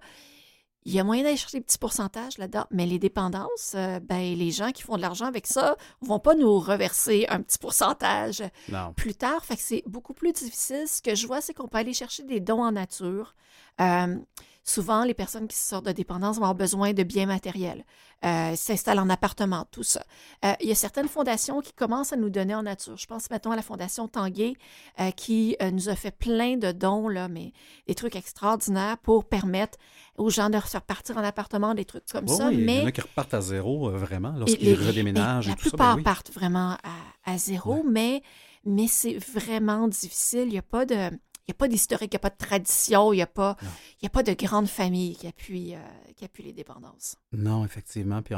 il 0.85 0.93
y 0.93 0.99
a 0.99 1.03
moyen 1.03 1.23
d'aller 1.23 1.37
chercher 1.37 1.57
des 1.59 1.63
petits 1.63 1.77
pourcentages 1.79 2.37
là-dedans, 2.37 2.65
mais 2.69 2.85
les 2.85 2.99
dépendances, 2.99 3.73
euh, 3.75 3.99
ben, 4.01 4.35
les 4.37 4.51
gens 4.51 4.71
qui 4.71 4.83
font 4.83 4.97
de 4.97 5.01
l'argent 5.01 5.25
avec 5.25 5.47
ça 5.47 5.75
vont 6.01 6.19
pas 6.19 6.35
nous 6.35 6.59
reverser 6.59 7.25
un 7.29 7.41
petit 7.41 7.57
pourcentage 7.57 8.43
Non. 8.69 8.93
plus 8.95 9.15
tard. 9.15 9.43
Fait 9.45 9.55
que 9.55 9.61
c'est 9.63 9.83
beaucoup 9.87 10.13
plus 10.13 10.33
difficile. 10.33 10.83
Ce 10.87 11.01
que 11.01 11.15
je 11.15 11.25
vois, 11.25 11.41
c'est 11.41 11.53
qu'on 11.53 11.67
peut 11.67 11.77
aller 11.79 11.93
chercher 11.93 12.23
des 12.23 12.39
dons 12.41 12.61
en 12.63 12.73
nature. 12.73 13.33
Euh, 13.81 14.17
souvent, 14.63 15.03
les 15.03 15.13
personnes 15.13 15.47
qui 15.47 15.57
sortent 15.57 15.85
de 15.85 15.91
dépendance 15.91 16.37
vont 16.37 16.43
avoir 16.43 16.55
besoin 16.55 16.93
de 16.93 17.03
biens 17.03 17.25
matériels, 17.25 17.83
euh, 18.25 18.55
s'installent 18.55 18.99
en 18.99 19.09
appartement, 19.09 19.65
tout 19.71 19.83
ça. 19.83 20.03
Euh, 20.45 20.53
il 20.61 20.69
y 20.69 20.71
a 20.71 20.75
certaines 20.75 21.09
fondations 21.09 21.59
qui 21.61 21.73
commencent 21.73 22.13
à 22.13 22.15
nous 22.15 22.29
donner 22.29 22.55
en 22.55 22.63
nature. 22.63 22.95
Je 22.97 23.05
pense, 23.05 23.29
mettons, 23.29 23.51
à 23.51 23.55
la 23.57 23.61
Fondation 23.61 24.07
Tanguay, 24.07 24.53
euh, 25.01 25.11
qui 25.11 25.57
nous 25.73 25.89
a 25.89 25.95
fait 25.95 26.11
plein 26.11 26.55
de 26.57 26.71
dons, 26.71 27.09
là, 27.09 27.27
mais 27.27 27.51
des 27.87 27.95
trucs 27.95 28.15
extraordinaires 28.15 28.97
pour 28.99 29.25
permettre 29.25 29.77
aux 30.17 30.29
gens 30.29 30.49
de 30.49 30.57
se 30.59 30.67
faire 30.67 30.81
partir 30.83 31.17
en 31.17 31.23
appartement, 31.23 31.73
des 31.73 31.85
trucs 31.85 32.05
comme 32.11 32.27
ça. 32.27 32.47
oui, 32.47 32.53
Il 32.55 32.59
y 32.59 32.63
en 32.63 32.83
mais 32.83 32.87
a 32.87 32.91
qui 32.91 33.01
repartent 33.01 33.33
à 33.33 33.41
zéro, 33.41 33.89
vraiment, 33.91 34.33
lorsqu'ils 34.37 34.75
redéménagent 34.75 35.47
et 35.47 35.49
et, 35.49 35.51
La 35.51 35.57
tout 35.57 35.63
ça. 35.63 35.69
plupart 35.71 35.91
ben 35.95 35.97
oui. 35.97 36.03
partent 36.03 36.31
vraiment 36.31 36.77
à, 36.83 37.31
à 37.31 37.37
zéro, 37.37 37.75
Ouais. 37.75 37.81
mais, 37.89 38.21
mais 38.65 38.87
c'est 38.87 39.17
vraiment 39.17 39.87
difficile. 39.89 40.43
Il 40.45 40.51
n'y 40.51 40.57
a 40.57 40.61
pas 40.61 40.85
de. 40.85 41.09
Il 41.45 41.51
y 41.51 41.51
a 41.51 41.55
pas 41.55 41.67
d'historique, 41.67 42.13
il 42.13 42.15
n'y 42.15 42.17
a 42.17 42.19
pas 42.19 42.29
de 42.29 42.37
tradition, 42.37 43.11
il 43.11 43.17
n'y 43.17 43.21
a, 43.21 43.27
pas- 43.27 43.57
y 44.01 44.05
a 44.05 44.09
pas 44.09 44.23
de 44.23 44.31
grande 44.33 44.67
famille 44.67 45.15
qui 45.17 45.27
appuie, 45.27 45.75
euh, 45.75 45.79
qui 46.15 46.23
appuie 46.23 46.43
les 46.43 46.53
dépendances. 46.53 47.17
Non, 47.33 47.65
effectivement. 47.65 48.21
Puis 48.21 48.33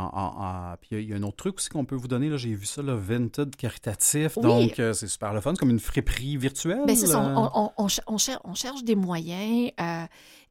il 0.92 1.02
y 1.10 1.14
a- 1.14 1.16
un 1.16 1.22
autre 1.24 1.36
truc 1.38 1.58
aussi 1.58 1.70
qu'on 1.70 1.86
peut 1.86 1.96
vous 1.96 2.08
donner. 2.08 2.36
J'ai 2.38 2.56
vu 2.56 2.66
ça, 2.66 2.82
le 2.82 2.94
Vinted 2.96 3.56
caritatif. 3.56 4.38
Oui. 4.38 4.44
Donc, 4.44 4.80
euh, 4.80 4.94
c'est 4.94 5.06
super 5.08 5.34
le 5.34 5.42
fun. 5.42 5.54
Comme 5.54 5.70
une 5.70 5.80
friperie 5.80 6.36
virtuelle. 6.38 6.82
Ben, 6.88 6.96
c'est 6.96 7.06
ça, 7.08 7.24
euh. 7.24 7.36
on, 7.36 7.52
on- 7.54 7.72
on 7.78 7.88
cher- 7.88 8.04
on 8.08 8.18
cher- 8.18 8.40
on 8.44 8.56
cherche 8.56 8.84
des 8.84 8.96
moyens 8.96 9.72
euh, 9.80 10.06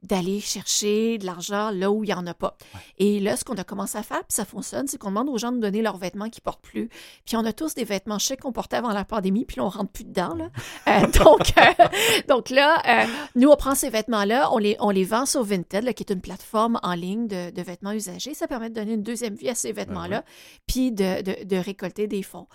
d'aller 0.05 0.39
chercher 0.39 1.17
de 1.17 1.25
l'argent 1.25 1.71
là 1.71 1.91
où 1.91 2.03
il 2.03 2.07
n'y 2.07 2.13
en 2.13 2.25
a 2.27 2.33
pas. 2.33 2.55
Ouais. 2.73 2.79
Et 2.97 3.19
là, 3.19 3.35
ce 3.35 3.43
qu'on 3.43 3.55
a 3.55 3.63
commencé 3.63 3.97
à 3.97 4.03
faire, 4.03 4.19
puis 4.19 4.35
ça 4.35 4.45
fonctionne, 4.45 4.87
c'est 4.87 4.97
qu'on 4.97 5.09
demande 5.09 5.29
aux 5.29 5.37
gens 5.37 5.51
de 5.51 5.59
donner 5.59 5.81
leurs 5.81 5.97
vêtements 5.97 6.29
qu'ils 6.29 6.43
portent 6.43 6.61
plus. 6.61 6.89
Puis 7.25 7.35
on 7.35 7.45
a 7.45 7.53
tous 7.53 7.73
des 7.75 7.83
vêtements 7.83 8.19
chèques 8.19 8.41
qu'on 8.41 8.51
portait 8.51 8.77
avant 8.77 8.93
la 8.93 9.05
pandémie, 9.05 9.45
puis 9.45 9.57
là, 9.57 9.65
on 9.65 9.69
rentre 9.69 9.91
plus 9.91 10.03
dedans. 10.05 10.35
Là. 10.35 10.49
Euh, 10.87 11.07
donc, 11.23 11.53
euh, 11.57 11.85
donc 12.27 12.49
là, 12.49 12.81
euh, 12.87 13.07
nous, 13.35 13.49
on 13.49 13.55
prend 13.55 13.75
ces 13.75 13.89
vêtements-là, 13.89 14.51
on 14.53 14.57
les, 14.57 14.75
on 14.79 14.89
les 14.89 15.03
vend 15.03 15.25
sur 15.25 15.43
Vinted, 15.43 15.83
là, 15.83 15.93
qui 15.93 16.03
est 16.03 16.13
une 16.13 16.21
plateforme 16.21 16.79
en 16.83 16.93
ligne 16.93 17.27
de, 17.27 17.51
de 17.51 17.61
vêtements 17.61 17.91
usagés. 17.93 18.33
Ça 18.33 18.47
permet 18.47 18.69
de 18.69 18.75
donner 18.75 18.93
une 18.93 19.03
deuxième 19.03 19.35
vie 19.35 19.49
à 19.49 19.55
ces 19.55 19.71
vêtements-là, 19.71 20.23
puis 20.67 20.91
de, 20.91 21.21
de- 21.21 21.43
de 21.43 21.55
récolter 21.57 22.07
des 22.07 22.23
fonds. 22.23 22.47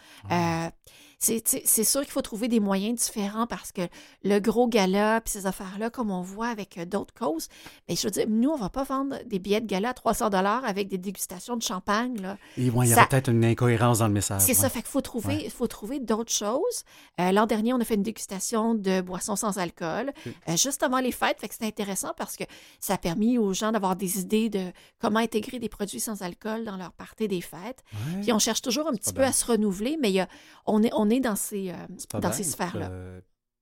C'est 1.20 1.85
sûr 1.85 2.00
qu'il 2.00 2.11
faut 2.12 2.22
trouver 2.22 2.48
des 2.48 2.61
moyens 2.61 2.98
différents 2.98 3.46
parce 3.46 3.72
que 3.72 3.83
le 4.24 4.38
gros 4.38 4.68
gala, 4.68 5.20
puis 5.20 5.30
ces 5.30 5.46
affaires-là, 5.46 5.90
comme 5.90 6.11
on 6.11 6.22
voit 6.22 6.48
avec 6.48 6.78
euh, 6.78 6.87
d'autres 6.87 7.12
causes, 7.12 7.48
mais 7.88 7.94
je 7.94 8.06
veux 8.06 8.11
dire, 8.11 8.24
nous, 8.26 8.48
on 8.48 8.56
va 8.56 8.70
pas 8.70 8.85
vendre 8.85 9.16
des 9.26 9.38
billets 9.38 9.61
de 9.61 9.66
gala 9.66 9.90
à 9.90 9.94
300 9.94 10.30
dollars 10.30 10.64
avec 10.64 10.88
des 10.88 10.96
dégustations 10.96 11.59
de 11.59 11.62
champagne. 11.62 12.18
Là. 12.22 12.38
Et 12.56 12.62
il 12.64 12.87
y 12.87 12.94
a 12.94 13.06
peut-être 13.06 13.28
une 13.28 13.44
incohérence 13.44 13.98
dans 13.98 14.06
le 14.06 14.14
message. 14.14 14.40
C'est 14.40 14.54
ça, 14.54 14.70
fait 14.70 14.80
qu'il 14.80 14.88
faut 14.88 15.02
trouver, 15.02 15.50
faut 15.50 15.66
trouver 15.66 16.00
d'autres 16.00 16.33
choses. 16.33 16.85
Euh, 17.20 17.33
l'an 17.33 17.44
dernier, 17.44 17.74
on 17.74 17.80
a 17.80 17.85
fait 17.85 17.96
une 17.96 18.02
dégustation 18.02 18.74
de 18.74 19.02
boissons 19.02 19.37
sans 19.37 19.59
alcool, 19.59 20.12
euh, 20.48 20.56
juste 20.56 20.83
avant 20.83 21.00
les 21.00 21.12
fêtes, 21.12 21.38
fait 21.38 21.48
que 21.48 21.54
c'est 21.59 21.66
intéressant 21.66 22.12
parce 22.16 22.37
que 22.38 22.44
ça 22.80 22.94
a 22.94 22.98
permis 22.98 23.37
aux 23.37 23.52
gens 23.52 23.72
d'avoir 23.72 23.94
des 23.94 24.20
idées 24.20 24.48
de 24.48 24.72
comment 24.98 25.18
intégrer 25.18 25.59
des 25.59 25.68
produits 25.68 26.00
sans 26.00 26.22
alcool 26.22 26.64
dans 26.64 26.78
leur 26.78 26.92
partie 26.92 27.28
des 27.28 27.42
fêtes. 27.42 27.85
Puis 28.22 28.33
on 28.33 28.38
cherche 28.38 28.62
toujours 28.62 28.88
un 28.88 28.92
petit 28.92 29.12
peu 29.12 29.22
à 29.22 29.33
se 29.33 29.44
renouveler, 29.44 29.98
mais 30.00 30.09
il 30.09 30.14
y 30.14 30.20
a, 30.20 30.28
on 30.64 30.83
est, 30.83 30.90
on 30.94 31.10
est 31.11 31.20
dans 31.20 31.37
ces, 31.37 31.70
euh, 31.70 32.20
dans 32.20 32.33
ces 32.33 32.44
sphères-là. 32.44 32.90
Euh, 32.90 33.20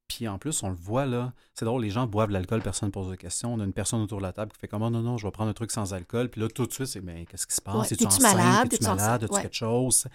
puis 0.09 0.27
en 0.27 0.39
plus, 0.39 0.63
on 0.63 0.71
le 0.71 0.75
voit 0.75 1.05
là, 1.05 1.33
c'est 1.55 1.67
drôle, 1.67 1.83
les 1.83 1.91
gens 1.91 2.07
boivent 2.07 2.29
de 2.29 2.33
l'alcool, 2.33 2.63
personne 2.63 2.89
ne 2.89 2.93
pose 2.93 3.11
de 3.11 3.15
questions. 3.15 3.53
On 3.53 3.61
a 3.61 3.65
une 3.65 3.75
personne 3.75 4.01
autour 4.01 4.19
de 4.19 4.23
la 4.23 4.33
table 4.33 4.53
qui 4.53 4.59
fait 4.59 4.69
comment 4.69 4.91
non, 4.91 5.03
non, 5.03 5.19
je 5.19 5.27
vais 5.27 5.31
prendre 5.31 5.51
un 5.51 5.55
truc 5.55 5.71
sans 5.71 5.93
alcool. 5.93 6.31
Puis 6.31 6.41
là, 6.41 6.49
tout 6.49 6.67
de 6.67 6.73
suite, 6.73 6.87
c'est 6.87 7.03
mais 7.03 7.27
qu'est-ce 7.27 7.47
qui 7.47 7.55
se 7.55 7.61
passe? 7.61 7.93
Es-tu 7.93 8.05
es 8.05 8.23
malade? 8.23 8.73
Es-tu 8.73 8.85
malade? 8.85 9.25
As-tu 9.25 9.41
quelque 9.41 9.55
chose? 9.55 10.07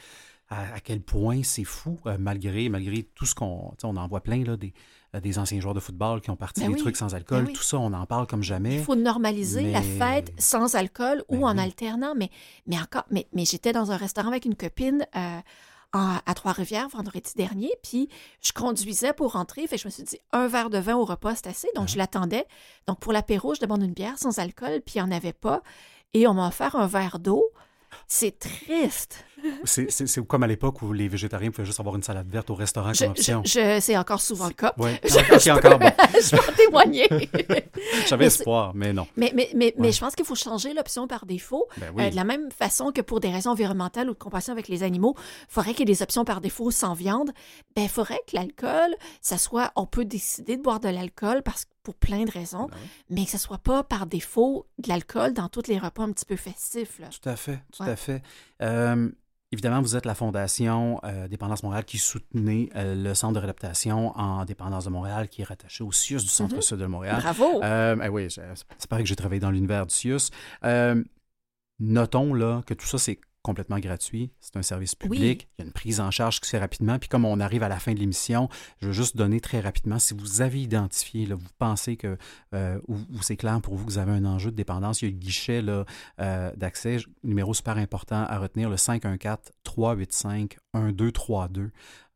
À, 0.50 0.80
quel 0.82 1.02
point 1.02 1.42
c'est 1.42 1.64
fou, 1.64 2.00
euh, 2.06 2.18
malgré, 2.20 2.70
malgré 2.70 3.04
tout 3.04 3.26
ce 3.26 3.34
qu'on. 3.34 3.74
On 3.84 3.98
en 3.98 4.08
voit 4.08 4.22
plein 4.22 4.44
là, 4.44 4.56
des, 4.56 4.72
des 5.20 5.40
anciens 5.40 5.60
joueurs 5.60 5.74
de 5.74 5.80
football 5.80 6.22
qui 6.22 6.30
ont 6.30 6.36
parti 6.36 6.62
ben 6.62 6.74
des 6.74 6.78
trucs 6.78 6.96
sans 6.96 7.16
alcool. 7.16 7.46
Ben 7.46 7.54
tout 7.54 7.64
ça, 7.64 7.80
on 7.80 7.92
en 7.94 8.06
parle 8.06 8.28
comme 8.28 8.44
jamais. 8.44 8.76
Il 8.76 8.84
faut 8.84 8.96
normaliser 8.96 9.72
la 9.72 9.82
fête 9.82 10.32
sans 10.38 10.76
alcool 10.76 11.24
ou 11.28 11.38
ben 11.38 11.44
en 11.44 11.58
alternant. 11.58 12.14
Mais, 12.16 12.30
mais 12.68 12.80
encore, 12.80 13.06
mais, 13.10 13.28
mais 13.34 13.46
j'étais 13.46 13.74
dans 13.74 13.92
un 13.92 13.98
restaurant 13.98 14.28
avec 14.30 14.46
une 14.46 14.56
copine 14.56 15.08
à 15.94 16.34
Trois-Rivières 16.34 16.90
vendredi 16.90 17.34
dernier, 17.36 17.72
puis 17.84 18.10
je 18.42 18.52
conduisais 18.52 19.14
pour 19.14 19.34
rentrer, 19.34 19.68
fait 19.68 19.78
je 19.78 19.88
me 19.88 19.92
suis 19.92 20.04
dit, 20.04 20.20
un 20.32 20.48
verre 20.48 20.72
de 20.72 20.80
vin 20.80 20.96
au 20.96 21.06
repas, 21.06 21.36
c'est 21.36 21.48
assez, 21.48 21.70
donc 21.76 21.88
je 21.88 21.98
l'attendais. 21.98 22.46
Donc 22.88 23.00
pour 23.00 23.14
l'apéro, 23.14 23.54
je 23.54 23.60
demande 23.60 23.84
une 23.84 23.94
bière 23.94 24.18
sans 24.18 24.40
alcool, 24.40 24.82
puis 24.84 24.96
il 24.96 25.04
n'y 25.04 25.10
en 25.10 25.16
avait 25.16 25.34
pas, 25.34 25.62
et 26.14 26.28
on 26.28 26.34
m'a 26.34 26.48
offert 26.48 26.76
un 26.76 26.88
verre 26.88 27.20
d'eau. 27.20 27.52
C'est 28.08 28.40
triste. 28.40 29.24
C'est 29.64 30.28
comme 30.28 30.44
à 30.44 30.48
l'époque 30.48 30.82
où 30.82 30.94
les 30.94 31.08
végétariens 31.08 31.52
pouvaient 31.52 31.66
juste 31.66 31.80
avoir 31.80 31.96
une 31.96 32.04
salade 32.04 32.28
verte 32.30 32.50
au 32.50 32.56
restaurant 32.56 32.92
comme 32.98 33.10
option. 33.10 33.42
Je, 33.46 33.80
c'est 33.82 33.98
encore 33.98 34.22
souvent 34.22 34.48
le 34.48 34.54
cas. 34.54 34.74
Oui, 34.78 34.92
encore. 35.52 35.80
Bon. 35.80 35.92
je 36.14 36.36
peux 36.36 36.54
témoigner. 36.54 37.08
J'avais 38.08 38.26
espoir, 38.26 38.74
mais 38.74 38.94
non. 38.94 39.08
Mais, 39.16 39.32
mais, 39.36 39.50
mais, 39.56 39.74
mais 39.78 39.92
je 39.92 40.00
pense 40.00 40.16
qu'il 40.16 40.26
faut 40.26 40.36
changer 40.36 40.74
l'option 40.74 41.08
par 41.08 41.26
défaut. 41.26 41.68
Ben 41.78 41.94
euh, 42.00 42.10
de 42.10 42.16
la 42.16 42.24
même 42.24 42.52
façon 42.52 42.92
que 42.92 43.02
pour 43.02 43.20
des 43.20 43.30
raisons 43.30 43.52
environnementales 43.52 44.10
ou 44.10 44.14
de 44.14 44.20
compassion 44.20 44.54
avec 44.54 44.68
les 44.68 44.84
animaux, 44.84 45.16
il 45.18 45.54
faudrait 45.54 45.72
qu'il 45.72 45.88
y 45.88 45.92
ait 45.92 45.96
des 45.96 46.02
options 46.02 46.26
par 46.26 46.42
défaut 46.42 46.72
sans 46.72 46.94
viande. 46.94 47.32
Ben, 47.76 47.84
il 47.84 47.90
faudrait 47.90 48.22
que 48.28 48.36
l'alcool, 48.36 48.96
ça 49.22 49.38
soit, 49.38 49.72
on 49.76 49.86
peut 49.86 50.06
décider 50.06 50.58
de 50.58 50.62
boire 50.62 50.80
de 50.80 50.90
l'alcool 50.90 51.42
parce 51.44 51.66
pour 51.84 51.96
plein 51.96 52.24
de 52.24 52.32
raisons, 52.32 52.68
ben 52.68 52.78
mais 53.10 53.26
que 53.26 53.32
ce 53.32 53.38
soit 53.38 53.58
pas 53.58 53.84
par 53.84 54.06
défaut 54.06 54.66
de 54.80 54.88
l'alcool 54.88 55.34
dans 55.34 55.50
tous 55.50 55.68
les 55.68 55.78
repas 55.78 56.04
un 56.04 56.12
petit 56.14 56.26
peu 56.26 56.38
festifs. 56.38 56.98
Là. 57.00 57.10
Tout 57.10 57.30
à 57.30 57.36
fait, 57.36 57.60
tout 57.72 57.84
à 57.84 57.96
fait. 57.96 58.24
Euh, 58.62 59.10
Évidemment, 59.54 59.82
vous 59.82 59.96
êtes 59.96 60.08
la 60.08 60.16
Fondation 60.16 61.00
euh, 61.04 61.28
Dépendance 61.28 61.62
Montréal 61.62 61.86
qui 61.86 62.00
soutenait 62.00 62.70
euh, 62.76 62.96
le 62.96 63.14
centre 63.14 63.34
de 63.34 63.38
réadaptation 63.38 64.12
en 64.18 64.46
dépendance 64.46 64.86
de 64.86 64.90
Montréal 64.90 65.30
qui 65.30 65.42
est 65.42 65.44
rattaché 65.44 65.84
au 65.84 65.92
CIUS 65.92 66.24
du 66.24 66.28
Centre-Sud 66.28 66.78
mhm. 66.78 66.82
de 66.82 66.88
Montréal. 66.88 67.18
Bravo! 67.22 67.62
Euh, 67.62 67.96
ben 67.96 68.10
oui, 68.10 68.30
c'est 68.32 68.90
pareil 68.90 69.04
que 69.04 69.10
j'ai 69.10 69.16
travaillé 69.16 69.40
dans 69.40 69.52
l'univers 69.52 69.86
du 69.86 69.94
CIUS. 69.94 70.32
notons 71.80 72.34
là, 72.34 72.64
que 72.66 72.74
tout 72.74 72.88
ça, 72.88 72.98
c'est 72.98 73.20
complètement 73.44 73.78
gratuit. 73.78 74.32
C'est 74.40 74.58
un 74.58 74.64
service 74.64 74.96
public. 74.96 75.50
Il 75.60 75.62
y 75.62 75.64
a 75.64 75.66
une 75.66 75.74
prise 75.74 76.00
en 76.00 76.10
charge 76.10 76.40
qui 76.40 76.48
se 76.48 76.52
fait 76.52 76.60
rapidement. 76.60 76.98
Puis 76.98 77.10
comme 77.10 77.26
on 77.26 77.40
arrive 77.40 77.62
à 77.62 77.68
la 77.68 77.78
fin 77.78 77.94
de 77.94 78.00
l'émission, 78.00 78.50
je 78.82 78.88
veux 78.88 78.94
juste 78.94 79.18
donner 79.18 79.42
très 79.42 79.60
rapidement, 79.60 80.00
si 80.00 80.16
vous 80.16 80.42
avez 80.42 80.62
identifié, 80.62 81.26
là, 81.26 81.36
vous 81.36 81.44
pensez 81.60 81.98
que, 81.98 82.18
euh, 82.56 82.80
ou, 82.88 82.98
c'est 83.22 83.38
clair 83.38 83.62
pour 83.62 83.76
vous 83.76 83.86
que 83.86 83.92
vous 83.92 84.00
avez 84.00 84.14
un 84.14 84.26
enjeu 84.26 84.50
de 84.50 84.56
dépendance, 84.56 85.02
il 85.02 85.10
y 85.10 85.12
a 85.12 85.14
un 85.14 85.18
guichet 85.18 85.62
euh, 85.68 85.84
d'accès, 86.56 87.00
numéro 87.24 87.54
super 87.54 87.78
important 87.78 88.24
à 88.24 88.40
retenir, 88.40 88.70
le 88.70 88.78
514-385-1232. 88.78 91.70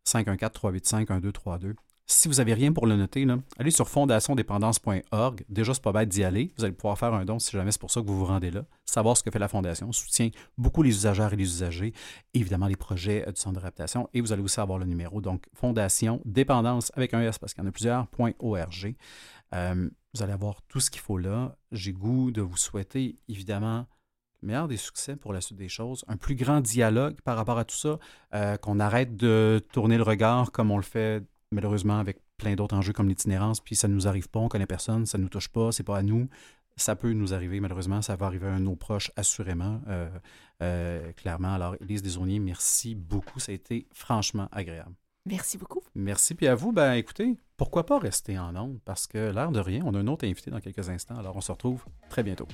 514-385-1232. 0.07 1.75
Si 2.09 2.29
vous 2.29 2.35
n'avez 2.35 2.53
rien 2.53 2.71
pour 2.71 2.87
le 2.87 2.95
noter, 2.95 3.27
allez 3.59 3.69
sur 3.69 3.89
fondationdépendance.org. 3.89 5.43
Déjà, 5.49 5.73
c'est 5.73 5.83
pas 5.83 5.91
bête 5.91 6.07
d'y 6.07 6.23
aller. 6.23 6.53
Vous 6.57 6.63
allez 6.63 6.73
pouvoir 6.73 6.97
faire 6.97 7.13
un 7.13 7.25
don 7.25 7.37
si 7.37 7.51
jamais 7.51 7.73
c'est 7.73 7.81
pour 7.81 7.91
ça 7.91 7.99
que 7.99 8.07
vous 8.07 8.17
vous 8.17 8.25
rendez 8.25 8.49
là. 8.49 8.63
Savoir 8.85 9.17
ce 9.17 9.23
que 9.23 9.29
fait 9.29 9.39
la 9.39 9.49
Fondation. 9.49 9.91
soutient 9.91 10.29
beaucoup 10.57 10.83
les 10.83 10.91
usagères 10.91 11.33
et 11.33 11.35
les 11.35 11.43
usagers. 11.43 11.93
Évidemment, 12.33 12.67
les 12.67 12.77
projets 12.77 13.27
euh, 13.27 13.33
du 13.33 13.41
centre 13.41 13.55
d'adaptation. 13.55 14.07
Et 14.13 14.21
vous 14.21 14.31
allez 14.31 14.41
aussi 14.41 14.57
avoir 14.61 14.79
le 14.79 14.85
numéro. 14.85 15.19
Donc, 15.19 15.47
Fondation 15.53 16.21
Dépendance 16.23 16.93
avec 16.95 17.13
un 17.13 17.19
S 17.19 17.39
parce 17.39 17.53
qu'il 17.53 17.61
y 17.61 17.65
en 17.65 17.69
a 17.69 17.73
plusieurs. 17.73 18.07
.org. 18.39 18.95
Euh, 19.53 19.89
vous 20.13 20.23
allez 20.23 20.33
avoir 20.33 20.61
tout 20.69 20.79
ce 20.79 20.89
qu'il 20.89 21.01
faut 21.01 21.17
là. 21.17 21.57
J'ai 21.73 21.91
goût 21.91 22.31
de 22.31 22.41
vous 22.41 22.55
souhaiter, 22.55 23.17
évidemment, 23.27 23.85
le 24.41 24.47
meilleur 24.47 24.69
des 24.69 24.77
succès 24.77 25.17
pour 25.17 25.33
la 25.33 25.41
suite 25.41 25.57
des 25.57 25.67
choses, 25.67 26.05
un 26.07 26.15
plus 26.15 26.35
grand 26.35 26.61
dialogue 26.61 27.19
par 27.21 27.35
rapport 27.35 27.57
à 27.57 27.65
tout 27.65 27.75
ça, 27.75 27.99
euh, 28.33 28.55
qu'on 28.55 28.79
arrête 28.79 29.17
de 29.17 29.61
tourner 29.73 29.97
le 29.97 30.03
regard 30.03 30.53
comme 30.53 30.71
on 30.71 30.77
le 30.77 30.83
fait 30.83 31.23
malheureusement, 31.51 31.99
avec 31.99 32.19
plein 32.37 32.55
d'autres 32.55 32.75
enjeux 32.75 32.93
comme 32.93 33.09
l'itinérance, 33.09 33.59
puis 33.59 33.75
ça 33.75 33.87
ne 33.87 33.93
nous 33.93 34.07
arrive 34.07 34.29
pas, 34.29 34.39
on 34.39 34.47
connaît 34.47 34.65
personne, 34.65 35.05
ça 35.05 35.17
ne 35.17 35.23
nous 35.23 35.29
touche 35.29 35.49
pas, 35.49 35.71
c'est 35.71 35.83
pas 35.83 35.97
à 35.97 36.03
nous. 36.03 36.27
Ça 36.75 36.95
peut 36.95 37.11
nous 37.11 37.33
arriver, 37.33 37.59
malheureusement, 37.59 38.03
ça 38.03 38.15
va 38.15 38.27
arriver 38.27 38.47
à 38.47 38.59
nos 38.59 38.75
proches, 38.75 39.11
assurément, 39.15 39.81
euh, 39.87 40.09
euh, 40.61 41.11
clairement. 41.13 41.53
Alors, 41.53 41.75
Élise 41.81 42.03
Desauniers, 42.03 42.37
merci 42.37 42.93
beaucoup. 42.93 43.39
Ça 43.39 43.51
a 43.51 43.55
été 43.55 43.87
franchement 43.93 44.47
agréable. 44.51 44.93
Merci 45.25 45.57
beaucoup. 45.57 45.81
Merci. 45.95 46.35
Puis 46.35 46.47
à 46.47 46.53
vous, 46.53 46.71
ben 46.71 46.93
écoutez, 46.93 47.35
pourquoi 47.57 47.85
pas 47.85 47.97
rester 47.97 48.37
en 48.37 48.55
ondes? 48.55 48.79
Parce 48.85 49.07
que 49.07 49.31
l'air 49.31 49.51
de 49.51 49.59
rien, 49.59 49.81
on 49.85 49.93
a 49.95 49.99
un 49.99 50.07
autre 50.07 50.25
invité 50.25 50.51
dans 50.51 50.59
quelques 50.59 50.87
instants. 50.89 51.17
Alors, 51.17 51.35
on 51.35 51.41
se 51.41 51.51
retrouve 51.51 51.83
très 52.09 52.21
bientôt. 52.23 52.47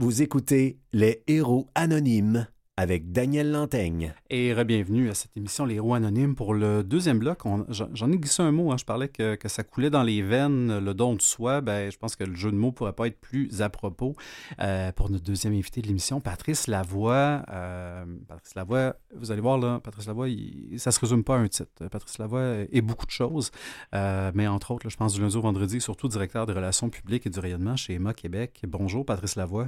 Vous 0.00 0.22
écoutez 0.22 0.78
Les 0.92 1.24
Héros 1.26 1.66
Anonymes 1.74 2.46
avec 2.76 3.10
Daniel 3.10 3.50
Lantaigne. 3.50 4.14
Et 4.30 4.54
bienvenue 4.62 5.10
à 5.10 5.14
cette 5.14 5.36
émission 5.36 5.64
Les 5.64 5.74
Héros 5.74 5.94
Anonymes 5.94 6.36
pour 6.36 6.54
le 6.54 6.84
deuxième 6.84 7.18
bloc. 7.18 7.40
J'en 7.70 8.12
ai 8.12 8.16
glissé 8.16 8.44
un 8.44 8.52
mot, 8.52 8.70
hein. 8.70 8.76
je 8.78 8.84
parlais 8.84 9.08
que, 9.08 9.36
ça 9.46 9.64
coulait 9.64 9.90
dans 9.90 10.04
les 10.04 10.22
veines, 10.22 10.78
le 10.78 10.94
don 10.94 11.16
de 11.16 11.20
soi. 11.20 11.60
Ben, 11.60 11.90
je 11.90 11.98
pense 11.98 12.14
que 12.14 12.22
le 12.22 12.36
jeu 12.36 12.52
de 12.52 12.56
mots 12.56 12.68
ne 12.68 12.72
pourrait 12.72 12.92
pas 12.92 13.08
être 13.08 13.20
plus 13.20 13.60
à 13.60 13.68
propos 13.68 14.14
euh, 14.60 14.92
pour 14.92 15.10
notre 15.10 15.24
deuxième 15.24 15.54
invité 15.54 15.82
de 15.82 15.88
l'émission, 15.88 16.20
Patrice 16.20 16.68
Lavoie. 16.68 17.42
Euh, 17.50 18.04
Patrice 18.28 18.54
Lavoie, 18.54 18.94
vous 19.16 19.32
allez 19.32 19.40
voir, 19.40 19.58
là, 19.58 19.80
Patrice 19.82 20.06
Lavoie, 20.06 20.28
ça 20.76 20.90
ne 20.90 20.92
se 20.92 21.00
résume 21.00 21.24
pas 21.24 21.34
à 21.34 21.38
un 21.40 21.48
titre. 21.48 21.88
Patrice 21.88 22.18
Lavoie 22.18 22.58
est 22.70 22.82
beaucoup 22.82 23.06
de 23.06 23.10
choses, 23.10 23.50
euh, 23.96 24.30
mais 24.36 24.46
entre 24.46 24.70
autres, 24.70 24.88
je 24.88 24.96
pense 24.96 25.14
du 25.14 25.20
lundi 25.20 25.36
au 25.36 25.40
vendredi, 25.40 25.80
surtout 25.80 26.06
directeur 26.06 26.46
des 26.46 26.52
relations 26.52 26.90
publiques 26.90 27.26
et 27.26 27.30
du 27.30 27.40
rayonnement 27.40 27.74
chez 27.74 27.94
Emma 27.94 28.14
Québec. 28.14 28.62
Bonjour, 28.68 29.04
Patrice 29.04 29.34
Lavoie. 29.34 29.66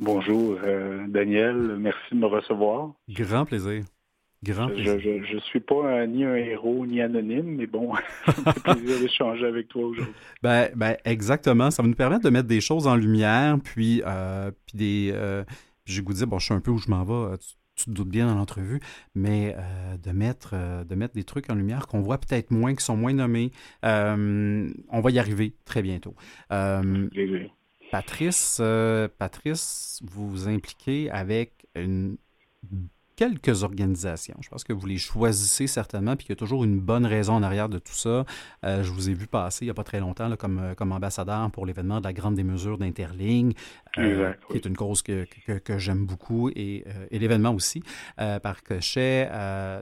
Bonjour, 0.00 0.56
euh, 0.64 1.06
Daniel. 1.08 1.76
Merci 1.78 1.98
de 2.12 2.16
me 2.16 2.26
recevoir. 2.26 2.92
Grand 3.08 3.44
plaisir. 3.44 3.84
Grand 4.44 4.68
plaisir. 4.68 5.00
Je 5.00 5.34
ne 5.34 5.40
suis 5.40 5.60
pas 5.60 6.06
ni 6.06 6.24
un 6.24 6.36
héros 6.36 6.86
ni 6.86 7.00
anonyme, 7.00 7.56
mais 7.56 7.66
bon, 7.66 7.92
c'est 8.26 8.62
plaisir 8.62 9.00
d'échanger 9.00 9.46
avec 9.46 9.68
toi 9.68 9.86
aujourd'hui. 9.86 10.14
Ben, 10.42 10.70
ben, 10.76 10.96
exactement. 11.04 11.70
Ça 11.70 11.82
va 11.82 11.88
nous 11.88 11.94
permettre 11.94 12.22
de 12.22 12.30
mettre 12.30 12.46
des 12.46 12.60
choses 12.60 12.86
en 12.86 12.94
lumière, 12.94 13.58
puis, 13.62 14.02
euh, 14.06 14.50
puis 14.66 14.78
des. 14.78 15.10
Euh, 15.12 15.42
j'ai 15.86 16.02
goût 16.02 16.12
de 16.12 16.18
dire, 16.18 16.26
bon, 16.26 16.38
je 16.38 16.44
suis 16.44 16.54
un 16.54 16.60
peu 16.60 16.70
où 16.70 16.78
je 16.78 16.90
m'en 16.90 17.04
vais. 17.04 17.36
Tu, 17.74 17.84
te 17.84 17.90
doutes 17.90 18.08
bien 18.08 18.26
dans 18.26 18.34
l'entrevue, 18.34 18.80
mais 19.14 19.54
de, 20.02 20.10
mettre, 20.10 20.56
de 20.84 20.94
mettre 20.96 21.14
des 21.14 21.22
trucs 21.22 21.48
en 21.48 21.54
lumière 21.54 21.86
qu'on 21.86 22.00
voit 22.00 22.18
peut-être 22.18 22.50
moins, 22.50 22.74
qui 22.74 22.84
sont 22.84 22.96
moins 22.96 23.12
nommés. 23.12 23.52
on 23.84 25.00
va 25.00 25.10
y 25.12 25.18
arriver 25.20 25.54
très 25.64 25.80
bientôt. 25.82 26.16
Patrice, 27.90 28.58
euh, 28.60 29.08
Patrice, 29.18 30.00
vous 30.04 30.28
vous 30.28 30.48
impliquez 30.48 31.10
avec 31.10 31.66
une 31.74 32.16
quelques 33.18 33.64
organisations. 33.64 34.36
Je 34.40 34.48
pense 34.48 34.62
que 34.62 34.72
vous 34.72 34.86
les 34.86 34.96
choisissez 34.96 35.66
certainement, 35.66 36.14
puis 36.14 36.24
qu'il 36.24 36.34
y 36.34 36.36
a 36.36 36.36
toujours 36.36 36.62
une 36.62 36.78
bonne 36.78 37.04
raison 37.04 37.34
en 37.34 37.42
arrière 37.42 37.68
de 37.68 37.80
tout 37.80 37.94
ça. 37.94 38.24
Euh, 38.64 38.84
je 38.84 38.92
vous 38.92 39.10
ai 39.10 39.14
vu 39.14 39.26
passer 39.26 39.64
il 39.64 39.66
n'y 39.66 39.72
a 39.72 39.74
pas 39.74 39.82
très 39.82 39.98
longtemps 39.98 40.36
comme, 40.36 40.60
euh, 40.60 40.74
comme 40.74 40.92
ambassadeur 40.92 41.50
pour 41.50 41.66
l'événement 41.66 41.98
de 41.98 42.04
la 42.04 42.12
Grande 42.12 42.36
Démesure 42.36 42.78
d'Interling, 42.78 43.54
euh, 43.98 44.32
qui 44.52 44.58
est 44.58 44.66
une 44.66 44.76
cause 44.76 45.02
que, 45.02 45.26
que, 45.58 45.78
j'aime 45.78 46.06
beaucoup, 46.06 46.48
et, 46.50 46.84
et 47.10 47.18
l'événement 47.18 47.52
aussi, 47.52 47.82
par 48.16 48.62
Cochet, 48.62 49.28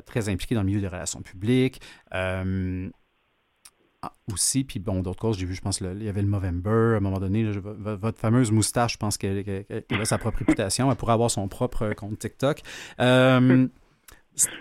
très 0.07 0.29
impliqué 0.31 0.55
dans 0.55 0.63
le 0.63 0.69
milieu 0.69 0.81
des 0.81 0.89
relations 0.89 1.21
publiques. 1.21 1.83
Ah, 4.07 4.13
aussi, 4.33 4.63
puis 4.63 4.79
bon, 4.79 5.01
d'autres 5.03 5.19
causes, 5.19 5.39
j'ai 5.39 5.47
vu, 5.47 5.55
je 5.55 5.61
pense, 5.61 5.81
il 5.81 6.03
y 6.03 6.09
avait 6.09 6.23
le 6.23 6.29
Movember, 6.29 6.95
à 6.95 6.97
un 6.99 7.01
moment 7.01 7.19
donné, 7.19 7.45
votre 7.51 8.19
fameuse 8.19 8.53
moustache, 8.53 8.93
je 8.93 8.99
pense 8.99 9.19
qu'elle 9.19 9.65
a 9.69 10.05
sa 10.05 10.19
propre 10.19 10.39
réputation, 10.39 10.91
elle 10.91 10.97
pourrait 10.97 11.15
avoir 11.15 11.31
son 11.31 11.49
propre 11.49 11.93
compte 11.95 12.19
TikTok. 12.19 12.61
Euh, 13.01 13.67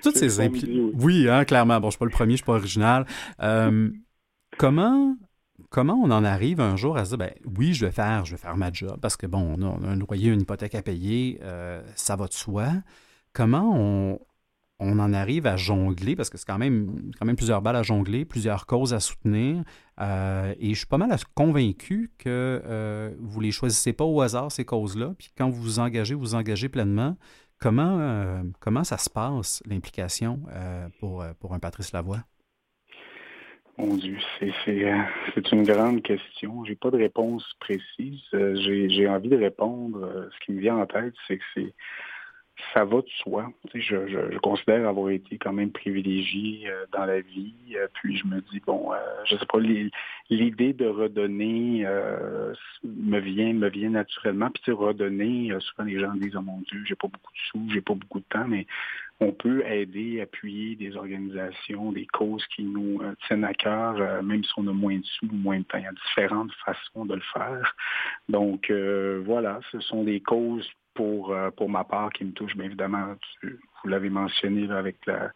toutes 0.02 0.18
ces 0.18 0.40
implications. 0.40 0.92
Oui, 0.96 1.30
hein, 1.30 1.46
clairement. 1.46 1.80
Bon, 1.80 1.88
je 1.88 1.92
suis 1.92 2.00
pas 2.00 2.06
le 2.06 2.12
premier, 2.12 2.32
je 2.32 2.38
suis 2.38 2.46
pas 2.46 2.54
original. 2.54 3.06
Euh, 3.42 3.90
comment, 4.58 5.16
comment 5.70 6.00
on 6.02 6.10
en 6.10 6.24
arrive 6.24 6.60
un 6.60 6.76
jour 6.76 6.98
à 6.98 7.06
se 7.06 7.10
dire, 7.10 7.20
ben 7.20 7.34
oui, 7.58 7.74
je 7.74 7.86
vais 7.86 7.92
faire, 7.92 8.26
je 8.26 8.32
vais 8.32 8.42
faire 8.42 8.58
ma 8.58 8.72
job, 8.72 8.98
parce 9.00 9.18
que 9.18 9.28
bon, 9.28 9.56
on 9.60 9.62
a, 9.62 9.90
un 9.92 9.96
loyer, 9.96 10.32
une 10.32 10.42
hypothèque 10.42 10.74
à 10.74 10.82
payer, 10.82 11.40
euh, 11.44 11.84
ça 11.96 12.16
va 12.16 12.28
de 12.28 12.34
soi. 12.34 12.68
Comment 13.34 13.74
on, 13.76 14.20
on 14.80 15.00
en 15.00 15.14
arrive 15.14 15.48
à 15.48 15.56
jongler, 15.56 16.16
parce 16.16 16.30
que 16.30 16.38
c'est 16.38 16.46
quand 16.46 16.58
même, 16.58 17.12
plusieurs 17.38 17.62
balles 17.62 17.78
à 17.78 17.84
jongler, 17.84 18.26
plusieurs 18.26 18.66
causes 18.66 18.94
à 18.94 19.00
soutenir. 19.00 19.64
Euh, 20.02 20.54
et 20.60 20.70
je 20.74 20.80
suis 20.80 20.88
pas 20.88 20.98
mal 20.98 21.16
convaincu 21.34 22.12
que 22.18 22.62
euh, 22.66 23.12
vous 23.20 23.40
ne 23.40 23.46
les 23.46 23.52
choisissez 23.52 23.94
pas 23.94 24.04
au 24.04 24.20
hasard, 24.22 24.52
ces 24.52 24.66
causes-là. 24.66 25.14
Puis 25.18 25.30
quand 25.38 25.50
vous 25.50 25.62
vous 25.62 25.80
engagez, 25.80 26.14
vous 26.14 26.22
vous 26.22 26.36
engagez 26.36 26.68
pleinement. 26.68 27.16
Comment, 27.58 28.00
euh, 28.00 28.44
comment 28.60 28.84
ça 28.84 28.98
se 28.98 29.10
passe, 29.10 29.64
l'implication 29.66 30.42
pour, 31.00 31.24
pour 31.40 31.54
un 31.54 31.60
Patrice 31.60 31.94
Lavoie? 31.94 32.20
Mon 33.78 33.96
Dieu, 33.96 34.18
c'est 34.40 35.52
une 35.52 35.64
grande 35.64 36.02
question. 36.02 36.66
J'ai 36.66 36.76
pas 36.76 36.92
de 36.92 36.98
réponse 36.98 37.46
précise. 37.62 38.22
J'ai 38.34 39.08
envie 39.08 39.30
de 39.30 39.38
répondre. 39.38 40.30
Ce 40.34 40.46
qui 40.46 40.52
me 40.52 40.60
vient 40.60 40.78
en 40.78 40.86
tête, 40.86 41.14
c'est 41.28 41.38
que 41.38 41.44
c'est 41.54 41.74
ça 42.74 42.86
va 42.86 43.02
de 43.02 43.10
soi. 43.22 43.52
je, 43.74 43.80
je, 43.80 44.32
je, 44.32 44.38
considère 44.40 44.88
avoir 44.88 45.10
été 45.10 45.38
quand 45.38 45.52
même 45.52 45.72
privilégié 45.72 46.70
euh, 46.70 46.86
dans 46.94 47.06
la 47.06 47.20
vie. 47.20 47.54
Euh, 47.76 47.88
puis 47.94 48.18
je 48.18 48.26
me 48.28 48.42
dis, 48.52 48.62
bon, 48.66 48.94
euh, 48.94 48.98
je 49.26 49.36
sais 49.36 49.46
pas, 49.46 49.60
l'idée 49.60 50.74
de 50.74 50.86
redonner 50.86 51.86
me 52.84 53.20
vient 53.20 53.54
me 53.54 53.70
vient 53.70 53.90
naturellement. 53.90 54.50
Puis 54.52 54.72
redonner, 54.72 55.52
souvent 55.60 55.84
les 55.84 56.00
gens 56.00 56.14
disent, 56.16 56.36
oh 56.36 56.42
mon 56.42 56.62
Dieu, 56.70 56.84
j'ai 56.86 56.96
pas 56.96 57.08
beaucoup 57.08 57.34
de 57.34 57.40
sous, 57.50 57.70
j'ai 57.74 57.82
pas 57.82 57.94
beaucoup 57.94 58.20
de 58.20 58.26
temps, 58.30 58.48
mais 58.48 58.66
on 59.20 59.32
peut 59.32 59.66
aider, 59.66 60.20
appuyer 60.22 60.76
des 60.76 60.96
organisations, 60.98 61.92
des 61.94 62.06
causes 62.06 62.46
qui 62.48 62.64
nous 62.64 63.02
tiennent 63.26 63.46
à 63.46 63.54
cœur, 63.54 64.24
même 64.24 64.44
si 64.44 64.52
on 64.58 64.68
a 64.68 64.74
moins 64.74 64.98
de 64.98 65.06
sous 65.06 65.28
ou 65.28 65.36
moins 65.36 65.60
de 65.60 65.64
temps. 65.64 65.78
Il 65.78 65.84
y 65.84 65.88
a 65.88 65.92
différentes 65.92 66.52
façons 66.66 67.06
de 67.06 67.16
le 67.16 67.24
faire. 67.34 67.76
Donc 68.28 68.72
voilà, 69.26 69.60
ce 69.72 69.80
sont 69.80 70.04
des 70.04 70.20
causes 70.20 70.70
pour, 70.96 71.32
euh, 71.32 71.52
pour 71.52 71.70
ma 71.70 71.84
part 71.84 72.12
qui 72.12 72.24
me 72.24 72.32
touche, 72.32 72.56
bien 72.56 72.66
évidemment, 72.66 73.16
vous 73.44 73.90
l'avez 73.90 74.10
mentionné 74.10 74.72
avec 74.72 75.06
la 75.06 75.32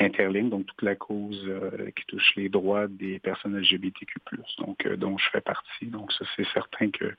donc 0.00 0.66
toute 0.66 0.82
la 0.82 0.94
cause 0.94 1.44
euh, 1.46 1.90
qui 1.94 2.06
touche 2.06 2.34
les 2.36 2.48
droits 2.48 2.86
des 2.88 3.18
personnes 3.18 3.58
LGBTQ+, 3.58 4.14
donc 4.58 4.86
euh, 4.86 4.96
dont 4.96 5.18
je 5.18 5.28
fais 5.30 5.42
partie. 5.42 5.86
Donc 5.86 6.10
ça, 6.12 6.24
c'est 6.36 6.46
certain 6.54 6.90
que 6.90 7.14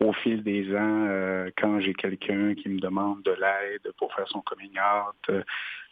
au 0.00 0.12
fil 0.12 0.42
des 0.42 0.76
ans, 0.76 1.46
quand 1.56 1.80
j'ai 1.80 1.94
quelqu'un 1.94 2.54
qui 2.54 2.68
me 2.68 2.78
demande 2.78 3.22
de 3.22 3.30
l'aide 3.30 3.90
pour 3.96 4.12
faire 4.14 4.28
son 4.28 4.42
coming 4.42 4.76
out, 4.78 5.44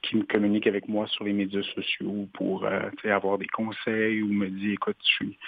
qui 0.02 0.16
me 0.16 0.24
communique 0.24 0.66
avec 0.66 0.86
moi 0.88 1.06
sur 1.06 1.24
les 1.24 1.32
médias 1.32 1.62
sociaux 1.74 2.28
pour 2.34 2.68
avoir 3.04 3.38
des 3.38 3.46
conseils 3.46 4.20
ou 4.20 4.28
me 4.28 4.48
dit, 4.48 4.72
écoute, 4.72 4.98
je 5.00 5.14
suis 5.24 5.38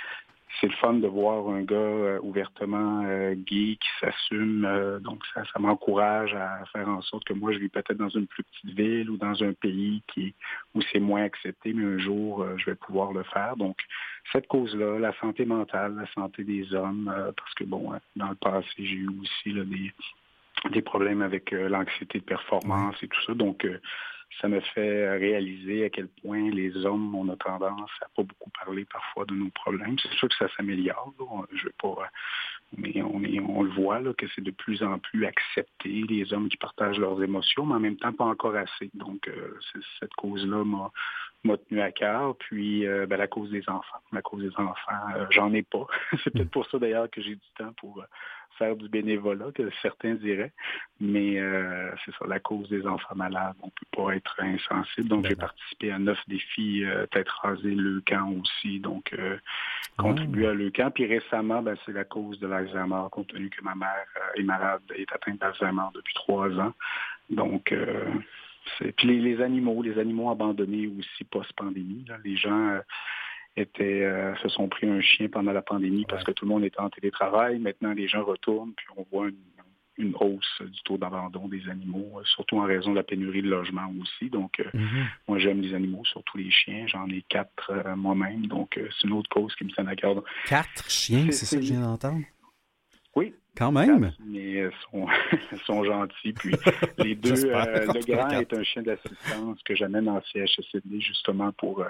c'est 0.60 0.68
le 0.68 0.76
fun 0.76 0.94
de 0.94 1.06
voir 1.06 1.48
un 1.48 1.62
gars 1.62 1.76
euh, 1.76 2.18
ouvertement 2.22 3.04
euh, 3.04 3.34
gay 3.34 3.76
qui 3.80 3.88
s'assume. 4.00 4.64
Euh, 4.64 4.98
donc, 5.00 5.22
ça, 5.34 5.42
ça 5.52 5.58
m'encourage 5.58 6.34
à 6.34 6.64
faire 6.72 6.88
en 6.88 7.02
sorte 7.02 7.24
que 7.24 7.34
moi, 7.34 7.52
je 7.52 7.58
vis 7.58 7.68
peut-être 7.68 7.98
dans 7.98 8.08
une 8.08 8.26
plus 8.26 8.44
petite 8.44 8.76
ville 8.76 9.10
ou 9.10 9.16
dans 9.16 9.42
un 9.42 9.52
pays 9.52 10.02
qui, 10.12 10.34
où 10.74 10.80
c'est 10.92 11.00
moins 11.00 11.24
accepté, 11.24 11.72
mais 11.72 11.84
un 11.84 11.98
jour, 11.98 12.46
je 12.56 12.66
vais 12.66 12.74
pouvoir 12.74 13.12
le 13.12 13.22
faire. 13.24 13.56
Donc, 13.56 13.76
cette 14.32 14.46
cause-là, 14.46 14.98
la 14.98 15.12
santé 15.20 15.44
mentale, 15.44 15.94
la 15.94 16.06
santé 16.12 16.44
des 16.44 16.74
hommes, 16.74 17.12
parce 17.36 17.54
que, 17.54 17.64
bon, 17.64 17.92
dans 18.16 18.28
le 18.28 18.34
passé, 18.34 18.68
j'ai 18.78 18.96
eu 18.96 19.08
aussi 19.08 19.52
des, 19.52 19.92
des 20.70 20.82
problèmes 20.82 21.22
avec 21.22 21.50
l'anxiété 21.50 22.18
de 22.18 22.24
performance 22.24 22.96
et 23.02 23.08
tout 23.08 23.22
ça. 23.26 23.34
Donc, 23.34 23.66
ça 24.40 24.48
me 24.48 24.60
fait 24.60 25.16
réaliser 25.16 25.84
à 25.84 25.90
quel 25.90 26.08
point 26.08 26.50
les 26.50 26.84
hommes, 26.84 27.14
on 27.14 27.28
a 27.28 27.36
tendance 27.36 27.90
à 28.02 28.08
pas 28.14 28.22
beaucoup 28.22 28.50
parler 28.50 28.84
parfois 28.84 29.24
de 29.24 29.34
nos 29.34 29.50
problèmes. 29.50 29.96
C'est 29.98 30.12
sûr 30.12 30.28
que 30.28 30.34
ça 30.34 30.48
s'améliore. 30.56 31.12
Je 31.52 31.64
veux 31.64 31.74
pas, 31.80 32.10
mais 32.76 33.00
on, 33.02 33.62
le 33.62 33.70
voit 33.70 34.02
que 34.14 34.26
c'est 34.34 34.42
de 34.42 34.50
plus 34.50 34.82
en 34.82 34.98
plus 34.98 35.24
accepté 35.24 36.04
les 36.08 36.32
hommes 36.32 36.48
qui 36.48 36.56
partagent 36.56 36.98
leurs 36.98 37.22
émotions, 37.22 37.64
mais 37.64 37.74
en 37.74 37.80
même 37.80 37.96
temps 37.96 38.12
pas 38.12 38.24
encore 38.24 38.56
assez. 38.56 38.90
Donc 38.94 39.28
euh, 39.28 39.58
cette 40.00 40.12
cause-là 40.14 40.64
m'a 40.64 40.90
tenu 41.54 41.80
à 41.80 41.92
cœur. 41.92 42.36
Puis 42.36 42.86
euh, 42.86 43.06
ben, 43.06 43.16
la 43.16 43.26
cause 43.26 43.50
des 43.50 43.68
enfants. 43.68 43.98
La 44.12 44.22
cause 44.22 44.42
des 44.42 44.56
enfants, 44.56 45.14
euh, 45.14 45.26
j'en 45.30 45.52
ai 45.52 45.62
pas. 45.62 45.86
c'est 46.24 46.32
peut-être 46.32 46.50
pour 46.50 46.66
ça 46.66 46.78
d'ailleurs 46.78 47.10
que 47.10 47.22
j'ai 47.22 47.34
du 47.34 47.50
temps 47.56 47.72
pour 47.78 48.04
faire 48.58 48.76
du 48.76 48.88
bénévolat, 48.88 49.52
que 49.54 49.70
certains 49.82 50.14
diraient. 50.14 50.52
Mais 51.00 51.38
euh, 51.38 51.90
c'est 52.04 52.12
ça, 52.12 52.26
la 52.26 52.40
cause 52.40 52.68
des 52.68 52.86
enfants 52.86 53.14
malades, 53.14 53.54
on 53.62 53.66
ne 53.66 53.70
peut 53.70 54.04
pas 54.04 54.16
être 54.16 54.36
insensible. 54.40 55.08
Donc, 55.08 55.26
j'ai 55.26 55.36
participé 55.36 55.92
à 55.92 55.98
neuf 55.98 56.18
défis 56.28 56.84
euh, 56.84 57.06
tête 57.06 57.28
rasée, 57.28 57.74
le 57.74 58.00
camp 58.06 58.32
aussi, 58.40 58.80
donc 58.80 59.12
euh, 59.12 59.36
ah. 59.98 60.02
contribué 60.02 60.48
à 60.48 60.54
le 60.54 60.70
camp. 60.70 60.90
Puis 60.90 61.06
récemment, 61.06 61.62
ben, 61.62 61.76
c'est 61.84 61.92
la 61.92 62.04
cause 62.04 62.38
de 62.40 62.46
l'Alzheimer, 62.46 63.02
compte 63.10 63.28
tenu 63.28 63.50
que 63.50 63.62
ma 63.62 63.74
mère 63.74 64.06
est 64.36 64.42
malade, 64.42 64.82
est 64.94 65.10
atteinte 65.12 65.38
d'Alzheimer 65.38 65.88
depuis 65.94 66.14
trois 66.14 66.50
ans. 66.58 66.72
Donc, 67.30 67.74
puis 68.96 69.08
les, 69.08 69.20
les, 69.20 69.42
animaux, 69.42 69.82
les 69.82 69.98
animaux 69.98 70.30
abandonnés 70.30 70.86
aussi 70.88 71.24
post-pandémie. 71.24 72.04
Les 72.24 72.36
gens 72.36 72.80
étaient, 73.56 74.02
euh, 74.04 74.34
se 74.36 74.48
sont 74.48 74.68
pris 74.68 74.88
un 74.88 75.00
chien 75.00 75.28
pendant 75.28 75.52
la 75.52 75.62
pandémie 75.62 76.04
parce 76.08 76.24
que 76.24 76.32
tout 76.32 76.44
le 76.44 76.50
monde 76.50 76.64
était 76.64 76.80
en 76.80 76.90
télétravail. 76.90 77.58
Maintenant, 77.58 77.92
les 77.92 78.06
gens 78.06 78.24
retournent, 78.24 78.72
puis 78.76 78.86
on 78.96 79.06
voit 79.10 79.28
une, 79.28 80.14
hausse 80.20 80.60
du 80.60 80.82
taux 80.82 80.98
d'abandon 80.98 81.48
des 81.48 81.66
animaux, 81.70 82.18
euh, 82.18 82.22
surtout 82.24 82.58
en 82.58 82.64
raison 82.64 82.90
de 82.90 82.96
la 82.96 83.02
pénurie 83.02 83.40
de 83.40 83.48
logement 83.48 83.90
aussi. 84.02 84.28
Donc, 84.28 84.60
euh, 84.60 84.64
mhm. 84.74 85.06
moi, 85.26 85.38
j'aime 85.38 85.62
les 85.62 85.74
animaux, 85.74 86.04
surtout 86.04 86.36
les 86.36 86.50
chiens. 86.50 86.86
J'en 86.86 87.08
ai 87.08 87.24
quatre 87.28 87.72
moi-même. 87.96 88.46
Donc, 88.46 88.78
c'est 88.78 89.06
une 89.06 89.14
autre 89.14 89.30
cause 89.30 89.54
qui 89.56 89.64
me 89.64 89.70
tient 89.70 89.86
à 89.86 89.96
cœur. 89.96 90.22
Quatre 90.46 90.90
chiens, 90.90 91.26
c'est 91.30 91.46
ça 91.46 91.56
que 91.56 91.62
je 91.62 91.72
viens 91.72 91.80
d'entendre? 91.80 92.24
Oui, 93.14 93.34
quand 93.56 93.72
même. 93.72 94.12
Mais 94.24 94.60
euh, 94.60 94.70
sont, 94.90 95.06
sont 95.66 95.84
gentils. 95.84 96.32
Puis 96.32 96.54
les 96.98 97.14
deux, 97.14 97.46
euh, 97.46 97.86
le 97.86 98.14
grand 98.14 98.30
est 98.30 98.52
un 98.52 98.62
chien 98.62 98.82
d'assistance 98.82 99.62
que 99.64 99.74
j'amène 99.74 100.08
en 100.08 100.20
CHSLD 100.32 101.00
justement 101.00 101.52
pour 101.52 101.80
euh, 101.80 101.88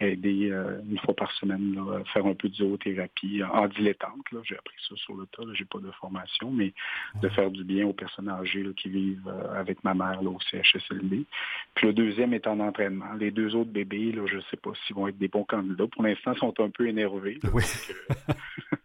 aider 0.00 0.52
une 0.88 0.98
fois 0.98 1.14
par 1.14 1.32
semaine, 1.32 1.74
là, 1.74 2.02
faire 2.12 2.26
un 2.26 2.34
peu 2.34 2.48
de 2.48 2.54
zoothérapie 2.54 3.42
en 3.42 3.66
dilettante. 3.68 4.24
J'ai 4.44 4.56
appris 4.56 4.76
ça 4.88 4.94
sur 4.96 5.14
le 5.14 5.26
tas, 5.26 5.42
j'ai 5.54 5.64
pas 5.64 5.78
de 5.78 5.90
formation, 5.92 6.50
mais 6.50 6.72
de 7.20 7.28
faire 7.28 7.50
du 7.50 7.64
bien 7.64 7.86
aux 7.86 7.92
personnes 7.92 8.28
âgées 8.28 8.64
qui 8.76 8.88
vivent 8.88 9.32
avec 9.54 9.82
ma 9.84 9.94
mère 9.94 10.22
là, 10.22 10.30
au 10.30 10.38
CHSLD. 10.50 11.24
Puis 11.74 11.86
le 11.86 11.92
deuxième 11.92 12.32
est 12.34 12.46
en 12.46 12.60
entraînement. 12.60 13.12
Les 13.18 13.30
deux 13.30 13.54
autres 13.56 13.70
bébés, 13.70 14.12
là, 14.12 14.22
je 14.26 14.36
ne 14.36 14.42
sais 14.50 14.56
pas 14.56 14.70
s'ils 14.86 14.94
vont 14.94 15.08
être 15.08 15.18
des 15.18 15.28
bons 15.28 15.44
candidats. 15.44 15.86
Pour 15.86 16.02
l'instant, 16.02 16.32
ils 16.34 16.38
sont 16.38 16.54
un 16.60 16.70
peu 16.70 16.86
énervés. 16.88 17.38
oui. 17.52 17.64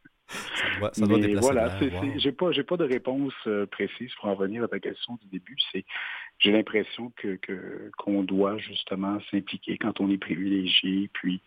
ça 0.94 1.06
doit, 1.06 1.18
Mais 1.18 1.36
voilà, 1.36 1.78
j'ai 2.18 2.32
pas, 2.32 2.52
j'ai 2.52 2.64
pas 2.64 2.78
de 2.78 2.86
réponse 2.86 3.34
euh, 3.48 3.66
précise 3.66 4.12
pour 4.16 4.30
en 4.30 4.36
venir 4.36 4.64
à 4.64 4.68
ta 4.68 4.80
question 4.80 5.18
du 5.22 5.28
début. 5.28 5.56
C'est, 5.72 5.86
j'ai 6.40 6.52
l'impression 6.52 7.12
que, 7.16 7.40
qu'on 7.98 8.24
doit 8.24 8.58
justement 8.58 9.20
s'impliquer 9.32 9.78
quand 9.78 10.00
on 10.00 10.10
est 10.10 10.18
privilégié, 10.18 11.10
puis 11.14 11.42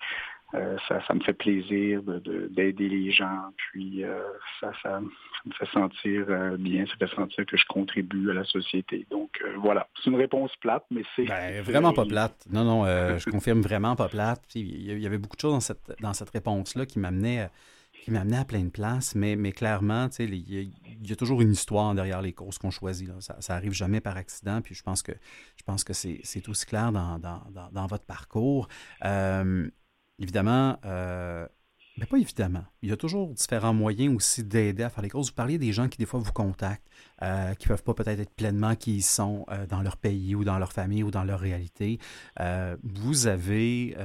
euh, 0.54 0.76
ça, 0.88 1.04
ça 1.06 1.14
me 1.14 1.20
fait 1.20 1.32
plaisir 1.32 2.02
de, 2.02 2.48
d'aider 2.50 2.88
les 2.88 3.10
gens, 3.10 3.52
puis 3.56 4.04
euh, 4.04 4.20
ça, 4.60 4.72
ça, 4.82 5.00
me 5.00 5.52
fait 5.52 5.70
sentir 5.72 6.26
bien, 6.58 6.86
ça 6.86 6.94
fait 6.98 7.14
sentir 7.14 7.44
que 7.46 7.56
je 7.56 7.66
contribue 7.66 8.30
à 8.30 8.34
la 8.34 8.44
société. 8.44 9.06
Donc 9.10 9.42
voilà, 9.58 9.88
c'est 10.02 10.10
une 10.10 10.16
réponse 10.16 10.54
plate, 10.60 10.84
mais 10.90 11.02
c'est... 11.14 11.24
Ben, 11.24 11.62
vraiment 11.64 11.92
pas 11.92 12.04
plate. 12.04 12.46
Non, 12.50 12.64
non, 12.64 12.84
je 12.84 13.30
confirme 13.30 13.60
vraiment 13.60 13.96
pas 13.96 14.08
plate. 14.08 14.42
Il 14.54 15.00
y 15.00 15.06
avait 15.06 15.18
beaucoup 15.18 15.36
de 15.36 15.40
choses 15.40 15.52
dans 15.52 15.60
cette, 15.60 15.96
dans 16.00 16.14
cette 16.14 16.30
réponse-là 16.30 16.86
qui 16.86 16.98
m'amenaient 16.98 17.48
qui 18.06 18.12
m'a 18.12 18.20
amené 18.20 18.36
à 18.36 18.44
plein 18.44 18.62
de 18.62 18.70
places, 18.70 19.16
mais, 19.16 19.34
mais 19.34 19.50
clairement, 19.50 20.08
il 20.20 20.34
y, 21.04 21.12
a 21.12 21.16
toujours 21.16 21.42
une 21.42 21.50
histoire 21.50 21.92
derrière 21.92 22.22
les 22.22 22.32
courses 22.32 22.56
qu'on 22.56 22.70
choisit. 22.70 23.10
Ça, 23.20 23.36
ça 23.40 23.56
arrive 23.56 23.72
jamais 23.72 24.00
par 24.00 24.16
accident, 24.16 24.60
puis 24.62 24.76
je 24.76 24.82
pense 24.84 25.02
que, 25.02 25.10
je 25.56 25.64
pense 25.64 25.82
que 25.82 25.92
c'est 25.92 26.48
aussi 26.48 26.66
clair 26.66 26.92
dans, 26.92 27.18
dans, 27.18 27.42
dans, 27.72 27.86
votre 27.86 28.04
parcours. 28.04 28.68
Euh, 29.04 29.68
évidemment, 30.20 30.78
euh, 30.84 31.48
Mais 31.98 32.06
pas 32.06 32.18
évidemment. 32.18 32.64
Il 32.80 32.90
y 32.90 32.92
a 32.92 32.96
toujours 32.96 33.34
différents 33.34 33.74
moyens 33.74 34.14
aussi 34.14 34.44
d'aider 34.44 34.84
à 34.84 34.88
faire 34.88 35.02
les 35.02 35.10
causes. 35.10 35.30
Vous 35.30 35.34
parliez 35.34 35.58
des 35.58 35.72
gens 35.72 35.88
qui, 35.88 35.98
des 35.98 36.06
fois, 36.06 36.20
vous 36.20 36.32
contactent, 36.32 36.86
euh, 37.22 37.54
qui 37.54 37.66
ne 37.66 37.70
peuvent 37.70 37.82
pas 37.82 37.94
peut-être 37.94 38.20
être 38.20 38.34
pleinement 38.36 38.76
qui 38.76 39.02
sont 39.02 39.46
dans 39.68 39.82
leur 39.82 39.96
pays 39.96 40.36
ou 40.36 40.44
dans 40.44 40.60
leur 40.60 40.72
famille 40.72 41.02
ou 41.02 41.10
dans 41.10 41.24
leur 41.24 41.40
réalité. 41.40 41.98
Vous 42.84 43.26
avez 43.26 43.96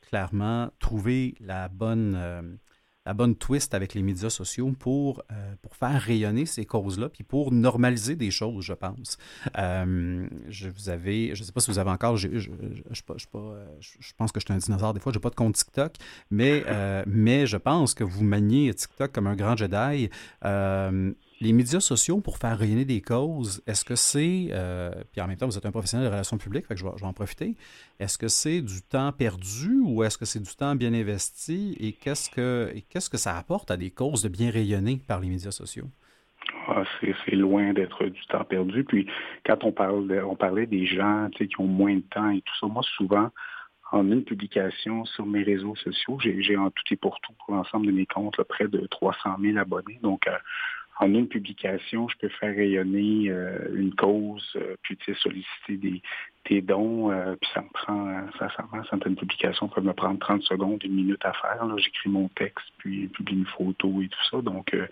clairement 0.00 0.70
trouvé 0.78 1.34
la 1.40 1.68
bonne 1.68 2.58
la 3.06 3.14
bonne 3.14 3.36
twist 3.36 3.72
avec 3.72 3.94
les 3.94 4.02
médias 4.02 4.30
sociaux 4.30 4.72
pour, 4.78 5.22
euh, 5.30 5.54
pour 5.62 5.76
faire 5.76 6.00
rayonner 6.02 6.44
ces 6.44 6.66
causes-là, 6.66 7.08
puis 7.08 7.22
pour 7.22 7.52
normaliser 7.52 8.16
des 8.16 8.32
choses, 8.32 8.64
je 8.64 8.72
pense. 8.72 9.16
Euh, 9.56 10.26
je 10.48 10.68
vous 10.68 10.88
avais, 10.88 11.34
je 11.34 11.40
ne 11.40 11.46
sais 11.46 11.52
pas 11.52 11.60
si 11.60 11.70
vous 11.70 11.78
avez 11.78 11.90
encore, 11.90 12.16
je, 12.16 12.28
je, 12.32 12.50
je, 12.90 13.02
je, 13.16 14.12
pense 14.16 14.32
que 14.32 14.40
je 14.40 14.44
suis 14.44 14.52
un 14.52 14.58
dinosaure 14.58 14.92
des 14.92 15.00
fois, 15.00 15.12
je 15.12 15.18
n'ai 15.18 15.22
pas 15.22 15.30
de 15.30 15.36
compte 15.36 15.54
TikTok, 15.54 15.94
mais, 16.30 16.64
euh, 16.66 17.04
mais 17.06 17.46
je 17.46 17.56
pense 17.56 17.94
que 17.94 18.02
vous 18.02 18.24
maniez 18.24 18.74
TikTok 18.74 19.12
comme 19.12 19.28
un 19.28 19.36
grand 19.36 19.56
Jedi 19.56 20.10
les 21.40 21.52
médias 21.52 21.80
sociaux 21.80 22.20
pour 22.20 22.38
faire 22.38 22.58
rayonner 22.58 22.84
des 22.84 23.02
causes, 23.02 23.62
est-ce 23.66 23.84
que 23.84 23.94
c'est, 23.94 24.48
euh, 24.52 24.90
puis 25.12 25.20
en 25.20 25.26
même 25.26 25.36
temps, 25.36 25.46
vous 25.46 25.58
êtes 25.58 25.66
un 25.66 25.70
professionnel 25.70 26.06
de 26.06 26.12
relations 26.12 26.38
publiques, 26.38 26.66
fait 26.66 26.74
que 26.74 26.80
je 26.80 26.84
vais, 26.84 27.04
en 27.04 27.12
profiter, 27.12 27.54
est-ce 28.00 28.16
que 28.16 28.28
c'est 28.28 28.62
du 28.62 28.82
temps 28.82 29.12
perdu 29.12 29.80
ou 29.84 30.02
est-ce 30.02 30.16
que 30.16 30.24
c'est 30.24 30.42
du 30.42 30.54
temps 30.56 30.74
bien 30.74 30.94
investi 30.94 31.76
et 31.78 31.92
qu'est-ce 31.92 32.30
que, 32.30 33.16
ça 33.16 33.36
apporte 33.36 33.70
à 33.70 33.76
des 33.76 33.90
causes 33.90 34.22
de 34.22 34.28
bien 34.28 34.50
rayonner 34.50 35.00
par 35.06 35.20
les 35.20 35.28
médias 35.28 35.50
sociaux? 35.50 35.86
Ah, 36.68 36.82
c'est 37.00 37.36
loin 37.36 37.72
d'être 37.72 38.04
du 38.06 38.26
temps 38.26 38.44
perdu. 38.44 38.84
Puis 38.84 39.06
quand 39.44 39.64
on, 39.64 39.72
parle 39.72 40.22
on 40.26 40.36
parlait 40.36 40.66
des 40.66 40.86
gens 40.86 41.28
qui 41.30 41.48
ont 41.58 41.66
moins 41.66 41.96
de 41.96 42.04
temps 42.10 42.30
et 42.30 42.40
tout 42.40 42.54
ça, 42.60 42.66
moi 42.66 42.82
souvent, 42.96 43.30
en 43.92 44.10
une 44.10 44.24
publication 44.24 45.04
sur 45.04 45.26
mes 45.26 45.42
réseaux 45.42 45.76
sociaux, 45.76 46.18
j'ai 46.20 46.56
en 46.56 46.70
tout 46.70 46.82
et 46.90 46.96
pour 46.96 47.20
tout, 47.20 47.32
pour 47.44 47.54
l'ensemble 47.54 47.86
de 47.86 47.92
mes 47.92 48.06
comptes, 48.06 48.42
près 48.44 48.68
de 48.68 48.86
300 48.86 49.36
000 49.40 49.58
abonnés. 49.58 49.98
Donc, 50.02 50.26
euh, 50.26 50.36
en 50.98 51.14
une 51.14 51.28
publication, 51.28 52.08
je 52.08 52.16
peux 52.16 52.28
faire 52.28 52.54
rayonner 52.54 53.28
euh, 53.28 53.68
une 53.74 53.94
cause, 53.94 54.50
euh, 54.56 54.76
puis 54.82 54.96
solliciter 55.14 55.76
des, 55.76 56.02
des 56.48 56.60
dons, 56.60 57.10
euh, 57.10 57.34
puis 57.40 57.50
ça 57.54 57.62
me 57.62 57.68
prend, 57.72 58.08
euh, 58.08 58.20
sincèrement, 58.38 58.82
certaines 58.88 59.16
publications 59.16 59.68
peuvent 59.68 59.84
me 59.84 59.92
prendre 59.92 60.18
30 60.18 60.42
secondes, 60.42 60.82
une 60.84 60.94
minute 60.94 61.24
à 61.24 61.32
faire. 61.32 61.66
J'écris 61.78 62.08
mon 62.08 62.28
texte, 62.28 62.66
puis 62.78 63.08
publie 63.08 63.36
une 63.36 63.46
photo 63.46 64.02
et 64.02 64.08
tout 64.08 64.24
ça. 64.30 64.42
Donc, 64.42 64.72
euh, 64.74 64.86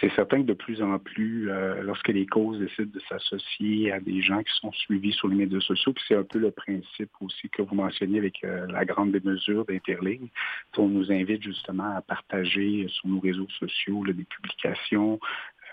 c'est 0.00 0.12
certain 0.14 0.42
que 0.42 0.46
de 0.46 0.54
plus 0.54 0.82
en 0.82 0.98
plus, 0.98 1.50
lorsque 1.82 2.08
les 2.08 2.24
causes 2.24 2.60
décident 2.60 2.90
de 2.94 3.00
s'associer 3.08 3.90
à 3.90 3.98
des 3.98 4.22
gens 4.22 4.44
qui 4.44 4.54
sont 4.60 4.70
suivis 4.70 5.12
sur 5.12 5.26
les 5.26 5.34
médias 5.34 5.58
sociaux, 5.58 5.92
puis 5.92 6.04
c'est 6.06 6.14
un 6.14 6.22
peu 6.22 6.38
le 6.38 6.52
principe 6.52 7.10
aussi 7.20 7.48
que 7.48 7.62
vous 7.62 7.74
mentionniez 7.74 8.18
avec 8.18 8.42
la 8.42 8.84
grande 8.84 9.10
démesure 9.10 9.64
d'Interligne, 9.64 10.28
on 10.76 10.86
nous 10.86 11.10
invite 11.10 11.42
justement 11.42 11.96
à 11.96 12.00
partager 12.00 12.86
sur 12.88 13.08
nos 13.08 13.18
réseaux 13.18 13.48
sociaux 13.58 14.04
des 14.06 14.24
publications, 14.24 15.18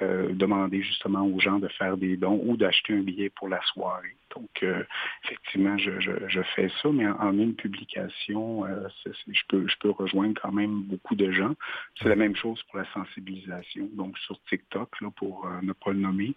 demander 0.01 0.82
justement 0.82 1.24
aux 1.28 1.39
gens 1.39 1.59
de 1.59 1.68
faire 1.68 1.95
des 1.95 2.18
dons 2.18 2.41
ou 2.45 2.57
d'acheter 2.57 2.93
un 2.93 3.01
billet 3.01 3.30
pour 3.30 3.47
la 3.47 3.61
soirée. 3.74 4.16
Donc, 4.36 4.49
euh, 4.63 4.83
effectivement, 5.23 5.77
je, 5.77 5.91
je, 5.99 6.41
fais 6.55 6.69
ça, 6.81 6.89
mais 6.91 7.07
en, 7.07 7.33
une 7.38 7.55
publication, 7.55 8.65
euh, 8.65 8.88
je, 9.05 9.41
peux, 9.47 9.67
je 9.67 9.75
peux 9.79 9.89
rejoindre 9.89 10.39
quand 10.41 10.51
même 10.51 10.81
beaucoup 10.83 11.15
de 11.15 11.31
gens. 11.31 11.55
C'est 12.01 12.09
la 12.09 12.15
même 12.15 12.36
chose 12.36 12.61
pour 12.63 12.79
la 12.79 12.86
sensibilisation. 12.93 13.89
Donc, 13.93 14.17
sur 14.19 14.39
TikTok, 14.49 14.89
là, 15.01 15.09
pour 15.15 15.47
ne 15.61 15.73
pas 15.73 15.91
le 15.91 15.99
nommer, 15.99 16.33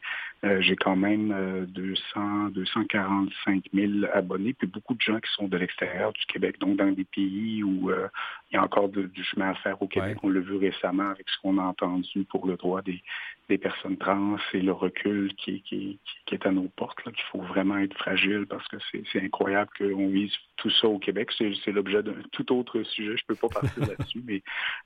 j'ai 0.60 0.76
quand 0.76 0.96
même 0.96 1.66
200, 1.66 2.50
245 2.50 3.64
000 3.72 3.92
abonnés, 4.12 4.54
puis 4.54 4.66
beaucoup 4.66 4.94
de 4.94 5.00
gens 5.00 5.18
qui 5.18 5.30
sont 5.32 5.48
de 5.48 5.56
l'extérieur 5.56 6.12
du 6.12 6.24
Québec, 6.26 6.58
donc 6.60 6.76
dans 6.76 6.90
des 6.90 7.04
pays 7.04 7.62
où 7.62 7.90
il 7.90 8.54
y 8.54 8.56
a 8.56 8.62
encore 8.62 8.88
du 8.88 9.24
chemin 9.24 9.50
à 9.50 9.54
faire 9.56 9.80
au 9.82 9.88
Québec. 9.88 10.18
On 10.22 10.28
l'a 10.28 10.40
vu 10.40 10.56
récemment 10.56 11.10
avec 11.10 11.28
ce 11.28 11.40
qu'on 11.40 11.58
a 11.58 11.62
entendu 11.62 12.24
pour 12.24 12.46
le 12.46 12.56
droit 12.56 12.82
des, 12.82 13.02
des 13.48 13.58
personnes 13.58 13.96
trans 13.96 14.36
et 14.52 14.60
le 14.60 14.72
recul 14.72 15.34
qui, 15.34 15.62
qui, 15.62 15.98
qui 16.26 16.34
est 16.34 16.46
à 16.46 16.50
nos 16.50 16.68
portes, 16.76 17.02
qu'il 17.02 17.24
faut 17.32 17.40
vraiment 17.40 17.78
être 17.78 17.87
fragile 17.94 18.46
parce 18.48 18.66
que 18.68 18.76
c'est 18.90 19.22
incroyable 19.22 19.70
qu'on 19.76 20.08
vise 20.08 20.32
tout 20.56 20.70
ça 20.70 20.88
au 20.88 20.98
Québec. 20.98 21.30
C'est 21.36 21.72
l'objet 21.72 22.02
d'un 22.02 22.14
tout 22.32 22.52
autre 22.52 22.82
sujet. 22.82 23.16
Je 23.16 23.24
ne 23.28 23.34
peux 23.34 23.48
pas 23.48 23.60
partir 23.60 23.86
là-dessus, 23.88 24.22
mais 24.24 24.42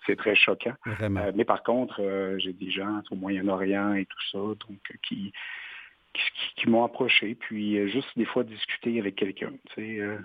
c'est 0.07 0.16
très 0.16 0.34
choquant. 0.34 0.74
Euh, 0.86 1.32
mais 1.34 1.44
par 1.44 1.62
contre, 1.62 2.00
euh, 2.00 2.38
j'ai 2.38 2.53
des 2.53 2.70
gens 2.70 3.03
au 3.11 3.16
Moyen-Orient 3.16 3.94
et 3.94 4.07
tout 4.07 4.22
ça, 4.30 4.38
donc 4.38 4.98
qui, 5.03 5.32
qui, 6.12 6.22
qui 6.57 6.68
m'ont 6.68 6.84
approché, 6.84 7.34
puis 7.34 7.78
euh, 7.78 7.88
juste 7.88 8.09
des 8.16 8.26
fois 8.26 8.44
discuter 8.44 8.98
avec 8.98 9.16
quelqu'un. 9.16 9.53
Tu 9.74 9.98
sais, 9.98 10.18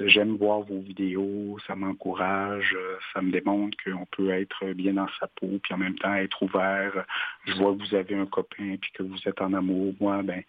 J'aime 0.00 0.36
voir 0.36 0.60
vos 0.60 0.80
vidéos, 0.80 1.58
ça 1.66 1.74
m'encourage, 1.74 2.74
euh, 2.76 2.96
ça 3.12 3.20
me 3.20 3.30
démontre 3.30 3.76
qu'on 3.84 4.06
peut 4.06 4.30
être 4.30 4.72
bien 4.72 4.94
dans 4.94 5.08
sa 5.20 5.26
peau, 5.28 5.58
puis 5.62 5.74
en 5.74 5.78
même 5.78 5.96
temps 5.96 6.14
être 6.14 6.42
ouvert. 6.42 7.04
Je 7.44 7.54
vois 7.54 7.74
que 7.74 7.86
vous 7.86 7.94
avez 7.94 8.14
un 8.14 8.26
copain, 8.26 8.76
puis 8.80 8.90
que 8.92 9.02
vous 9.02 9.18
êtes 9.26 9.40
en 9.40 9.52
amour. 9.52 9.94
Moi, 10.00 10.22
ben, 10.22 10.42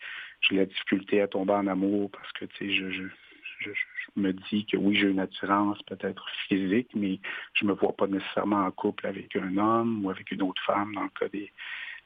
j'ai 0.43 0.57
la 0.57 0.65
difficulté 0.65 1.21
à 1.21 1.27
tomber 1.27 1.53
en 1.53 1.67
amour 1.67 2.11
parce 2.11 2.31
que, 2.33 2.45
tu 2.45 2.57
sais, 2.57 2.73
je, 2.73 2.89
je, 2.91 3.03
je, 3.61 3.71
me 4.15 4.31
dis 4.31 4.65
que 4.65 4.77
oui, 4.77 4.95
j'ai 4.95 5.07
une 5.07 5.19
attirance 5.19 5.81
peut-être 5.83 6.27
physique, 6.47 6.89
mais 6.93 7.19
je 7.53 7.65
me 7.65 7.73
vois 7.73 7.95
pas 7.95 8.07
nécessairement 8.07 8.65
en 8.65 8.71
couple 8.71 9.07
avec 9.07 9.35
un 9.35 9.57
homme 9.57 10.05
ou 10.05 10.09
avec 10.09 10.29
une 10.31 10.43
autre 10.43 10.61
femme 10.65 10.93
dans 10.93 11.03
le 11.03 11.09
cas 11.19 11.29
des, 11.29 11.51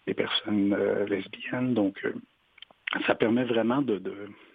des 0.06 0.14
personnes 0.14 0.74
euh, 0.74 1.06
lesbiennes. 1.06 1.74
Donc, 1.74 2.00
euh, 2.06 2.14
ça 3.06 3.16
permet 3.16 3.44
vraiment 3.44 3.82
de, 3.82 4.02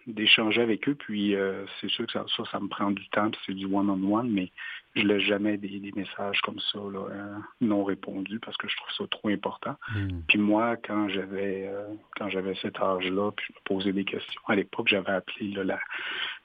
d'échanger 0.06 0.62
avec 0.62 0.88
eux. 0.88 0.94
Puis 0.94 1.34
euh, 1.34 1.64
c'est 1.80 1.90
sûr 1.90 2.06
que 2.06 2.12
ça, 2.12 2.24
ça, 2.50 2.60
me 2.60 2.68
prend 2.68 2.90
du 2.90 3.08
temps, 3.08 3.30
c'est 3.46 3.54
du 3.54 3.66
one-on-one, 3.66 4.30
mais 4.30 4.50
je 4.94 5.02
laisse 5.02 5.22
jamais 5.22 5.56
des, 5.56 5.92
messages 5.96 6.40
comme 6.42 6.60
ça 6.60 6.78
là, 6.78 7.06
euh, 7.10 7.34
non 7.60 7.82
répondus 7.84 8.38
parce 8.40 8.56
que 8.58 8.68
je 8.68 8.76
trouve 8.76 8.92
ça 8.98 9.04
trop 9.10 9.28
important. 9.28 9.76
Hmm. 9.94 10.20
Puis 10.28 10.38
moi, 10.38 10.76
quand 10.76 11.08
j'avais 11.08 11.66
euh, 11.66 11.86
quand 12.16 12.28
j'avais 12.28 12.54
cet 12.56 12.78
âge-là, 12.78 13.30
puis 13.32 13.46
je 13.48 13.54
me 13.54 13.64
posais 13.64 13.92
des 13.92 14.04
questions. 14.04 14.40
À 14.46 14.54
l'époque, 14.54 14.88
j'avais 14.88 15.12
appelé 15.12 15.48
là, 15.52 15.64
la, 15.64 15.80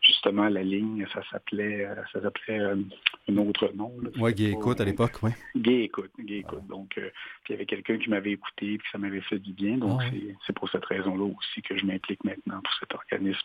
justement 0.02 0.48
la 0.48 0.64
ligne, 0.64 1.06
ça 1.14 1.22
s'appelait 1.30 1.88
ça 2.14 2.22
s'appelait 2.22 2.60
un 2.60 3.38
autre 3.38 3.72
nom. 3.76 3.92
Oui, 4.18 4.34
Gay 4.34 4.52
Écoute 4.52 4.80
à 4.80 4.86
l'époque, 4.86 5.20
oui. 5.24 5.32
Gay 5.56 5.84
Écoute, 5.84 6.12
Gay 6.20 6.40
Écoute. 6.40 6.66
Donc, 6.68 6.92
puis 6.94 7.04
il 7.50 7.52
y 7.52 7.56
avait 7.56 7.66
quelqu'un 7.66 7.98
qui 7.98 8.10
m'avait 8.10 8.32
écouté, 8.32 8.78
puis 8.78 8.88
ça 8.92 8.98
m'avait 8.98 9.22
fait 9.22 9.40
du 9.40 9.52
bien. 9.52 9.78
Donc, 9.78 10.02
ah 10.04 10.10
c'est 10.46 10.54
pour 10.54 10.70
cette 10.70 10.86
raison-là 10.86 11.26
aussi 11.26 11.62
que 11.62 11.78
je 11.78 11.86
m'implique 11.86 12.24
maintenant 12.24 12.62
pour 12.62 12.74
cet 12.80 12.96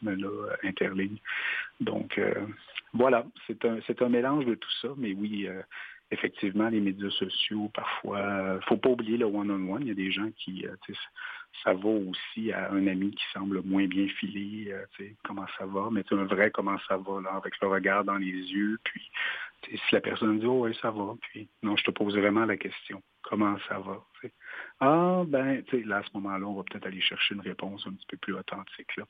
organisme-là, 0.06 0.56
Interligne. 0.62 1.18
Donc, 1.80 2.18
voilà, 2.94 3.24
c'est 3.46 3.64
un, 3.64 3.78
un 4.00 4.08
mélange 4.08 4.44
de 4.44 4.54
tout 4.54 4.70
ça, 4.82 4.88
mais 4.98 5.14
oui, 5.14 5.46
euh, 5.46 5.62
effectivement, 6.10 6.68
les 6.68 6.80
médias 6.80 7.10
sociaux, 7.10 7.70
parfois, 7.72 8.18
euh, 8.18 8.60
faut 8.68 8.76
pas 8.76 8.90
oublier 8.90 9.16
le 9.16 9.24
one-on-one. 9.24 9.82
Il 9.82 9.88
y 9.88 9.92
a 9.92 9.94
des 9.94 10.12
gens 10.12 10.30
qui, 10.36 10.66
euh, 10.66 10.94
ça 11.64 11.72
va 11.72 11.88
aussi 11.88 12.52
à 12.52 12.70
un 12.70 12.86
ami 12.86 13.12
qui 13.12 13.24
semble 13.32 13.62
moins 13.62 13.86
bien 13.86 14.08
filé, 14.08 14.74
comment 15.24 15.46
ça 15.58 15.64
va, 15.64 15.88
mais 15.90 16.02
un 16.10 16.24
vrai 16.24 16.50
comment 16.50 16.78
ça 16.86 16.98
va, 16.98 17.20
là, 17.22 17.30
avec 17.34 17.54
le 17.60 17.68
regard 17.68 18.04
dans 18.04 18.16
les 18.16 18.26
yeux, 18.26 18.78
puis 18.84 19.10
si 19.68 19.94
la 19.94 20.00
personne 20.00 20.38
dit, 20.38 20.46
oh 20.46 20.64
oui, 20.66 20.76
ça 20.82 20.90
va, 20.90 21.14
puis 21.20 21.48
non, 21.62 21.76
je 21.76 21.84
te 21.84 21.90
pose 21.90 22.16
vraiment 22.16 22.44
la 22.44 22.56
question, 22.56 23.02
comment 23.22 23.56
ça 23.68 23.78
va? 23.78 24.04
Ah, 24.80 25.22
ben, 25.26 25.62
tu 25.64 25.78
sais, 25.78 25.86
là, 25.86 25.98
à 25.98 26.02
ce 26.02 26.08
moment-là, 26.14 26.44
on 26.44 26.54
va 26.54 26.62
peut-être 26.64 26.86
aller 26.86 27.00
chercher 27.00 27.34
une 27.34 27.40
réponse 27.40 27.84
un 27.86 27.92
petit 27.92 28.06
peu 28.08 28.16
plus 28.16 28.34
authentique. 28.34 28.96
Là. 28.96 29.04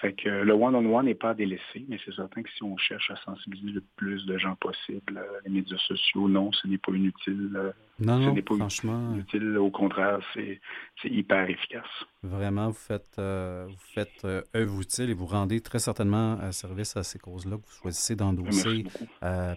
Fait 0.00 0.12
que 0.12 0.28
le 0.28 0.52
one-on-one 0.52 1.06
n'est 1.06 1.14
pas 1.14 1.34
délaissé, 1.34 1.84
mais 1.88 1.98
c'est 2.04 2.14
certain 2.14 2.42
que 2.42 2.50
si 2.50 2.62
on 2.62 2.76
cherche 2.76 3.10
à 3.10 3.16
sensibiliser 3.24 3.72
le 3.72 3.84
plus 3.96 4.24
de 4.26 4.38
gens 4.38 4.54
possible, 4.56 5.16
euh, 5.16 5.40
les 5.44 5.50
médias 5.50 5.78
sociaux, 5.78 6.28
non, 6.28 6.52
ce 6.52 6.68
n'est 6.68 6.78
pas 6.78 6.92
inutile. 6.92 7.50
Euh, 7.56 7.72
non, 7.98 8.24
ce 8.24 8.30
n'est 8.30 8.42
pas 8.42 8.56
franchement... 8.56 9.14
inutile. 9.14 9.58
Au 9.58 9.70
contraire, 9.70 10.20
c'est 10.34 10.60
hyper 11.04 11.50
efficace. 11.50 11.90
Vraiment, 12.22 12.68
vous 12.68 12.74
faites, 12.74 13.18
euh, 13.18 13.66
vous 13.68 13.86
faites 13.94 14.24
œuvre 14.54 14.80
utile 14.80 15.10
et 15.10 15.14
vous 15.14 15.26
rendez 15.26 15.60
très 15.60 15.80
certainement 15.80 16.52
service 16.52 16.96
à 16.96 17.02
ces 17.02 17.18
causes-là 17.18 17.56
que 17.56 17.62
vous 17.62 17.82
choisissez 17.82 18.14
d'endosser. 18.14 18.84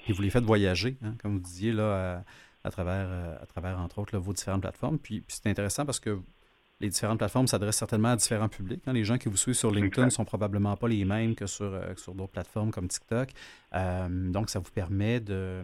puis 0.04 0.14
vous 0.14 0.22
les 0.22 0.30
faites 0.32 0.44
voyager, 0.44 0.98
hein, 1.04 1.14
comme 1.22 1.34
vous 1.34 1.40
disiez, 1.40 1.74
là, 1.74 2.18
à 2.18 2.24
travers, 2.72 3.08
euh, 3.10 3.36
à 3.42 3.46
travers 3.46 3.80
entre 3.80 4.00
autres, 4.00 4.18
vos 4.18 4.34
différentes 4.34 4.62
plateformes. 4.62 5.00
Puis, 5.00 5.24
c'est 5.28 5.48
intéressant 5.48 5.86
parce 5.86 6.00
que 6.00 6.20
les 6.80 6.90
différentes 6.90 7.18
plateformes 7.18 7.48
s'adressent 7.48 7.78
certainement 7.78 8.10
à 8.10 8.16
différents 8.16 8.50
publics. 8.50 8.84
Hein. 8.86 8.94
Les 8.94 9.04
gens 9.04 9.18
qui 9.18 9.30
vous 9.30 9.38
suivent 9.38 9.56
sur 9.56 9.72
LinkedIn 9.72 10.06
ne 10.06 10.12
sont 10.12 10.26
probablement 10.26 10.76
pas 10.78 10.88
les 10.88 11.06
mêmes 11.06 11.36
que 11.36 11.48
sur, 11.48 11.66
euh, 11.66 11.94
sur 11.96 12.14
d'autres 12.14 12.32
plateformes 12.32 12.72
comme 12.72 12.88
TikTok. 12.88 13.30
Euh, 13.74 14.32
donc, 14.32 14.50
ça 14.50 14.60
vous 14.60 14.72
permet 14.72 15.20
de, 15.20 15.64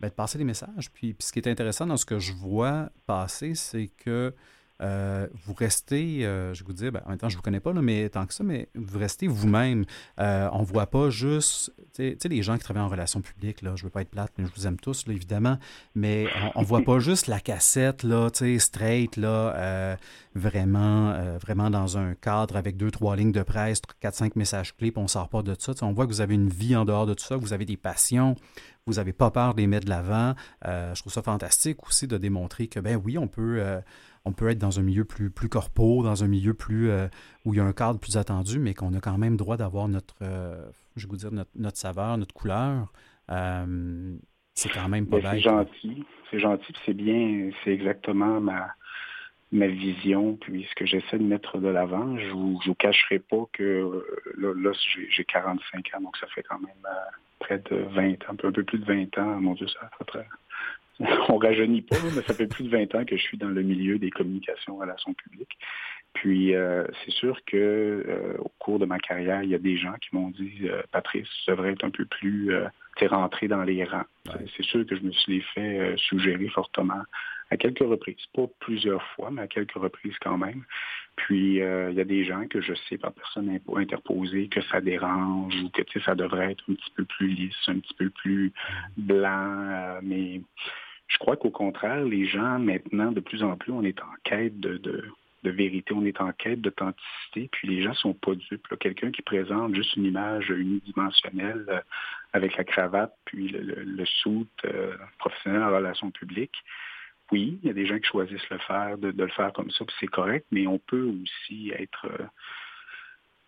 ben, 0.00 0.08
de 0.08 0.14
passer 0.14 0.38
des 0.38 0.44
messages. 0.44 0.90
Puis, 0.92 1.14
puis, 1.14 1.26
ce 1.26 1.32
qui 1.32 1.40
est 1.40 1.48
intéressant 1.48 1.86
dans 1.86 1.96
ce 1.96 2.06
que 2.06 2.18
je 2.18 2.32
vois 2.32 2.90
passer, 3.06 3.54
c'est 3.54 3.88
que 3.88 4.34
euh, 4.82 5.28
vous 5.46 5.54
restez, 5.54 6.26
euh, 6.26 6.52
je 6.52 6.64
vous 6.64 6.72
dis, 6.72 6.90
ben, 6.90 7.00
en 7.06 7.10
même 7.10 7.18
temps, 7.18 7.28
je 7.28 7.34
ne 7.34 7.38
vous 7.38 7.42
connais 7.42 7.60
pas, 7.60 7.72
là, 7.72 7.80
mais 7.80 8.08
tant 8.08 8.26
que 8.26 8.34
ça, 8.34 8.42
mais 8.42 8.68
vous 8.74 8.98
restez 8.98 9.28
vous-même. 9.28 9.84
Euh, 10.18 10.48
on 10.52 10.60
ne 10.60 10.64
voit 10.64 10.86
pas 10.86 11.10
juste, 11.10 11.72
tu 11.94 12.16
sais, 12.18 12.28
les 12.28 12.42
gens 12.42 12.56
qui 12.58 12.64
travaillent 12.64 12.82
en 12.82 12.88
relations 12.88 13.20
publiques, 13.20 13.62
là, 13.62 13.76
je 13.76 13.82
ne 13.82 13.86
veux 13.86 13.90
pas 13.90 14.02
être 14.02 14.10
plate, 14.10 14.32
mais 14.36 14.44
je 14.46 14.52
vous 14.54 14.66
aime 14.66 14.78
tous, 14.78 15.06
là, 15.06 15.14
évidemment, 15.14 15.58
mais 15.94 16.26
on 16.56 16.62
ne 16.62 16.66
voit 16.66 16.82
pas 16.82 16.98
juste 16.98 17.28
la 17.28 17.38
cassette, 17.38 18.02
là, 18.02 18.30
tu 18.30 18.38
sais, 18.38 18.58
straight, 18.58 19.16
là, 19.16 19.96
vraiment, 20.34 21.36
vraiment 21.38 21.70
dans 21.70 21.96
un 21.96 22.14
cadre 22.14 22.56
avec 22.56 22.76
deux, 22.76 22.90
trois 22.90 23.14
lignes 23.14 23.32
de 23.32 23.42
presse, 23.42 23.80
quatre, 24.00 24.16
cinq 24.16 24.34
messages 24.34 24.74
clés, 24.76 24.90
puis 24.90 24.98
on 24.98 25.04
ne 25.04 25.08
sort 25.08 25.28
pas 25.28 25.42
de 25.42 25.54
ça. 25.56 25.72
on 25.82 25.92
voit 25.92 26.06
que 26.06 26.10
vous 26.10 26.20
avez 26.20 26.34
une 26.34 26.48
vie 26.48 26.74
en 26.74 26.84
dehors 26.84 27.06
de 27.06 27.14
tout 27.14 27.24
ça, 27.24 27.36
vous 27.36 27.52
avez 27.52 27.64
des 27.64 27.76
passions, 27.76 28.34
vous 28.86 28.94
n'avez 28.94 29.12
pas 29.12 29.30
peur 29.30 29.54
de 29.54 29.60
les 29.60 29.66
mettre 29.66 29.84
de 29.84 29.90
l'avant. 29.90 30.34
je 30.64 30.98
trouve 31.00 31.12
ça 31.12 31.22
fantastique 31.22 31.86
aussi 31.86 32.08
de 32.08 32.18
démontrer 32.18 32.66
que, 32.66 32.80
ben 32.80 33.00
oui, 33.02 33.16
on 33.18 33.28
peut, 33.28 33.62
on 34.24 34.32
peut 34.32 34.48
être 34.48 34.58
dans 34.58 34.80
un 34.80 34.82
milieu 34.82 35.04
plus, 35.04 35.30
plus 35.30 35.48
corpo, 35.48 36.02
dans 36.02 36.24
un 36.24 36.28
milieu 36.28 36.54
plus 36.54 36.90
où 37.44 37.52
il 37.52 37.58
y 37.58 37.60
a 37.60 37.64
un 37.64 37.72
cadre 37.72 38.00
plus 38.00 38.16
attendu, 38.16 38.58
mais 38.58 38.72
qu'on 38.74 38.94
a 38.94 39.00
quand 39.00 39.18
même 39.18 39.36
droit 39.36 39.56
d'avoir 39.56 39.86
notre, 39.88 40.16
je 40.96 41.06
vais 41.06 41.10
vous 41.10 41.16
dire, 41.16 41.30
notre, 41.30 41.50
notre 41.56 41.76
saveur, 41.76 42.16
notre 42.16 42.34
couleur. 42.34 42.92
c'est 43.28 44.72
quand 44.72 44.88
même 44.88 45.06
pas 45.06 45.20
C'est 45.20 45.40
gentil, 45.40 46.04
c'est 46.30 46.40
gentil, 46.40 46.72
c'est 46.86 46.94
bien, 46.94 47.50
c'est 47.64 47.72
exactement 47.72 48.40
ma 48.40 48.70
ma 49.54 49.68
vision, 49.68 50.36
puis 50.36 50.66
ce 50.68 50.74
que 50.74 50.84
j'essaie 50.84 51.16
de 51.16 51.22
mettre 51.22 51.58
de 51.58 51.68
l'avant. 51.68 52.18
Je 52.18 52.30
vous, 52.30 52.58
vous 52.66 52.74
cacherai 52.74 53.20
pas 53.20 53.44
que 53.52 53.62
euh, 53.62 54.04
là, 54.36 54.72
j'ai 55.10 55.24
45 55.24 55.92
ans, 55.94 56.00
donc 56.00 56.16
ça 56.16 56.26
fait 56.26 56.42
quand 56.42 56.58
même 56.58 56.70
euh, 56.84 57.10
près 57.38 57.58
de 57.58 57.76
20 57.94 58.12
ans, 58.28 58.32
un 58.32 58.34
peu, 58.34 58.50
plus 58.50 58.78
de 58.78 58.84
20 58.84 59.16
ans. 59.18 59.40
Mon 59.40 59.54
Dieu, 59.54 59.68
ça 59.68 59.88
fait 59.96 60.04
très... 60.04 60.26
On 61.28 61.38
rajeunit 61.38 61.82
pas, 61.82 61.96
mais 62.14 62.22
ça 62.22 62.34
fait 62.34 62.46
plus 62.46 62.64
de 62.64 62.70
20 62.70 62.94
ans 62.94 63.04
que 63.04 63.16
je 63.16 63.22
suis 63.22 63.38
dans 63.38 63.48
le 63.48 63.62
milieu 63.62 63.98
des 63.98 64.10
communications, 64.10 64.76
relations 64.76 65.14
publiques. 65.14 65.58
Puis 66.12 66.54
euh, 66.54 66.84
c'est 67.04 67.10
sûr 67.10 67.44
que 67.44 68.36
au 68.38 68.50
cours 68.60 68.78
de 68.78 68.86
ma 68.86 68.98
carrière, 68.98 69.42
il 69.42 69.50
y 69.50 69.54
a 69.54 69.58
des 69.58 69.76
gens 69.76 69.94
qui 69.94 70.14
m'ont 70.14 70.30
dit 70.30 70.68
Patrice, 70.92 71.28
tu 71.44 71.50
devrais 71.50 71.72
être 71.72 71.84
un 71.84 71.90
peu 71.90 72.04
plus 72.04 72.52
tu 72.96 73.06
rentré 73.08 73.48
dans 73.48 73.64
les 73.64 73.82
rangs. 73.82 74.04
C'est 74.56 74.62
sûr 74.62 74.86
que 74.86 74.94
je 74.94 75.02
me 75.02 75.10
suis 75.10 75.40
fait 75.40 75.94
suggérer 75.96 76.46
fortement 76.48 77.02
à 77.50 77.56
quelques 77.56 77.80
reprises, 77.80 78.16
pas 78.34 78.46
plusieurs 78.60 79.02
fois, 79.14 79.30
mais 79.30 79.42
à 79.42 79.46
quelques 79.46 79.72
reprises 79.72 80.16
quand 80.20 80.38
même. 80.38 80.64
Puis 81.16 81.62
euh, 81.62 81.90
il 81.90 81.96
y 81.96 82.00
a 82.00 82.04
des 82.04 82.24
gens 82.24 82.46
que 82.48 82.60
je 82.60 82.74
sais 82.88 82.98
par 82.98 83.12
personne 83.12 83.58
interposée 83.76 84.48
que 84.48 84.62
ça 84.62 84.80
dérange 84.80 85.54
ou 85.62 85.70
que 85.70 86.00
ça 86.00 86.14
devrait 86.14 86.52
être 86.52 86.64
un 86.68 86.74
petit 86.74 86.90
peu 86.96 87.04
plus 87.04 87.28
lisse, 87.28 87.68
un 87.68 87.78
petit 87.78 87.94
peu 87.94 88.10
plus 88.10 88.52
blanc, 88.96 89.68
euh, 89.70 90.00
mais 90.02 90.40
je 91.06 91.18
crois 91.18 91.36
qu'au 91.36 91.50
contraire, 91.50 92.04
les 92.04 92.26
gens 92.26 92.58
maintenant, 92.58 93.12
de 93.12 93.20
plus 93.20 93.42
en 93.42 93.56
plus, 93.56 93.72
on 93.72 93.84
est 93.84 94.00
en 94.00 94.14
quête 94.24 94.58
de, 94.58 95.04
vérité, 95.44 95.92
on 95.92 96.06
est 96.06 96.22
en 96.22 96.32
quête 96.32 96.62
d'authenticité, 96.62 97.50
puis 97.52 97.68
les 97.68 97.82
gens 97.82 97.92
sont 97.92 98.14
pas 98.14 98.34
dupes. 98.34 98.66
Quelqu'un 98.80 99.10
qui 99.10 99.20
présente 99.20 99.74
juste 99.74 99.94
une 99.94 100.06
image 100.06 100.48
unidimensionnelle 100.48 101.66
euh, 101.68 101.80
avec 102.32 102.56
la 102.56 102.64
cravate, 102.64 103.14
puis 103.26 103.48
le, 103.48 103.60
le, 103.84 104.04
professionnel 105.18 105.62
en 105.62 105.68
relations 105.68 106.10
publiques, 106.10 106.64
oui, 107.32 107.58
il 107.62 107.66
y 107.66 107.70
a 107.70 107.74
des 107.74 107.86
gens 107.86 107.98
qui 107.98 108.06
choisissent 108.06 108.48
le 108.50 108.58
faire, 108.58 108.98
de, 108.98 109.08
le 109.08 109.28
faire 109.28 109.52
comme 109.52 109.70
ça, 109.70 109.84
puis 109.84 109.96
c'est 110.00 110.06
correct, 110.06 110.46
mais 110.50 110.66
on 110.66 110.78
peut 110.78 111.10
aussi 111.22 111.72
être 111.76 112.06
euh, 112.06 112.24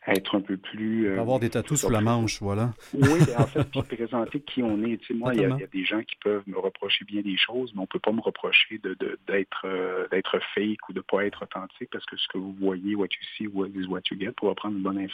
être 0.07 0.37
un 0.37 0.41
peu 0.41 0.57
plus... 0.57 1.09
Euh, 1.09 1.20
avoir 1.20 1.41
des 1.41 1.51
tatous 1.51 1.81
sous 1.81 1.91
la 1.91 2.01
manche, 2.01 2.41
voilà. 2.41 2.72
oui, 2.95 3.20
en 3.37 3.47
fait, 3.47 3.64
puis 3.70 3.97
présenter 3.97 4.41
qui 4.41 4.62
on 4.62 4.83
est. 4.85 4.99
Tu 4.99 5.09
sais, 5.09 5.14
moi, 5.14 5.35
il 5.35 5.41
y, 5.41 5.45
a, 5.45 5.57
des 5.66 5.85
gens 5.85 6.01
qui 6.03 6.16
peuvent 6.16 6.45
me 6.47 6.59
reprocher 6.59 7.05
bien 7.05 7.22
des 7.22 7.37
choses, 7.37 7.72
mais 7.74 7.81
on 7.81 7.83
ne 7.83 7.87
peut 7.89 7.99
pas 7.99 8.12
me 8.12 8.20
reprocher 8.20 8.81
d'être 9.27 9.62
euh, 9.64 10.07
d'être 10.11 10.39
fake 10.55 10.89
ou 10.89 10.93
de 10.93 10.99
ne 10.99 11.03
pas 11.03 11.27
être 11.27 11.43
authentique 11.43 11.91
parce 11.91 12.07
que 12.07 12.16
ce 12.16 12.29
que 12.29 12.39
vous 12.39 12.55
voyez, 12.61 12.95
what 12.95 13.07
you 13.07 13.27
see, 13.37 13.47
what 13.49 13.68
is 13.68 13.87
what 13.87 14.03
you 14.11 14.18
get, 14.18 14.33
pour 14.33 14.49
reprendre 14.51 14.77
une 14.77 14.83
bonne 14.83 15.09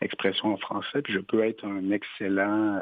expression 0.00 0.54
en 0.54 0.56
français, 0.56 1.02
puis 1.02 1.12
je 1.12 1.20
peux 1.20 1.44
être 1.44 1.64
un 1.66 1.90
excellent 1.90 2.80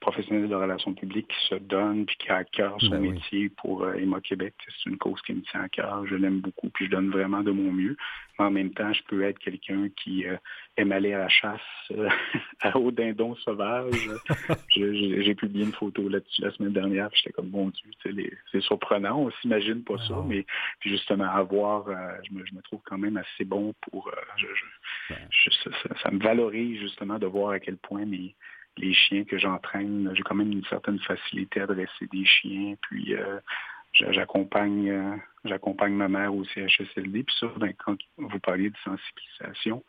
professionnel 0.00 0.48
de 0.48 0.54
relations 0.54 0.94
publiques 0.94 1.28
qui 1.28 1.48
se 1.48 1.54
donne 1.56 2.06
puis 2.06 2.16
qui 2.16 2.30
a 2.30 2.36
à 2.36 2.44
cœur 2.44 2.76
son 2.80 2.90
ben 2.90 3.12
métier 3.12 3.50
pour 3.50 3.84
euh, 3.84 3.94
Emma 3.94 4.20
Québec. 4.20 4.54
C'est 4.66 4.90
une 4.90 4.96
cause 4.96 5.20
qui 5.22 5.34
me 5.34 5.42
tient 5.42 5.60
à 5.60 5.68
cœur. 5.68 6.06
Je 6.06 6.16
l'aime 6.16 6.40
beaucoup 6.40 6.70
puis 6.70 6.86
je 6.86 6.90
donne 6.90 7.10
vraiment 7.10 7.42
de 7.42 7.50
mon 7.50 7.70
mieux. 7.70 7.96
Mais 8.38 8.46
en 8.46 8.50
même 8.50 8.72
temps, 8.72 8.92
je 8.92 9.02
peux 9.04 9.22
être 9.24 9.38
quelqu'un 9.38 9.88
qui 9.96 10.26
euh, 10.26 10.36
aime 10.78 10.92
aller 10.92 11.12
à 11.12 11.18
la 11.18 11.28
chasse 11.28 11.60
euh, 11.92 12.08
à 12.60 12.76
haut 12.78 12.90
dindon 12.90 13.36
sauvage. 13.36 13.92
J'ai 14.74 15.34
publié 15.34 15.66
une 15.66 15.72
photo 15.72 16.08
là-dessus 16.08 16.42
la 16.42 16.50
semaine 16.52 16.72
dernière. 16.72 17.10
J'étais 17.12 17.32
comme 17.32 17.50
bon 17.50 17.68
Dieu, 17.68 17.90
c'est 18.50 18.60
surprenant. 18.62 19.20
On 19.20 19.30
s'imagine 19.42 19.84
pas 19.84 19.98
ça, 20.08 20.24
mais 20.26 20.46
puis 20.80 20.90
justement 20.90 21.30
avoir, 21.30 21.86
je 22.24 22.32
me, 22.32 22.44
je, 22.46 22.54
me, 22.54 22.62
trouve 22.62 22.80
quand 22.84 22.98
même 22.98 23.18
assez 23.18 23.44
bon 23.44 23.74
pour. 23.82 24.10
Je, 24.36 25.50
ça, 25.50 25.70
ça, 26.02 26.10
me 26.10 26.18
valorise 26.18 26.80
justement 26.80 27.18
de 27.18 27.26
voir 27.26 27.50
à 27.50 27.60
quel 27.60 27.76
point 27.76 28.06
mes 28.06 28.34
les 28.80 28.94
chiens 28.94 29.24
que 29.24 29.38
j'entraîne, 29.38 30.10
j'ai 30.14 30.22
quand 30.22 30.34
même 30.34 30.52
une 30.52 30.64
certaine 30.64 30.98
facilité 31.00 31.60
à 31.60 31.66
dresser 31.66 32.06
des 32.12 32.24
chiens. 32.24 32.74
Puis 32.82 33.14
euh, 33.14 33.38
j'accompagne 33.92 34.90
euh, 34.90 35.16
j'accompagne 35.44 35.92
ma 35.92 36.08
mère 36.08 36.34
au 36.34 36.44
CHSLD. 36.44 37.24
Puis 37.24 37.36
ça, 37.38 37.46
ben, 37.56 37.72
quand 37.84 37.96
vous 38.16 38.38
parliez 38.40 38.70
de 38.70 38.76
sensibilisation, 38.84 39.84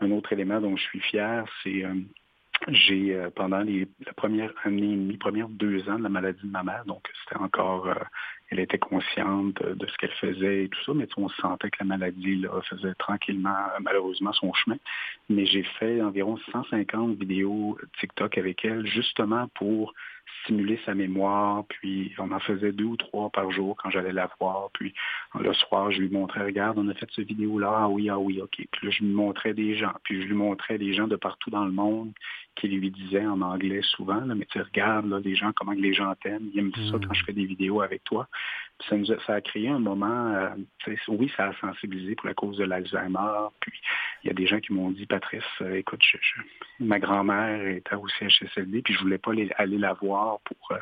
un 0.00 0.10
autre 0.12 0.32
élément 0.32 0.60
dont 0.60 0.76
je 0.76 0.82
suis 0.82 1.00
fier, 1.00 1.44
c'est 1.62 1.84
euh, 1.84 1.94
j'ai 2.68 3.16
pendant 3.36 3.60
les, 3.60 3.86
la 4.04 4.12
première 4.12 4.52
année 4.64 4.92
et 4.92 4.96
demie, 4.96 5.16
première 5.16 5.48
deux 5.48 5.88
ans 5.88 5.98
de 5.98 6.02
la 6.02 6.08
maladie 6.08 6.42
de 6.42 6.50
ma 6.50 6.64
mère, 6.64 6.84
donc 6.86 7.08
c'était 7.22 7.40
encore 7.40 7.88
elle 8.50 8.60
était 8.60 8.78
consciente 8.78 9.62
de 9.62 9.86
ce 9.86 9.96
qu'elle 9.98 10.12
faisait 10.12 10.64
et 10.64 10.68
tout 10.68 10.80
ça, 10.84 10.92
mais 10.94 11.06
on 11.16 11.28
sentait 11.28 11.70
que 11.70 11.78
la 11.80 11.86
maladie 11.86 12.36
là, 12.36 12.50
faisait 12.62 12.94
tranquillement, 12.94 13.56
malheureusement, 13.80 14.32
son 14.32 14.52
chemin. 14.54 14.76
Mais 15.28 15.44
j'ai 15.46 15.64
fait 15.78 16.00
environ 16.00 16.38
150 16.52 17.18
vidéos 17.18 17.78
TikTok 18.00 18.38
avec 18.38 18.64
elle, 18.64 18.86
justement 18.86 19.48
pour 19.54 19.92
stimuler 20.44 20.78
sa 20.84 20.94
mémoire, 20.94 21.64
puis 21.68 22.12
on 22.18 22.30
en 22.32 22.40
faisait 22.40 22.72
deux 22.72 22.84
ou 22.84 22.96
trois 22.96 23.30
par 23.30 23.50
jour 23.50 23.76
quand 23.76 23.90
j'allais 23.90 24.12
la 24.12 24.30
voir, 24.40 24.70
puis 24.72 24.94
le 25.38 25.52
soir, 25.54 25.90
je 25.90 26.00
lui 26.00 26.08
montrais, 26.08 26.44
regarde, 26.44 26.78
on 26.78 26.88
a 26.88 26.94
fait 26.94 27.08
cette 27.14 27.26
vidéo-là, 27.26 27.72
ah 27.74 27.88
oui, 27.88 28.08
ah 28.08 28.18
oui, 28.18 28.40
ok. 28.40 28.66
Puis 28.70 28.86
là, 28.86 28.90
je 28.90 29.04
lui 29.04 29.12
montrais 29.12 29.54
des 29.54 29.76
gens, 29.76 29.92
puis 30.04 30.22
je 30.22 30.26
lui 30.26 30.34
montrais 30.34 30.78
des 30.78 30.94
gens 30.94 31.08
de 31.08 31.16
partout 31.16 31.50
dans 31.50 31.64
le 31.64 31.72
monde 31.72 32.12
qui 32.54 32.68
lui 32.68 32.90
disaient 32.90 33.26
en 33.26 33.40
anglais 33.40 33.80
souvent, 33.82 34.20
là, 34.20 34.34
mais 34.34 34.46
tu 34.46 34.60
regardes 34.60 35.08
là, 35.08 35.20
les 35.20 35.34
gens, 35.34 35.52
comment 35.54 35.72
les 35.72 35.94
gens 35.94 36.14
t'aiment, 36.22 36.48
ils 36.52 36.58
aiment 36.58 36.72
ça 36.90 36.98
quand 36.98 37.14
je 37.14 37.24
fais 37.24 37.32
des 37.32 37.44
vidéos 37.44 37.80
avec 37.80 38.04
toi. 38.04 38.28
Ça, 38.88 38.96
nous 38.96 39.10
a, 39.10 39.16
ça 39.26 39.34
a 39.34 39.40
créé 39.40 39.68
un 39.68 39.78
moment, 39.78 40.32
euh, 40.34 40.50
oui, 41.08 41.30
ça 41.36 41.48
a 41.48 41.52
sensibilisé 41.60 42.14
pour 42.14 42.28
la 42.28 42.34
cause 42.34 42.56
de 42.56 42.64
l'Alzheimer, 42.64 43.48
puis 43.60 43.72
il 44.22 44.28
y 44.28 44.30
a 44.30 44.34
des 44.34 44.46
gens 44.46 44.60
qui 44.60 44.72
m'ont 44.72 44.90
dit, 44.90 45.06
Patrice, 45.06 45.42
euh, 45.62 45.76
écoute, 45.76 46.02
ma 46.78 46.98
grand-mère 46.98 47.66
était 47.66 47.96
au 47.96 48.06
CHSLD, 48.08 48.82
puis 48.82 48.94
je 48.94 49.00
voulais 49.00 49.18
pas 49.18 49.32
aller 49.56 49.78
la 49.78 49.92
voir 49.94 50.40
pour 50.40 50.72
euh, 50.72 50.78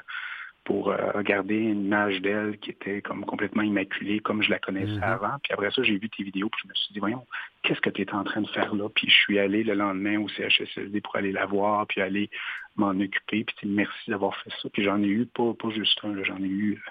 pour 0.65 0.87
regarder 0.87 1.59
une 1.59 1.85
image 1.85 2.21
d'elle 2.23 2.59
qui 2.59 2.71
était 2.71 3.01
comme 3.01 3.25
complètement 3.25 3.63
immaculée, 3.63 4.19
comme 4.19 4.43
je 4.43 4.51
la 4.51 4.59
connaissais 4.59 4.97
mhm. 4.97 5.03
avant. 5.05 5.37
Puis 5.45 5.53
après 5.53 5.71
ça, 5.71 5.85
j'ai 5.85 5.97
vu 5.97 6.11
tes 6.11 6.25
vidéos, 6.25 6.49
puis 6.49 6.63
je 6.65 6.69
me 6.69 6.75
suis 6.75 6.93
dit, 6.93 6.99
voyons, 6.99 7.25
qu'est-ce 7.63 7.81
que 7.81 7.91
tu 7.91 8.03
es 8.03 8.13
en 8.13 8.25
train 8.25 8.41
de 8.41 8.49
faire 8.49 8.75
là? 8.75 8.89
Puis 8.93 9.09
je 9.09 9.15
suis 9.15 9.39
allé 9.39 9.63
le 9.63 9.75
lendemain 9.75 10.19
au 10.19 10.29
CHSLD 10.29 11.01
pour 11.03 11.15
aller 11.15 11.31
la 11.31 11.47
voir, 11.47 11.87
puis 11.87 12.01
aller 12.01 12.31
m'en 12.77 12.91
occuper. 12.91 13.45
Puis 13.45 13.69
merci 13.69 14.11
d'avoir 14.11 14.37
fait 14.43 14.51
ça. 14.63 14.69
Puis 14.71 14.83
j'en 14.83 15.03
ai 15.03 15.07
eu, 15.07 15.27
pas, 15.27 15.55
pas 15.55 15.71
juste 15.71 15.99
un, 16.05 16.23
j'en 16.25 16.39
ai 16.39 16.49
eu 16.49 16.83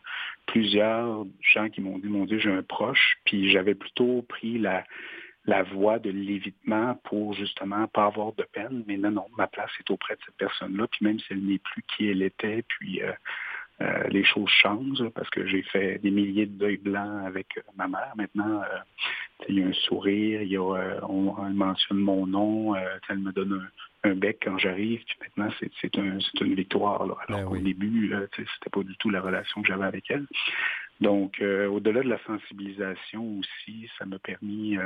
plusieurs 0.46 1.26
gens 1.42 1.70
qui 1.70 1.82
m'ont 1.82 1.98
dit, 1.98 2.08
mon 2.08 2.26
Dieu, 2.26 2.40
j'ai 2.40 2.52
un 2.52 2.64
proche. 2.64 3.18
Puis 3.26 3.50
j'avais 3.52 3.76
plutôt 3.76 4.24
pris 4.28 4.58
la 4.58 4.84
la 5.48 5.64
voie 5.64 6.00
de 6.00 6.10
l'évitement 6.10 6.96
pour 7.04 7.34
justement 7.34 7.88
pas 7.88 8.06
avoir 8.06 8.34
de 8.34 8.44
peine. 8.52 8.84
Mais 8.88 8.98
non, 8.98 9.12
non, 9.12 9.28
ma 9.38 9.48
place 9.48 9.70
est 9.80 9.92
auprès 9.92 10.16
de 10.16 10.22
cette 10.26 10.38
personne-là. 10.38 10.88
Puis 10.88 11.06
même 11.06 11.20
si 11.20 11.28
elle 11.32 11.46
n'est 11.46 11.60
plus 11.60 11.84
qui 11.84 12.08
elle 12.08 12.24
était, 12.24 12.64
puis 12.64 13.02
euh, 13.02 13.12
euh, 13.82 14.08
les 14.10 14.24
choses 14.24 14.50
changent 14.50 15.08
parce 15.14 15.30
que 15.30 15.46
j'ai 15.46 15.62
fait 15.64 16.00
des 16.00 16.12
milliers 16.12 16.46
de 16.46 16.58
deuils 16.58 16.78
blancs 16.78 17.26
avec 17.26 17.58
euh, 17.58 17.62
ma 17.76 17.88
mère. 17.88 18.14
Maintenant, 18.16 18.62
il 19.50 19.60
y 19.60 19.64
a 19.64 19.68
un 19.68 19.74
sourire, 19.74 20.42
il 20.42 20.50
y 20.50 20.58
a, 20.58 21.00
on, 21.08 21.34
mentionne 21.54 21.98
mon 21.98 22.26
nom, 22.26 22.76
elle 22.76 23.20
me 23.20 23.32
donne 23.32 23.70
un, 24.04 24.16
bec 24.16 24.40
quand 24.44 24.58
j'arrive. 24.58 25.04
Puis 25.06 25.18
maintenant, 25.38 25.54
c'est 25.60 25.98
un, 25.98 26.20
une 26.42 26.56
victoire. 26.56 27.02
Alors 27.02 27.20
ben 27.28 27.44
qu'au 27.46 27.58
début, 27.58 28.14
c'était 28.36 28.70
pas 28.72 28.84
du 28.84 28.96
tout 28.98 29.10
la 29.10 29.22
relation 29.22 29.62
que 29.62 29.68
j'avais 29.68 29.86
avec 29.86 30.10
elle. 30.10 30.26
Donc, 31.02 31.42
au-delà 31.42 32.02
de 32.02 32.10
la 32.10 32.20
sensibilisation 32.26 33.40
aussi, 33.40 33.90
ça 33.98 34.06
m'a 34.06 34.20
permis 34.20 34.78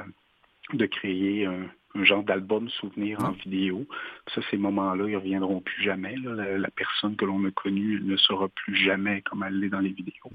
de 0.74 0.86
créer 0.86 1.46
un, 1.46 1.70
genre 2.04 2.24
d'album 2.24 2.70
souvenir 2.70 3.20
en 3.24 3.32
vidéo. 3.32 3.86
Ça, 4.34 4.42
ces 4.50 4.58
moments-là, 4.58 5.06
ils 5.08 5.14
ne 5.14 5.18
reviendront 5.18 5.60
plus 5.60 5.84
jamais. 5.84 6.16
La, 6.18 6.70
personne 6.70 7.16
que 7.16 7.26
l'on 7.26 7.44
a 7.46 7.52
connue 7.52 8.00
ne 8.02 8.16
sera 8.16 8.48
plus 8.48 8.76
jamais 8.76 9.22
comme 9.24 9.44
elle 9.44 9.60
l'est 9.60 9.70
dans 9.70 9.80
les 9.80 9.90
vidéos. 9.90 10.32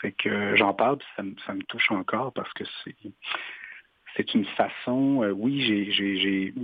Fait 0.00 0.12
que 0.12 0.28
euh, 0.28 0.56
j'en 0.56 0.74
parle, 0.74 0.98
ça, 1.16 1.22
ça, 1.46 1.54
me 1.54 1.62
touche 1.62 1.90
encore 1.90 2.32
parce 2.32 2.52
que 2.52 2.64
c'est 2.84 2.96
c'est 4.16 4.34
une 4.34 4.44
façon, 4.44 5.22
euh, 5.22 5.30
oui, 5.30 5.62
j'ai 5.62 6.54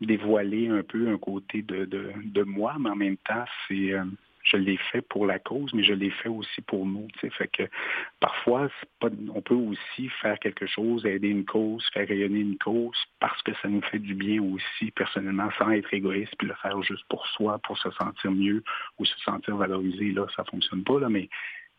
dévoilé 0.00 0.68
un 0.68 0.82
peu 0.82 1.08
un 1.08 1.18
côté 1.18 1.62
de, 1.62 1.84
de, 1.84 2.12
de 2.24 2.42
moi, 2.42 2.76
mais 2.78 2.90
en 2.90 2.96
même 2.96 3.16
temps, 3.18 3.44
c'est 3.66 3.92
euh, 3.92 4.04
je 4.42 4.56
l'ai 4.56 4.76
fait 4.76 5.02
pour 5.02 5.26
la 5.26 5.38
cause, 5.38 5.72
mais 5.72 5.84
je 5.84 5.92
l'ai 5.92 6.10
fait 6.10 6.28
aussi 6.28 6.60
pour 6.62 6.86
nous. 6.86 7.08
Fait 7.20 7.48
que 7.48 7.64
parfois, 8.20 8.68
on 9.00 9.40
peut 9.40 9.54
aussi 9.54 10.08
faire 10.20 10.38
quelque 10.38 10.66
chose, 10.66 11.06
aider 11.06 11.28
une 11.28 11.44
cause, 11.44 11.84
faire 11.92 12.08
rayonner 12.08 12.40
une 12.40 12.58
cause, 12.58 12.96
parce 13.20 13.40
que 13.42 13.52
ça 13.62 13.68
nous 13.68 13.82
fait 13.82 13.98
du 13.98 14.14
bien 14.14 14.42
aussi 14.42 14.90
personnellement, 14.90 15.50
sans 15.58 15.70
être 15.70 15.92
égoïste, 15.94 16.34
puis 16.38 16.48
le 16.48 16.54
faire 16.54 16.80
juste 16.82 17.04
pour 17.08 17.26
soi, 17.28 17.58
pour 17.58 17.78
se 17.78 17.90
sentir 17.92 18.30
mieux 18.30 18.62
ou 18.98 19.04
se 19.04 19.18
sentir 19.20 19.56
valorisé. 19.56 20.12
Là, 20.12 20.26
ça 20.36 20.44
fonctionne 20.44 20.84
pas. 20.84 20.98
Mais 21.08 21.28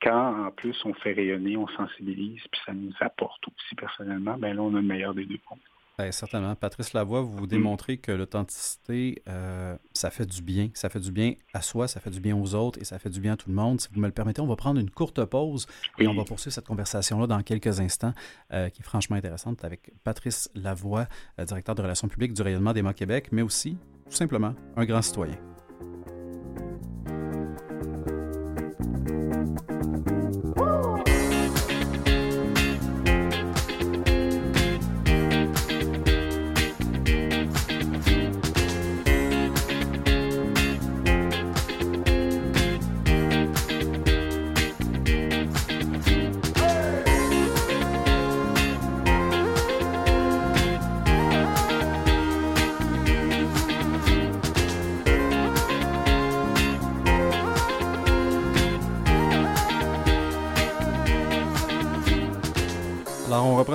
quand 0.01 0.47
en 0.47 0.51
plus 0.51 0.76
on 0.86 0.93
fait 0.93 1.14
rayonner, 1.14 1.57
on 1.57 1.68
sensibilise, 1.68 2.41
puis 2.51 2.61
ça 2.66 2.74
nous 2.74 2.93
apporte 2.99 3.47
aussi 3.47 3.76
personnellement, 3.76 4.38
ben 4.38 4.55
là, 4.55 4.61
on 4.61 4.76
a 4.76 4.82
le 4.82 4.88
meilleur 4.88 5.14
des 5.14 5.26
deux 5.26 5.39
mondes. 5.49 5.59
Ben, 5.97 6.11
certainement. 6.11 6.55
Patrice 6.55 6.93
Lavoie, 6.93 7.21
vous 7.21 7.35
vous 7.35 7.45
démontrez 7.45 7.97
que 7.97 8.11
l'authenticité, 8.11 9.21
euh, 9.29 9.77
ça 9.93 10.09
fait 10.09 10.25
du 10.25 10.41
bien. 10.41 10.69
Ça 10.73 10.89
fait 10.89 10.99
du 10.99 11.11
bien 11.11 11.35
à 11.53 11.61
soi, 11.61 11.87
ça 11.87 11.99
fait 11.99 12.09
du 12.09 12.19
bien 12.19 12.35
aux 12.35 12.55
autres 12.55 12.79
et 12.81 12.83
ça 12.83 12.97
fait 12.97 13.11
du 13.11 13.19
bien 13.19 13.33
à 13.33 13.37
tout 13.37 13.49
le 13.49 13.55
monde. 13.55 13.79
Si 13.79 13.89
vous 13.91 13.99
me 13.99 14.07
le 14.07 14.11
permettez, 14.11 14.41
on 14.41 14.47
va 14.47 14.55
prendre 14.55 14.79
une 14.79 14.89
courte 14.89 15.23
pause 15.25 15.67
et 15.99 16.07
on 16.07 16.15
va 16.15 16.23
poursuivre 16.23 16.53
cette 16.53 16.65
conversation-là 16.65 17.27
dans 17.27 17.43
quelques 17.43 17.79
instants, 17.79 18.13
euh, 18.53 18.69
qui 18.69 18.81
est 18.81 18.85
franchement 18.85 19.17
intéressante, 19.17 19.63
avec 19.63 19.91
Patrice 20.03 20.49
Lavoie, 20.55 21.07
euh, 21.39 21.45
directeur 21.45 21.75
de 21.75 21.83
relations 21.83 22.07
publiques 22.07 22.33
du 22.33 22.41
rayonnement 22.41 22.73
d'Emma 22.73 22.95
Québec, 22.95 23.27
mais 23.31 23.43
aussi, 23.43 23.77
tout 24.09 24.15
simplement, 24.15 24.55
un 24.75 24.85
grand 24.85 25.03
citoyen. 25.03 25.37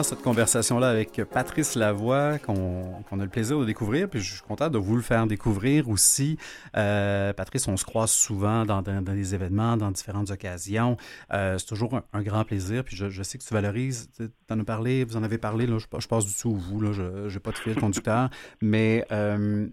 Cette 0.03 0.23
conversation-là 0.23 0.89
avec 0.89 1.21
Patrice 1.25 1.75
Lavoie, 1.75 2.39
qu'on 2.39 3.03
a 3.11 3.23
le 3.23 3.29
plaisir 3.29 3.59
de 3.59 3.65
découvrir, 3.65 4.09
puis 4.09 4.21
je 4.21 4.35
suis 4.35 4.43
content 4.43 4.71
de 4.71 4.79
vous 4.79 4.95
le 4.95 5.03
faire 5.03 5.27
découvrir 5.27 5.89
aussi. 5.89 6.39
Euh, 6.77 7.33
Patrice, 7.33 7.67
on 7.67 7.77
se 7.77 7.85
croise 7.85 8.11
souvent 8.11 8.65
dans, 8.65 8.83
des 8.83 9.35
événements, 9.35 9.77
dans 9.77 9.91
différentes 9.91 10.31
occasions. 10.31 10.97
Euh, 11.33 11.59
c'est 11.59 11.67
toujours 11.67 12.01
un, 12.13 12.23
grand 12.23 12.45
plaisir, 12.45 12.85
puis 12.85 12.97
je, 12.97 13.23
sais 13.23 13.39
que 13.39 13.45
tu 13.45 13.53
valorises, 13.53 14.11
tu 14.17 14.29
en 14.51 14.61
as 14.61 14.65
parlé, 14.65 15.05
vous 15.05 15.17
en 15.17 15.23
avez 15.23 15.39
parlé, 15.39 15.67
là, 15.67 15.79
je, 15.79 15.87
je 15.99 16.09
passe 16.09 16.27
du 16.27 16.35
tout 16.35 16.55
vous, 16.55 16.93
je 16.93 17.33
n'ai 17.33 17.41
pas 17.41 17.51
de 17.51 17.59
fil 17.59 17.75
conducteur, 17.75 18.31
mais 18.63 19.05
euh, 19.11 19.67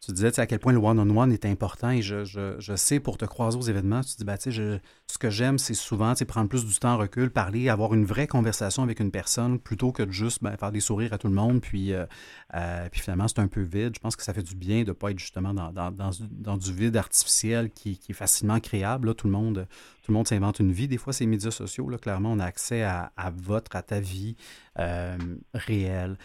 tu 0.00 0.12
disais 0.12 0.38
à 0.38 0.46
quel 0.46 0.60
point 0.60 0.72
le 0.72 0.78
one-on-one 0.78 1.32
est 1.32 1.44
important 1.44 1.90
et 1.90 2.02
je, 2.02 2.24
je, 2.24 2.76
sais 2.76 3.00
pour 3.00 3.18
te 3.18 3.24
croiser 3.24 3.58
aux 3.58 3.62
événements, 3.62 4.00
tu 4.02 4.14
dis, 4.16 4.24
bah, 4.24 4.36
je, 4.46 4.78
ce 5.06 5.18
que 5.18 5.28
j'aime, 5.28 5.58
c'est 5.58 5.74
souvent 5.74 6.14
prendre 6.26 6.48
plus 6.48 6.64
du 6.64 6.74
temps 6.78 6.94
en 6.94 6.98
recul, 6.98 7.30
parler, 7.30 7.68
avoir 7.68 7.94
une 7.94 8.04
vraie 8.04 8.28
conversation 8.28 8.82
avec 8.84 9.00
une 9.00 9.10
personne 9.10 9.58
plutôt 9.58 9.90
que 9.90 10.04
de 10.04 10.12
juste 10.12 10.42
ben, 10.42 10.56
faire 10.56 10.70
des 10.70 10.80
sourires 10.80 11.12
à 11.12 11.18
tout 11.18 11.26
le 11.26 11.34
monde. 11.34 11.60
Puis, 11.60 11.92
euh, 11.92 12.06
euh, 12.54 12.88
puis 12.90 13.00
finalement, 13.00 13.26
c'est 13.26 13.40
un 13.40 13.48
peu 13.48 13.62
vide. 13.62 13.94
Je 13.94 14.00
pense 14.00 14.14
que 14.14 14.22
ça 14.22 14.32
fait 14.32 14.42
du 14.42 14.54
bien 14.54 14.82
de 14.82 14.88
ne 14.88 14.92
pas 14.92 15.10
être 15.10 15.18
justement 15.18 15.52
dans, 15.52 15.72
dans, 15.72 15.90
dans, 15.90 16.56
du 16.56 16.72
vide 16.72 16.96
artificiel 16.96 17.70
qui, 17.70 17.98
qui 17.98 18.12
est 18.12 18.14
facilement 18.14 18.60
créable. 18.60 19.08
Là, 19.08 19.14
tout 19.14 19.26
le 19.26 19.32
monde, 19.32 19.66
tout 20.02 20.12
le 20.12 20.14
monde 20.14 20.28
s'invente 20.28 20.60
une 20.60 20.72
vie. 20.72 20.86
Des 20.86 20.98
fois, 20.98 21.12
ces 21.12 21.26
médias 21.26 21.50
sociaux, 21.50 21.88
là, 21.88 21.98
clairement, 21.98 22.32
on 22.32 22.38
a 22.38 22.44
accès 22.44 22.82
à, 22.82 23.12
à 23.16 23.30
votre, 23.30 23.74
à 23.74 23.82
ta 23.82 23.98
vie 23.98 24.36
euh, 24.78 25.18
réelle. 25.54 26.16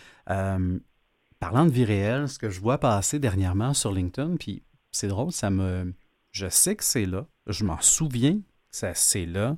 Parlant 1.44 1.66
de 1.66 1.72
vie 1.72 1.84
réelle, 1.84 2.30
ce 2.30 2.40
que 2.40 2.50
je 2.50 2.62
vois 2.62 2.78
passer 2.78 3.20
dernièrement 3.20 3.74
sur 3.74 3.92
LinkedIn, 3.92 4.38
puis 4.38 4.64
c'est 4.92 5.10
drôle, 5.10 5.34
ça 5.34 5.50
me. 5.50 5.94
Je 6.32 6.48
sais 6.48 6.78
que 6.78 6.86
c'est 6.86 7.06
là, 7.06 7.28
je 7.48 7.66
m'en 7.66 7.82
souviens 7.82 8.40
que 8.72 8.92
c'est 8.94 9.26
là, 9.26 9.58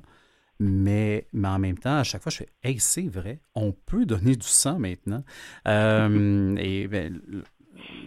mais, 0.58 1.28
mais 1.32 1.46
en 1.46 1.60
même 1.60 1.78
temps, 1.78 1.98
à 1.98 2.02
chaque 2.02 2.24
fois, 2.24 2.32
je 2.32 2.38
fais 2.38 2.48
Hey, 2.64 2.80
c'est 2.80 3.06
vrai, 3.06 3.40
on 3.54 3.70
peut 3.70 4.04
donner 4.04 4.34
du 4.34 4.48
sang 4.48 4.80
maintenant. 4.80 5.22
Euh, 5.68 6.56
et 6.56 6.88
ben, 6.88 7.20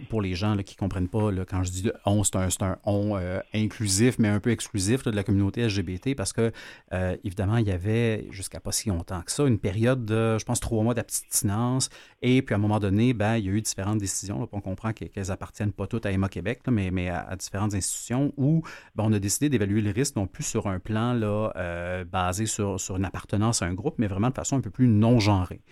pour 0.08 0.22
les 0.22 0.34
gens 0.34 0.56
qui 0.58 0.74
ne 0.74 0.78
comprennent 0.78 1.08
pas, 1.08 1.30
quand 1.48 1.62
je 1.62 1.70
dis 1.70 1.90
on, 2.04 2.24
c'est 2.24 2.36
un, 2.36 2.78
on 2.84 3.16
euh, 3.16 3.40
inclusif, 3.54 4.18
mais 4.18 4.28
un 4.28 4.40
peu 4.40 4.50
exclusif 4.50 5.04
de 5.04 5.10
la 5.10 5.22
communauté 5.22 5.66
LGBT, 5.66 6.14
parce 6.14 6.32
que, 6.32 6.52
euh, 6.92 7.16
évidemment, 7.24 7.56
il 7.56 7.66
y 7.66 7.70
avait, 7.70 8.26
jusqu'à 8.30 8.60
pas 8.60 8.72
si 8.72 8.88
longtemps 8.88 9.22
que 9.22 9.32
ça, 9.32 9.44
une 9.46 9.58
période 9.58 10.04
de, 10.04 10.38
je 10.38 10.44
pense, 10.44 10.60
trois 10.60 10.82
mois 10.82 10.94
d'abstinence. 10.94 11.88
Et 12.22 12.42
puis, 12.42 12.54
à 12.54 12.58
un 12.58 12.60
moment 12.60 12.78
donné, 12.78 13.14
ben, 13.14 13.36
il 13.36 13.46
y 13.46 13.48
a 13.48 13.52
eu 13.52 13.62
différentes 13.62 13.98
décisions. 13.98 14.48
on 14.52 14.60
comprend 14.60 14.92
qu'elles 14.92 15.30
appartiennent 15.30 15.72
pas 15.72 15.86
toutes 15.86 16.06
à 16.06 16.12
Emma 16.12 16.28
Québec, 16.28 16.60
mais, 16.70 16.90
mais 16.90 17.08
à, 17.08 17.34
différentes 17.36 17.74
institutions 17.74 18.32
où 18.36 18.62
ben, 18.94 19.04
on 19.04 19.12
a 19.12 19.18
décidé 19.18 19.48
d'évaluer 19.48 19.80
le 19.80 19.90
risque 19.90 20.16
non 20.16 20.26
plus 20.26 20.44
sur 20.44 20.66
un 20.66 20.78
plan 20.78 21.14
là, 21.14 21.52
euh, 21.56 22.04
basé 22.04 22.46
sur, 22.46 22.78
sur 22.78 22.96
une 22.96 23.04
appartenance 23.04 23.62
à 23.62 23.66
un 23.66 23.74
groupe, 23.74 23.94
mais 23.98 24.06
vraiment 24.06 24.28
de 24.28 24.34
façon 24.34 24.56
un 24.56 24.60
peu 24.60 24.70
plus 24.70 24.88
non-genrée. 24.88 25.62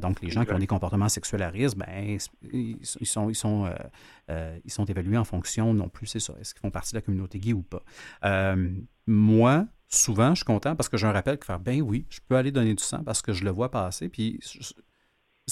donc, 0.00 0.20
les 0.20 0.30
gens 0.30 0.44
qui 0.44 0.52
ont 0.52 0.58
des 0.58 0.66
comportements 0.66 1.08
sexuels 1.08 1.42
à 1.42 1.50
risque, 1.50 1.76
ben, 1.76 2.18
ils, 2.52 2.78
sont, 3.06 3.30
ils 3.30 3.34
sont 3.34 3.66
euh, 3.66 3.74
euh, 4.30 4.58
ils 4.64 4.70
sont 4.70 4.84
évalués 4.84 5.16
en 5.16 5.24
fonction 5.24 5.74
non 5.74 5.88
plus, 5.88 6.06
c'est 6.06 6.20
ça, 6.20 6.34
est-ce 6.40 6.54
qu'ils 6.54 6.60
font 6.60 6.70
partie 6.70 6.92
de 6.92 6.98
la 6.98 7.02
communauté 7.02 7.38
gay 7.38 7.52
ou 7.52 7.62
pas. 7.62 7.82
Euh, 8.24 8.70
moi, 9.06 9.66
souvent, 9.88 10.30
je 10.30 10.36
suis 10.36 10.44
content 10.44 10.76
parce 10.76 10.88
que 10.88 10.96
j'ai 10.96 11.06
un 11.06 11.12
rappel 11.12 11.38
qui 11.38 11.46
fait 11.46 11.58
ben 11.58 11.82
oui, 11.82 12.06
je 12.08 12.20
peux 12.26 12.36
aller 12.36 12.52
donner 12.52 12.74
du 12.74 12.82
sang 12.82 13.02
parce 13.04 13.22
que 13.22 13.32
je 13.32 13.44
le 13.44 13.50
vois 13.50 13.70
passer. 13.70 14.08
Puis, 14.08 14.40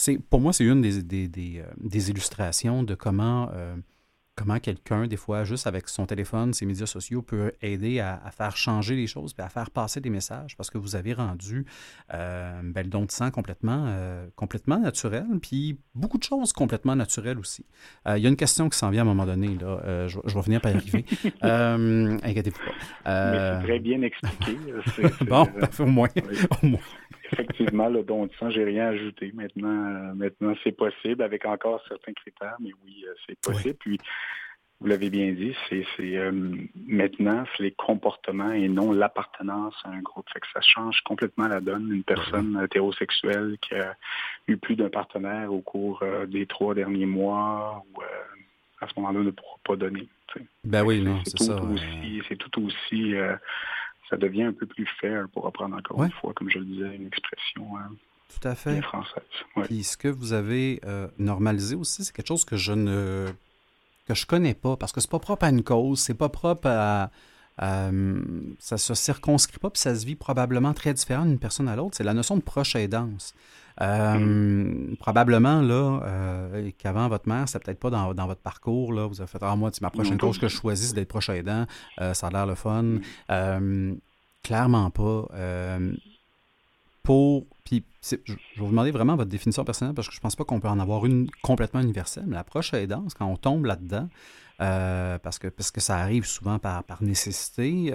c'est, 0.01 0.19
pour 0.19 0.41
moi, 0.41 0.53
c'est 0.53 0.65
une 0.65 0.81
des, 0.81 1.03
des, 1.03 1.29
des, 1.29 2.11
illustrations 2.11 2.83
de 2.83 2.95
comment 2.95 3.51
comment 4.41 4.59
quelqu'un, 4.59 5.07
des 5.07 5.19
fois, 5.19 5.45
juste 5.45 5.67
avec 5.67 5.87
son 5.89 6.07
téléphone, 6.07 6.55
ses 6.55 6.65
médias 6.65 6.87
sociaux, 6.87 7.21
peut 7.21 7.53
aider 7.61 8.01
à, 8.01 8.19
faire 8.31 8.57
changer 8.57 8.97
les 8.97 9.07
choses, 9.07 9.35
puis 9.35 9.45
à 9.45 9.51
faire 9.51 9.71
passer 9.71 10.01
des 10.01 10.09
messages, 10.09 10.57
parce 10.57 10.71
que 10.71 10.79
vous 10.79 10.97
avez 10.97 11.13
rendu 11.13 11.67
euh, 12.15 12.61
ben, 12.65 12.83
le 12.83 12.89
don 12.89 13.05
de 13.05 13.11
sang 13.11 13.31
complètement, 13.31 13.85
euh, 13.89 14.27
complètement 14.37 14.79
naturel, 14.79 15.27
puis 15.43 15.79
beaucoup 15.95 16.17
de 16.17 16.23
choses 16.23 16.55
complètement 16.55 16.97
naturelles 16.97 17.39
aussi. 17.39 17.67
Euh, 18.09 18.17
il 18.17 18.25
y 18.25 18.27
a 18.27 18.31
une 18.31 18.37
question 18.37 18.71
qui 18.71 18.79
s'en 18.79 18.89
vient 18.89 19.03
à 19.03 19.05
un 19.05 19.09
moment 19.09 19.27
donné, 19.27 19.59
là, 19.61 20.09
je, 20.09 20.19
vais 20.19 20.41
venir 20.41 20.63
par 20.63 20.73
y 20.73 20.77
arriver. 20.77 21.05
Inquiétez-vous 22.23 22.59
pas. 23.05 23.31
Mais 23.31 23.61
c'est 23.61 23.67
très 23.67 23.79
bien 23.79 24.01
expliqué. 24.01 24.57
bon, 25.27 25.47
au 25.79 25.87
moins. 25.87 26.09
au 26.63 26.67
moins 26.67 26.81
effectivement, 27.33 27.89
le 27.89 28.03
don 28.03 28.27
de 28.27 28.33
sang, 28.39 28.51
j'ai 28.51 28.65
rien 28.65 28.89
ajouté. 28.89 29.33
Maintenant, 29.35 29.69
euh, 29.69 30.15
maintenant 30.15 30.55
c'est 30.65 30.73
possible 30.73 31.23
avec 31.23 31.45
encore 31.45 31.83
certains 31.89 32.13
critères, 32.13 32.57
mais 32.61 32.71
oui, 32.85 33.05
euh, 33.07 33.15
c'est 33.27 33.39
possible. 33.41 33.77
Puis, 33.79 33.99
vous 34.81 34.87
l'avez 34.87 35.11
bien 35.11 35.33
dit, 35.33 35.55
c'est 35.69 35.85
euh, 36.01 36.33
maintenant, 36.87 37.45
c'est 37.55 37.65
les 37.65 37.73
comportements 37.73 38.53
et 38.53 38.67
non 38.67 38.93
l'appartenance 38.93 39.75
à 39.85 39.91
un 39.91 40.01
groupe. 40.01 40.27
Fait 40.33 40.41
que 40.41 40.47
ça 40.55 40.63
change 40.63 41.03
complètement 41.03 41.49
la 41.49 41.61
donne. 41.61 41.93
Une 41.93 42.03
personne 42.03 42.59
hétérosexuelle 42.65 43.59
qui 43.61 43.75
a 43.75 43.95
eu 44.49 44.57
plus 44.57 44.77
d'un 44.77 44.89
partenaire 44.89 45.53
au 45.53 45.61
cours 45.61 46.03
des 46.29 46.47
trois 46.47 46.75
derniers 46.75 47.05
mois 47.05 47.85
ou 47.93 48.01
à 48.81 48.89
ce 48.89 48.99
moment-là 48.99 49.21
ne 49.21 49.31
pourra 49.31 49.57
pas 49.65 49.77
donner. 49.77 50.09
Ben 50.65 50.83
oui, 50.83 51.03
non, 51.03 51.21
c'est 51.27 51.43
ça. 51.43 51.61
C'est 52.27 52.37
tout 52.37 52.65
aussi 52.65 53.15
ça 54.11 54.17
devient 54.17 54.43
un 54.43 54.53
peu 54.53 54.67
plus 54.67 54.87
fair, 55.01 55.29
pour 55.33 55.45
reprendre 55.45 55.77
encore 55.77 56.03
une 56.03 56.11
fois, 56.11 56.35
comme 56.35 56.51
je 56.51 56.59
le 56.59 56.65
disais, 56.65 56.97
une 56.97 57.07
expression 57.07 57.77
euh, 57.77 57.81
Tout 58.29 58.49
à 58.49 58.55
fait. 58.57 58.83
française. 58.83 59.23
Puis 59.65 59.85
ce 59.85 59.97
que 59.97 60.09
vous 60.09 60.33
avez 60.33 60.81
euh, 60.85 61.07
normalisé 61.19 61.77
aussi, 61.77 62.05
c'est 62.05 62.15
quelque 62.15 62.29
chose 62.29 62.45
que 62.45 62.57
je 62.57 62.73
ne 62.73 63.29
que 64.07 64.15
je 64.15 64.27
connais 64.27 64.55
pas, 64.55 64.77
parce 64.77 64.91
que 64.91 65.01
c'est 65.01 65.11
pas 65.11 65.21
propre 65.21 65.45
à 65.45 65.51
une 65.51 65.63
cause, 65.63 66.01
c'est 66.01 66.15
pas 66.15 66.29
propre 66.29 66.67
à, 66.67 67.11
ça 67.61 68.79
se 68.79 68.95
circonscrit 68.95 69.59
pas, 69.59 69.71
puis 69.71 69.81
ça 69.81 69.95
se 69.95 70.07
vit 70.07 70.17
probablement 70.17 70.73
très 70.73 70.95
différent 70.95 71.25
d'une 71.25 71.39
personne 71.39 71.69
à 71.69 71.77
l'autre. 71.77 71.97
C'est 71.97 72.05
la 72.05 72.15
notion 72.15 72.37
de 72.37 72.43
proche 72.43 72.75
aidance. 72.75 73.35
Euh, 73.81 74.19
mm. 74.19 74.97
Probablement, 74.99 75.63
là, 75.63 76.01
euh, 76.05 76.71
qu'avant 76.79 77.09
votre 77.09 77.29
mère, 77.29 77.49
c'était 77.49 77.65
peut-être 77.65 77.81
pas 77.81 77.91
dans, 77.91 78.27
votre 78.27 78.41
parcours, 78.41 78.93
là, 78.93 79.07
vous 79.07 79.21
avez 79.21 79.31
fait, 79.31 79.39
ah, 79.43 79.57
moi, 79.57 79.71
c'est 79.73 79.83
ma 79.83 79.91
prochaine 79.91 80.19
coach 80.19 80.39
que 80.39 80.49
je 80.49 80.57
choisis, 80.57 80.89
c'est 80.89 80.95
d'être 80.95 81.09
proche 81.09 81.29
aidant, 81.31 81.67
euh, 82.01 82.15
ça 82.15 82.29
a 82.29 82.31
l'air 82.31 82.47
le 82.47 82.55
fun. 82.55 82.99
Mm. 83.29 83.97
clairement 84.43 84.91
pas. 84.91 85.29
pour, 87.03 87.47
puis, 87.65 87.85
je 88.03 88.17
vais 88.17 88.37
vous 88.59 88.69
demander 88.69 88.91
vraiment 88.91 89.17
votre 89.17 89.31
définition 89.31 89.65
personnelle, 89.65 89.95
parce 89.95 90.09
que 90.09 90.15
je 90.15 90.21
pense 90.21 90.37
pas 90.37 90.45
qu'on 90.45 90.61
peut 90.61 90.69
en 90.69 90.79
avoir 90.79 91.07
une 91.07 91.29
complètement 91.43 91.81
universelle, 91.81 92.25
mais 92.27 92.37
la 92.37 92.45
proche 92.45 92.75
aidance, 92.75 93.15
quand 93.15 93.27
on 93.27 93.37
tombe 93.37 93.65
là-dedans, 93.65 94.09
parce, 95.23 95.39
que, 95.39 95.49
parce 95.49 95.71
que 95.71 95.81
ça 95.81 95.97
arrive 95.97 96.25
souvent 96.25 96.59
par, 96.59 96.85
par 96.85 97.03
nécessité, 97.03 97.91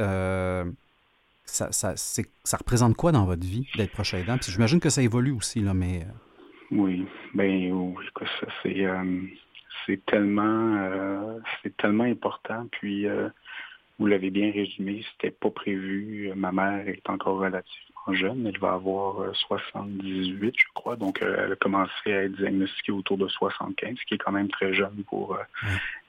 ça, 1.46 1.72
ça, 1.72 1.94
ça, 1.96 2.58
représente 2.58 2.96
quoi 2.96 3.12
dans 3.12 3.26
votre 3.26 3.46
vie 3.46 3.68
d'être 3.78 3.92
proche 3.92 4.14
aidant? 4.14 4.38
Puis 4.38 4.52
j'imagine 4.52 4.80
que 4.80 4.90
ça 4.90 5.02
évolue 5.02 5.32
aussi, 5.32 5.62
là, 5.62 5.74
mais. 5.74 6.02
Euh, 6.02 6.12
oui, 6.72 7.06
ben 7.34 7.72
oui, 7.72 8.06
ça, 8.20 8.48
c'est, 8.64 8.86
euh, 8.86 9.22
c'est 9.86 10.04
tellement 10.06 10.76
euh, 10.78 11.40
c'est 11.62 11.76
tellement 11.78 12.06
important. 12.06 12.68
Puis 12.72 13.06
vous 14.00 14.08
l'avez 14.08 14.32
bien 14.32 14.52
résumé, 14.52 15.06
c'était 15.12 15.32
pas 15.32 15.52
prévu. 15.52 16.32
Ma 16.36 16.52
mère 16.52 16.88
est 16.88 17.08
encore 17.10 17.38
relativement 17.38 17.95
jeune. 18.14 18.46
Elle 18.46 18.60
va 18.60 18.74
avoir 18.74 19.36
78, 19.36 20.48
euh, 20.48 20.52
je 20.56 20.64
crois. 20.74 20.96
Donc, 20.96 21.22
euh, 21.22 21.46
elle 21.46 21.54
a 21.54 21.56
commencé 21.56 21.92
à 22.08 22.24
être 22.24 22.36
diagnostiquée 22.36 22.92
autour 22.92 23.18
de 23.18 23.28
75, 23.28 23.96
ce 24.00 24.06
qui 24.06 24.14
est 24.14 24.18
quand 24.18 24.32
même 24.32 24.50
très 24.50 24.74
jeune 24.74 25.04
pour 25.08 25.36
euh, 25.36 25.44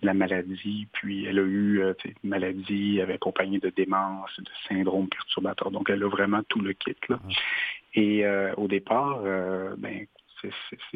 la 0.03 0.14
maladie. 0.14 0.86
Puis, 0.92 1.24
elle 1.26 1.38
a 1.38 1.42
eu 1.42 1.82
une 2.05 2.30
maladie 2.30 3.01
accompagnée 3.01 3.59
de 3.59 3.70
démence, 3.70 4.30
de 4.38 4.51
syndrome 4.68 5.09
perturbateur. 5.09 5.70
Donc, 5.70 5.90
elle 5.90 6.03
a 6.03 6.09
vraiment 6.09 6.42
tout 6.49 6.61
le 6.61 6.72
kit. 6.72 6.97
Là. 7.09 7.18
Et 7.94 8.26
au 8.59 8.68
départ, 8.68 9.22
ben, 9.78 10.07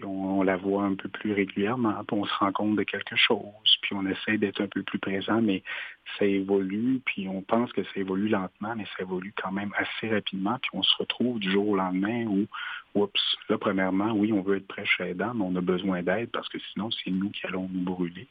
on, 0.03 0.43
la 0.43 0.57
voit 0.57 0.84
un 0.84 0.95
peu 0.95 1.09
plus 1.09 1.32
régulièrement, 1.32 1.95
puis 2.07 2.16
on 2.16 2.24
se 2.24 2.34
rend 2.34 2.53
compte 2.53 2.76
de 2.76 2.82
quelque 2.82 3.16
chose, 3.16 3.78
puis 3.82 3.95
on 3.95 4.07
essaie 4.07 4.38
d'être 4.38 4.61
un 4.61 4.66
peu 4.66 4.82
plus 4.82 4.99
présent, 4.99 5.41
mais 5.41 5.62
ça 6.18 6.24
évolue, 6.24 7.01
puis 7.05 7.28
on 7.28 7.43
pense 7.43 7.72
que 7.72 7.82
ça 7.82 7.91
évolue 7.97 8.28
lentement, 8.28 8.74
mais 8.76 8.84
ça 8.97 9.03
évolue 9.03 9.32
quand 9.36 9.53
même 9.53 9.72
assez 9.76 10.09
rapidement, 10.09 10.59
puis 10.61 10.70
on 10.72 10.82
se 10.82 10.97
retrouve 10.97 11.38
du 11.38 11.51
jour 11.51 11.70
au 11.70 11.76
lendemain 11.76 12.26
où, 12.26 12.47
oups, 12.95 13.36
là, 13.49 13.59
premièrement, 13.59 14.12
oui, 14.12 14.32
on 14.32 14.43
veut 14.43 14.57
être 14.57 14.68
prêt 14.68 14.84
chez 14.84 15.11
aidant, 15.11 15.34
mais 15.34 15.45
on 15.45 15.57
a 15.57 15.61
besoin 15.61 16.03
d'aide 16.03 16.30
parce 16.30 16.49
que 16.49 16.59
sinon, 16.72 16.91
c'est 16.91 17.11
nous 17.11 17.30
qui 17.30 17.47
allons 17.47 17.68
nous 17.72 17.82
brûler. 17.82 18.26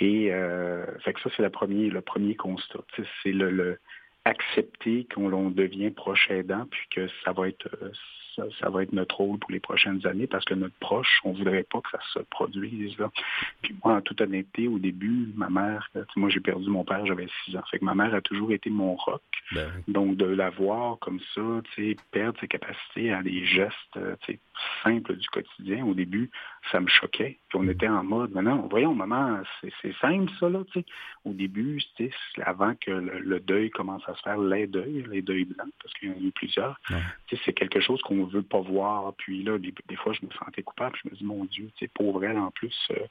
Et 0.00 0.32
euh, 0.32 0.86
ça, 1.04 1.30
c'est 1.36 1.42
le 1.42 1.50
premier, 1.50 1.90
le 1.90 2.02
constat. 2.34 2.80
C'est 3.22 3.32
le, 3.32 3.78
accepter 4.24 5.06
qu'on 5.12 5.50
devient 5.50 5.90
proche 5.90 6.30
aidant, 6.30 6.66
puis 6.70 6.86
que 6.90 7.08
ça 7.24 7.32
va 7.32 7.48
être 7.48 7.68
ça, 8.60 8.70
va 8.70 8.82
être 8.82 8.92
notre 8.92 9.16
rôle 9.16 9.38
pour 9.38 9.50
les 9.50 9.60
prochaines 9.60 10.06
années 10.06 10.26
parce 10.26 10.44
que 10.44 10.54
notre 10.54 10.74
proche, 10.80 11.20
on 11.24 11.32
voudrait 11.32 11.64
pas 11.64 11.80
que 11.80 11.90
ça 11.90 12.00
se 12.14 12.20
produise. 12.30 12.96
Là. 12.98 13.10
Puis 13.62 13.74
moi, 13.84 13.94
en 13.96 14.00
toute 14.00 14.20
honnêteté, 14.20 14.68
au 14.68 14.78
début, 14.78 15.32
ma 15.34 15.48
mère, 15.50 15.90
moi 16.16 16.28
j'ai 16.28 16.40
perdu 16.40 16.68
mon 16.68 16.84
père, 16.84 17.04
j'avais 17.06 17.28
six 17.44 17.56
ans. 17.56 17.62
Fait 17.70 17.78
que 17.78 17.84
ma 17.84 17.94
mère 17.94 18.14
a 18.14 18.20
toujours 18.20 18.52
été 18.52 18.70
mon 18.70 18.94
rock. 18.96 19.22
Ben 19.52 19.70
Donc 19.88 20.16
de 20.16 20.26
la 20.26 20.50
voir 20.50 20.98
comme 21.00 21.20
ça, 21.34 21.40
perdre 22.10 22.38
ses 22.40 22.48
capacités 22.48 23.12
à 23.12 23.22
des 23.22 23.44
gestes 23.44 23.96
euh, 23.96 24.16
simples 24.82 25.16
du 25.16 25.28
quotidien, 25.28 25.84
au 25.84 25.94
début, 25.94 26.30
ça 26.70 26.80
me 26.80 26.88
choquait. 26.88 27.38
Puis 27.48 27.58
on 27.58 27.62
mm. 27.62 27.70
était 27.70 27.88
en 27.88 28.04
mode, 28.04 28.32
maintenant, 28.32 28.66
voyons, 28.70 28.94
maman, 28.94 29.42
c'est 29.60 29.94
simple 30.00 30.30
ça, 30.38 30.48
là, 30.48 30.62
tu 30.72 30.80
sais. 30.80 30.86
Au 31.24 31.32
début, 31.32 31.80
avant 32.44 32.74
que 32.74 32.90
le, 32.90 33.40
deuil 33.40 33.70
commence 33.70 34.06
à 34.08 34.14
se 34.14 34.22
faire, 34.22 34.38
les 34.38 34.66
deuils, 34.66 35.04
les 35.10 35.22
deuils 35.22 35.44
blancs, 35.44 35.72
parce 35.82 35.94
qu'il 35.94 36.08
y 36.08 36.12
en 36.12 36.16
a 36.16 36.20
eu 36.20 36.32
plusieurs. 36.32 36.80
C'est 37.44 37.52
quelque 37.52 37.80
chose 37.80 38.00
qu'on 38.02 38.26
ne 38.26 38.30
veut 38.30 38.42
pas 38.42 38.60
voir. 38.60 39.14
Puis 39.18 39.42
là, 39.42 39.58
des, 39.58 39.96
fois, 39.96 40.12
je 40.12 40.24
me 40.26 40.30
sentais 40.32 40.62
coupable. 40.62 40.96
Je 41.02 41.10
me 41.10 41.14
dis, 41.14 41.24
mon 41.24 41.44
Dieu, 41.44 41.70
tu 41.76 41.88
pauvre 41.88 42.24
elle, 42.24 42.38
en 42.38 42.50
plus, 42.50 42.76
euh, 42.90 43.06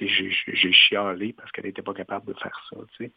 j'ai 0.00 0.72
chialé 0.72 1.32
parce 1.32 1.50
qu'elle 1.52 1.66
n'était 1.66 1.82
pas 1.82 1.94
capable 1.94 2.26
de 2.26 2.38
faire 2.38 2.58
ça, 2.70 2.76
tu 2.96 3.04
sais. 3.04 3.12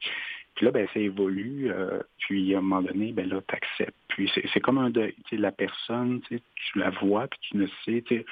Puis 0.56 0.66
là, 0.66 0.72
ben, 0.72 0.88
ça 0.92 1.00
évolue. 1.00 1.72
Euh, 1.72 2.02
puis 2.18 2.56
à 2.56 2.58
un 2.58 2.62
moment 2.62 2.82
donné, 2.82 3.12
ben 3.12 3.30
là, 3.30 3.42
tu 3.48 3.56
acceptes. 3.56 3.96
Puis 4.08 4.30
c'est 4.34 4.60
comme 4.60 4.80
un 4.80 4.90
deuil. 4.90 5.14
Tu 5.26 5.36
sais, 5.36 5.38
la 5.38 5.52
personne, 5.52 6.22
tu, 6.22 6.42
la 6.76 6.90
vois, 6.90 7.28
puis 7.28 7.40
tu 7.42 7.58
ne 7.58 7.68
sais, 7.86 8.04
tu 8.08 8.18
sais, 8.18 8.26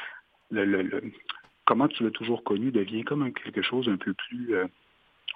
comment 1.65 1.87
tu 1.87 2.03
l'as 2.03 2.11
toujours 2.11 2.43
connu 2.43 2.71
devient 2.71 3.03
comme 3.03 3.31
quelque 3.33 3.61
chose 3.61 3.89
un 3.89 3.97
peu 3.97 4.13
plus 4.13 4.55
euh, 4.55 4.67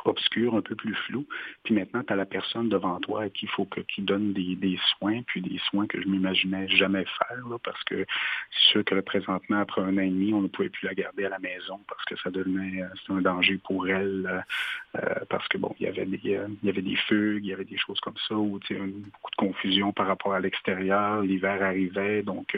obscur, 0.08 0.56
un 0.56 0.62
peu 0.62 0.76
plus 0.76 0.96
flou. 1.08 1.26
Puis 1.64 1.74
maintenant, 1.74 2.04
tu 2.04 2.14
as 2.14 2.16
la 2.16 2.26
personne 2.26 2.70
devant 2.70 3.00
toi 3.00 3.24
à 3.24 3.30
qui 3.30 3.50
il 3.50 3.50
faut 3.50 3.66
que 3.66 3.82
tu 3.82 4.02
des, 4.02 4.80
soins, 4.98 5.22
puis 5.24 5.42
des 5.42 5.60
soins 5.70 5.88
que 5.88 6.02
je 6.02 6.08
m'imaginais 6.08 6.68
jamais 6.68 7.06
faire, 7.06 7.44
parce 7.64 7.84
que 7.84 8.06
c'est 8.52 8.72
sûr 8.72 8.86
que 8.86 9.00
présentement, 9.02 9.60
après 9.60 9.82
un 9.82 9.98
an 9.98 10.02
et 10.02 10.10
demi, 10.10 10.34
on 10.34 10.42
ne 10.42 10.48
pouvait 10.48 10.70
plus 10.70 10.86
la 10.86 10.94
garder 10.94 11.26
à 11.26 11.30
la 11.30 11.40
maison 11.40 11.80
parce 11.88 12.04
que 12.06 12.16
ça 12.18 12.30
devenait 12.30 12.84
euh, 12.84 13.16
un 13.16 13.22
danger 13.22 13.58
pour 13.58 13.88
elle, 13.88 14.28
euh, 14.28 15.00
euh, 15.00 15.26
parce 15.30 15.48
que 15.48 15.58
bon, 15.58 15.76
il 15.80 15.86
y 15.86 15.90
avait 15.90 16.06
des 16.06 16.20
il 16.24 16.68
y 16.68 16.70
avait 16.70 16.82
des 16.82 16.96
fugues, 16.96 17.44
il 17.44 17.50
y 17.50 17.54
avait 17.54 17.66
des 17.66 17.78
choses 17.78 18.00
comme 18.02 18.18
ça, 18.28 18.36
ou 18.36 18.60
beaucoup 18.60 19.32
de 19.32 19.36
confusion 19.38 19.92
par 19.94 20.08
rapport 20.08 20.34
à 20.34 20.40
l'extérieur, 20.40 21.22
l'hiver 21.22 21.62
arrivait, 21.64 22.22
donc 22.24 22.58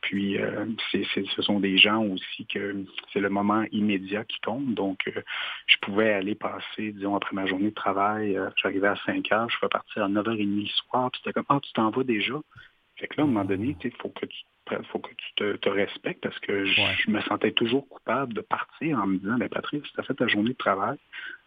puis 0.00 0.38
ce 0.92 1.42
sont 1.42 1.60
des 1.60 1.78
gens 1.78 2.02
aussi 2.02 2.46
que 2.46 2.84
c'est 3.12 3.20
le 3.20 3.28
moment 3.28 3.64
immédiat 3.72 4.24
qui 4.24 4.40
compte, 4.40 4.74
donc 4.74 5.10
je 5.66 5.76
pouvais 5.78 6.12
aller 6.12 6.34
passer 6.34 6.64
disons, 6.78 7.16
après 7.16 7.34
ma 7.34 7.46
journée 7.46 7.70
de 7.70 7.74
travail, 7.74 8.36
euh, 8.36 8.50
j'arrivais 8.56 8.88
à 8.88 8.96
5 9.06 9.30
heures, 9.32 9.48
je 9.48 9.66
partir 9.66 10.04
à 10.04 10.08
9h30 10.08 10.62
le 10.62 10.66
soir, 10.66 11.10
puis 11.10 11.20
c'était 11.22 11.32
comme, 11.32 11.46
ah, 11.48 11.60
tu 11.62 11.72
t'en 11.72 11.90
vas 11.90 12.04
déjà. 12.04 12.34
Fait 12.96 13.08
que 13.08 13.16
là, 13.16 13.24
à 13.24 13.26
un 13.26 13.28
moment 13.28 13.44
donné, 13.44 13.76
il 13.82 13.92
faut 13.92 14.08
que 14.08 14.26
tu 14.26 14.44
faut 14.90 14.98
que 14.98 15.10
tu 15.14 15.58
te, 15.60 15.68
respectes 15.68 16.22
parce 16.22 16.38
que 16.40 16.64
je, 16.64 17.10
me 17.10 17.20
sentais 17.22 17.52
toujours 17.52 17.88
coupable 17.88 18.34
de 18.34 18.40
partir 18.40 18.98
en 18.98 19.06
me 19.06 19.18
disant, 19.18 19.36
ben 19.38 19.48
Patrice, 19.48 19.82
tu 19.82 20.00
as 20.00 20.02
fait 20.02 20.14
ta 20.14 20.26
journée 20.26 20.50
de 20.50 20.56
travail, 20.56 20.98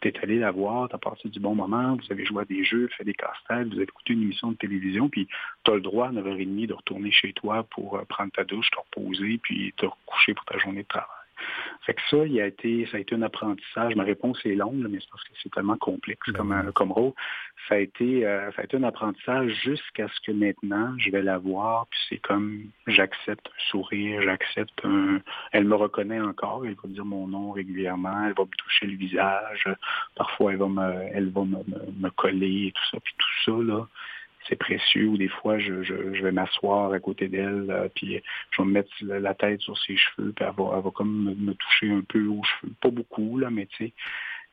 tu 0.01 0.07
es 0.07 0.19
allé 0.19 0.39
la 0.39 0.51
voir, 0.51 0.87
tu 0.87 0.95
as 0.95 0.99
passé 0.99 1.27
du 1.27 1.39
bon 1.39 1.55
moment, 1.55 1.97
vous 1.97 2.11
avez 2.11 2.25
joué 2.25 2.43
à 2.43 2.45
des 2.45 2.63
jeux, 2.63 2.87
fait 2.97 3.03
des 3.03 3.13
casse-têtes, 3.13 3.67
vous 3.67 3.73
avez 3.73 3.83
écouté 3.83 4.13
une 4.13 4.23
émission 4.23 4.51
de 4.51 4.57
télévision, 4.57 5.09
puis 5.09 5.27
tu 5.63 5.71
as 5.71 5.75
le 5.75 5.81
droit 5.81 6.07
à 6.07 6.11
9h30 6.11 6.67
de 6.67 6.73
retourner 6.73 7.11
chez 7.11 7.33
toi 7.33 7.63
pour 7.63 7.97
euh, 7.97 8.05
prendre 8.05 8.31
ta 8.31 8.43
douche, 8.43 8.69
te 8.71 8.77
reposer, 8.79 9.39
puis 9.39 9.73
te 9.75 9.85
recoucher 9.85 10.33
pour 10.33 10.45
ta 10.45 10.57
journée 10.57 10.83
de 10.83 10.87
travail. 10.87 11.18
Fait 11.85 11.93
que 11.93 12.01
ça, 12.09 12.25
il 12.25 12.39
a 12.39 12.45
été, 12.45 12.87
ça 12.91 12.97
a 12.97 12.99
été 12.99 13.15
un 13.15 13.21
apprentissage. 13.21 13.95
Ma 13.95 14.03
réponse 14.03 14.39
est 14.45 14.55
longue, 14.55 14.85
mais 14.89 14.99
c'est 14.99 15.09
parce 15.09 15.23
que 15.23 15.29
c'est 15.41 15.51
tellement 15.51 15.77
complexe 15.77 16.27
ben 16.27 16.33
comme, 16.33 16.51
euh, 16.51 16.71
comme 16.71 16.91
rôle. 16.91 17.13
Ça 17.67 17.75
a 17.75 17.77
été, 17.79 18.25
euh, 18.25 18.51
ça 18.51 18.61
a 18.61 18.65
été 18.65 18.77
un 18.77 18.83
apprentissage 18.83 19.51
jusqu'à 19.63 20.07
ce 20.07 20.19
que 20.25 20.31
maintenant, 20.31 20.93
je 20.97 21.09
vais 21.11 21.21
la 21.21 21.37
voir, 21.37 21.87
puis 21.87 21.99
c'est 22.09 22.17
comme 22.17 22.65
j'accepte 22.87 23.47
un 23.47 23.71
sourire, 23.71 24.21
j'accepte 24.23 24.85
un. 24.85 25.21
Elle 25.51 25.65
me 25.65 25.75
reconnaît 25.75 26.21
encore, 26.21 26.65
elle 26.65 26.75
va 26.75 26.89
dire 26.89 27.05
mon 27.05 27.27
nom 27.27 27.51
régulièrement, 27.51 28.25
elle 28.25 28.33
va 28.33 28.43
me 28.43 28.55
toucher 28.57 28.87
le 28.87 28.97
visage, 28.97 29.67
parfois 30.15 30.51
elle 30.53 30.59
va 30.59 30.67
me, 30.67 30.93
elle 31.13 31.29
va 31.29 31.43
me, 31.43 31.57
me 31.99 32.09
coller 32.09 32.67
et 32.67 32.71
tout 32.71 32.85
ça, 32.91 32.97
puis 33.03 33.13
tout 33.17 33.51
ça, 33.51 33.63
là 33.63 33.87
c'est 34.47 34.55
précieux. 34.55 35.07
Ou 35.07 35.17
des 35.17 35.27
fois, 35.27 35.59
je, 35.59 35.73
vais 36.21 36.31
m'asseoir 36.31 36.91
à 36.91 36.99
côté 36.99 37.27
d'elle, 37.27 37.67
euh, 37.69 37.87
puis 37.93 38.21
je 38.51 38.61
vais 38.61 38.67
me 38.67 38.73
mettre 38.73 38.91
la 39.01 39.33
tête 39.33 39.61
sur 39.61 39.77
ses 39.77 39.97
cheveux, 39.97 40.31
puis 40.33 40.45
elle 40.45 40.55
va, 40.55 40.91
comme 40.93 41.35
me, 41.37 41.53
toucher 41.53 41.91
un 41.91 42.01
peu 42.01 42.25
aux 42.27 42.43
cheveux. 42.43 42.73
Pas 42.81 42.91
beaucoup, 42.91 43.37
là, 43.37 43.49
mais 43.49 43.65
tu 43.67 43.85
sais, 43.85 43.93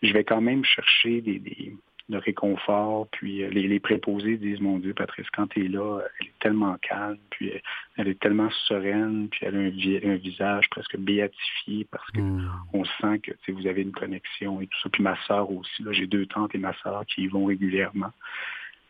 je 0.03 0.13
vais 0.13 0.25
quand 0.25 0.41
même 0.41 0.65
chercher 0.65 1.21
des, 1.21 1.39
des 1.39 1.73
de 2.09 2.19
réconfort, 2.19 3.09
puis 3.11 3.43
euh, 3.43 3.49
les, 3.51 3.67
les, 3.67 3.81
préposés 3.81 4.37
disent, 4.37 4.61
mon 4.61 4.79
Dieu, 4.79 4.95
Patrice, 4.95 5.27
quand 5.33 5.49
tu 5.49 5.65
es 5.65 5.69
là, 5.69 6.01
elle 6.21 6.29
est 6.29 6.39
tellement 6.39 6.77
calme, 6.81 7.19
puis 7.31 7.51
elle, 7.97 8.09
est 8.09 8.21
tellement 8.21 8.51
sereine, 8.69 9.29
puis 9.29 9.41
elle 9.43 9.57
a 9.57 9.59
un, 9.59 10.13
un 10.13 10.17
visage 10.17 10.69
presque 10.71 10.97
béatifié 10.99 11.87
parce 11.91 12.09
que 12.13 12.21
hmm. 12.21 12.49
on 12.73 12.85
sent 12.85 13.21
que 13.21 13.53
vous 13.53 13.67
avez 13.67 13.83
une 13.83 13.93
connexion 13.93 14.61
et 14.61 14.67
tout 14.69 14.79
ça. 14.83 14.89
Puis 14.89 15.03
ma 15.03 15.17
sœur 15.27 15.51
aussi, 15.51 15.83
là, 15.83 15.93
j'ai 15.93 16.07
deux 16.07 16.27
tantes 16.27 16.55
et 16.55 16.59
ma 16.59 16.75
sœur 16.75 17.05
qui 17.07 17.23
y 17.23 17.27
vont 17.27 17.47
régulièrement. 17.47 18.13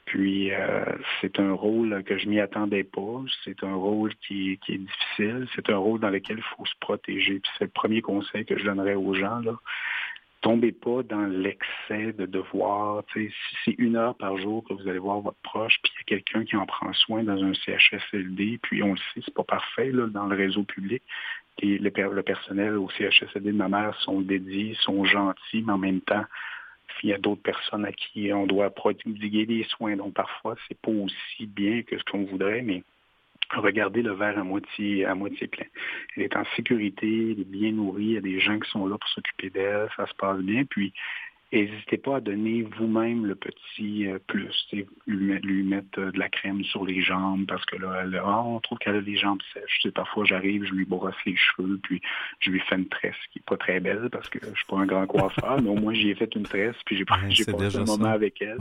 Puis 0.06 0.52
euh, 0.54 0.84
c'est 1.20 1.40
un 1.40 1.52
rôle 1.52 2.02
que 2.04 2.16
je 2.16 2.28
m'y 2.28 2.40
attendais 2.40 2.84
pas. 2.84 3.22
C'est 3.44 3.62
un 3.64 3.74
rôle 3.74 4.14
qui, 4.26 4.52
est 4.68 4.78
difficile. 4.78 5.46
C'est 5.54 5.68
un 5.68 5.76
rôle 5.76 6.00
dans 6.00 6.10
lequel 6.10 6.38
il 6.38 6.56
faut 6.56 6.64
se 6.64 6.76
protéger. 6.80 7.40
Puis 7.40 7.50
c'est 7.58 7.64
le 7.64 7.70
premier 7.70 8.02
conseil 8.02 8.44
que 8.44 8.56
je 8.56 8.64
donnerais 8.64 8.94
aux 8.94 9.14
gens. 9.14 9.40
Là. 9.40 9.56
Tombez 10.42 10.70
pas 10.70 11.02
dans 11.02 11.26
l'excès 11.26 12.12
de 12.12 12.24
devoir. 12.24 13.02
Si 13.12 13.32
c'est 13.64 13.74
une 13.78 13.96
heure 13.96 14.14
par 14.16 14.38
jour 14.38 14.62
que 14.64 14.74
vous 14.74 14.88
allez 14.88 15.00
voir 15.00 15.20
votre 15.20 15.40
proche, 15.42 15.76
puis 15.82 15.92
il 15.96 15.98
y 15.98 16.02
a 16.02 16.20
quelqu'un 16.20 16.44
qui 16.44 16.56
en 16.56 16.66
prend 16.66 16.92
soin 16.92 17.24
dans 17.24 17.42
un 17.42 17.52
CHSLD, 17.52 18.60
puis 18.62 18.84
on 18.84 18.92
le 18.92 18.98
sait, 18.98 19.22
c'est 19.24 19.34
pas 19.34 19.42
parfait 19.42 19.90
là, 19.90 20.06
dans 20.06 20.26
le 20.26 20.36
réseau 20.36 20.62
public. 20.62 21.02
Et 21.58 21.78
le, 21.78 21.90
le 21.90 22.22
personnel 22.22 22.76
au 22.76 22.88
CHSLD 22.90 23.50
de 23.50 23.56
ma 23.56 23.68
mère 23.68 23.98
sont 24.02 24.20
dédiés, 24.20 24.76
sont 24.82 25.04
gentils, 25.04 25.64
mais 25.66 25.72
en 25.72 25.78
même 25.78 26.00
temps, 26.02 26.24
il 27.02 27.10
y 27.10 27.12
a 27.12 27.18
d'autres 27.18 27.42
personnes 27.42 27.84
à 27.84 27.92
qui 27.92 28.32
on 28.32 28.46
doit 28.46 28.70
prodiguer 28.70 29.46
des 29.46 29.64
soins. 29.64 29.96
Donc 29.96 30.14
parfois, 30.14 30.56
c'est 30.66 30.80
pas 30.80 30.90
aussi 30.90 31.46
bien 31.46 31.82
que 31.82 31.98
ce 31.98 32.04
qu'on 32.04 32.24
voudrait, 32.24 32.62
mais 32.62 32.82
regardez 33.54 34.02
le 34.02 34.12
verre 34.12 34.38
à 34.38 34.44
moitié, 34.44 35.04
à 35.04 35.14
moitié 35.14 35.46
plein. 35.46 35.66
Elle 36.16 36.24
est 36.24 36.36
en 36.36 36.44
sécurité, 36.56 37.32
elle 37.32 37.40
est 37.40 37.48
bien 37.48 37.72
nourrie, 37.72 38.04
il 38.04 38.12
y 38.12 38.16
a 38.16 38.20
des 38.20 38.40
gens 38.40 38.58
qui 38.58 38.70
sont 38.70 38.86
là 38.86 38.98
pour 38.98 39.08
s'occuper 39.10 39.50
d'elle, 39.50 39.88
ça 39.96 40.06
se 40.06 40.14
passe 40.14 40.40
bien. 40.40 40.64
Puis 40.64 40.92
N'hésitez 41.52 41.96
pas 41.96 42.16
à 42.16 42.20
donner 42.20 42.62
vous-même 42.62 43.24
le 43.24 43.36
petit 43.36 44.08
euh, 44.08 44.18
plus, 44.26 44.68
lui, 45.06 45.38
lui, 45.38 45.62
mettre 45.62 46.00
euh, 46.00 46.10
de 46.10 46.18
la 46.18 46.28
crème 46.28 46.64
sur 46.64 46.84
les 46.84 47.00
jambes 47.02 47.46
parce 47.46 47.64
que 47.66 47.76
là, 47.76 48.04
ah, 48.24 48.42
on 48.42 48.58
trouve 48.58 48.78
qu'elle 48.78 48.96
a 48.96 49.00
les 49.00 49.16
jambes 49.16 49.40
sèches. 49.54 49.92
parfois, 49.92 50.24
j'arrive, 50.24 50.64
je 50.64 50.72
lui 50.72 50.84
brosse 50.84 51.14
les 51.24 51.36
cheveux, 51.36 51.78
puis 51.82 52.00
je 52.40 52.50
lui 52.50 52.60
fais 52.60 52.74
une 52.74 52.88
tresse 52.88 53.14
qui 53.32 53.38
n'est 53.38 53.44
pas 53.46 53.56
très 53.56 53.78
belle 53.78 54.08
parce 54.10 54.28
que 54.28 54.40
je 54.42 54.56
suis 54.56 54.66
pas 54.68 54.78
un 54.78 54.86
grand 54.86 55.06
coiffeur, 55.06 55.62
mais 55.62 55.68
au 55.68 55.76
moins, 55.76 55.94
j'y 55.94 56.10
ai 56.10 56.16
fait 56.16 56.34
une 56.34 56.42
tresse, 56.42 56.76
puis 56.84 56.96
j'ai 56.96 57.04
passé 57.04 57.78
un 57.78 57.84
moment 57.84 58.10
avec 58.10 58.42
elle. 58.42 58.58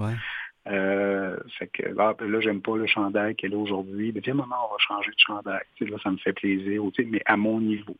Euh, 0.67 1.37
que 1.73 1.83
ah, 1.99 2.15
ben 2.17 2.31
là, 2.31 2.39
j'aime 2.39 2.61
pas 2.61 2.75
le 2.75 2.87
chandail 2.87 3.35
qu'elle 3.35 3.53
a 3.53 3.57
aujourd'hui. 3.57 4.11
Mais 4.13 4.21
tiens, 4.21 4.33
maman, 4.33 4.55
on 4.67 4.73
va 4.73 4.77
changer 4.79 5.11
de 5.11 5.19
chandail. 5.19 5.61
là, 5.79 5.97
ça 6.03 6.11
me 6.11 6.17
fait 6.17 6.33
plaisir, 6.33 6.83
mais 7.05 7.21
à 7.25 7.37
mon 7.37 7.59
niveau 7.59 7.97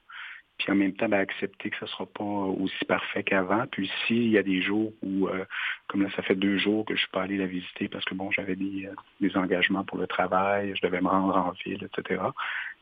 puis 0.58 0.72
en 0.72 0.76
même 0.76 0.94
temps 0.94 1.10
ben, 1.10 1.20
accepter 1.20 1.70
que 1.70 1.78
ce 1.78 1.86
ne 1.86 1.90
sera 1.90 2.06
pas 2.06 2.24
aussi 2.24 2.86
parfait 2.86 3.24
qu'avant. 3.24 3.66
Puis 3.72 3.92
s'il 4.06 4.30
y 4.30 4.38
a 4.38 4.44
des 4.44 4.62
jours 4.62 4.94
où, 5.02 5.28
euh, 5.28 5.44
comme 5.88 6.04
là, 6.04 6.10
ça 6.16 6.22
fait 6.22 6.36
deux 6.36 6.58
jours 6.58 6.86
que 6.86 6.94
je 6.94 7.00
ne 7.00 7.02
suis 7.02 7.12
pas 7.12 7.24
allé 7.24 7.38
la 7.38 7.46
visiter 7.46 7.88
parce 7.90 8.06
que 8.06 8.16
bon, 8.16 8.32
j'avais 8.32 8.56
des, 8.56 8.86
euh, 8.86 8.96
des, 9.20 9.36
engagements 9.36 9.84
pour 9.84 9.98
le 9.98 10.08
travail, 10.08 10.74
je 10.76 10.82
devais 10.82 11.02
me 11.02 11.10
rendre 11.10 11.36
en 11.36 11.52
ville, 11.66 11.84
etc. 11.84 12.22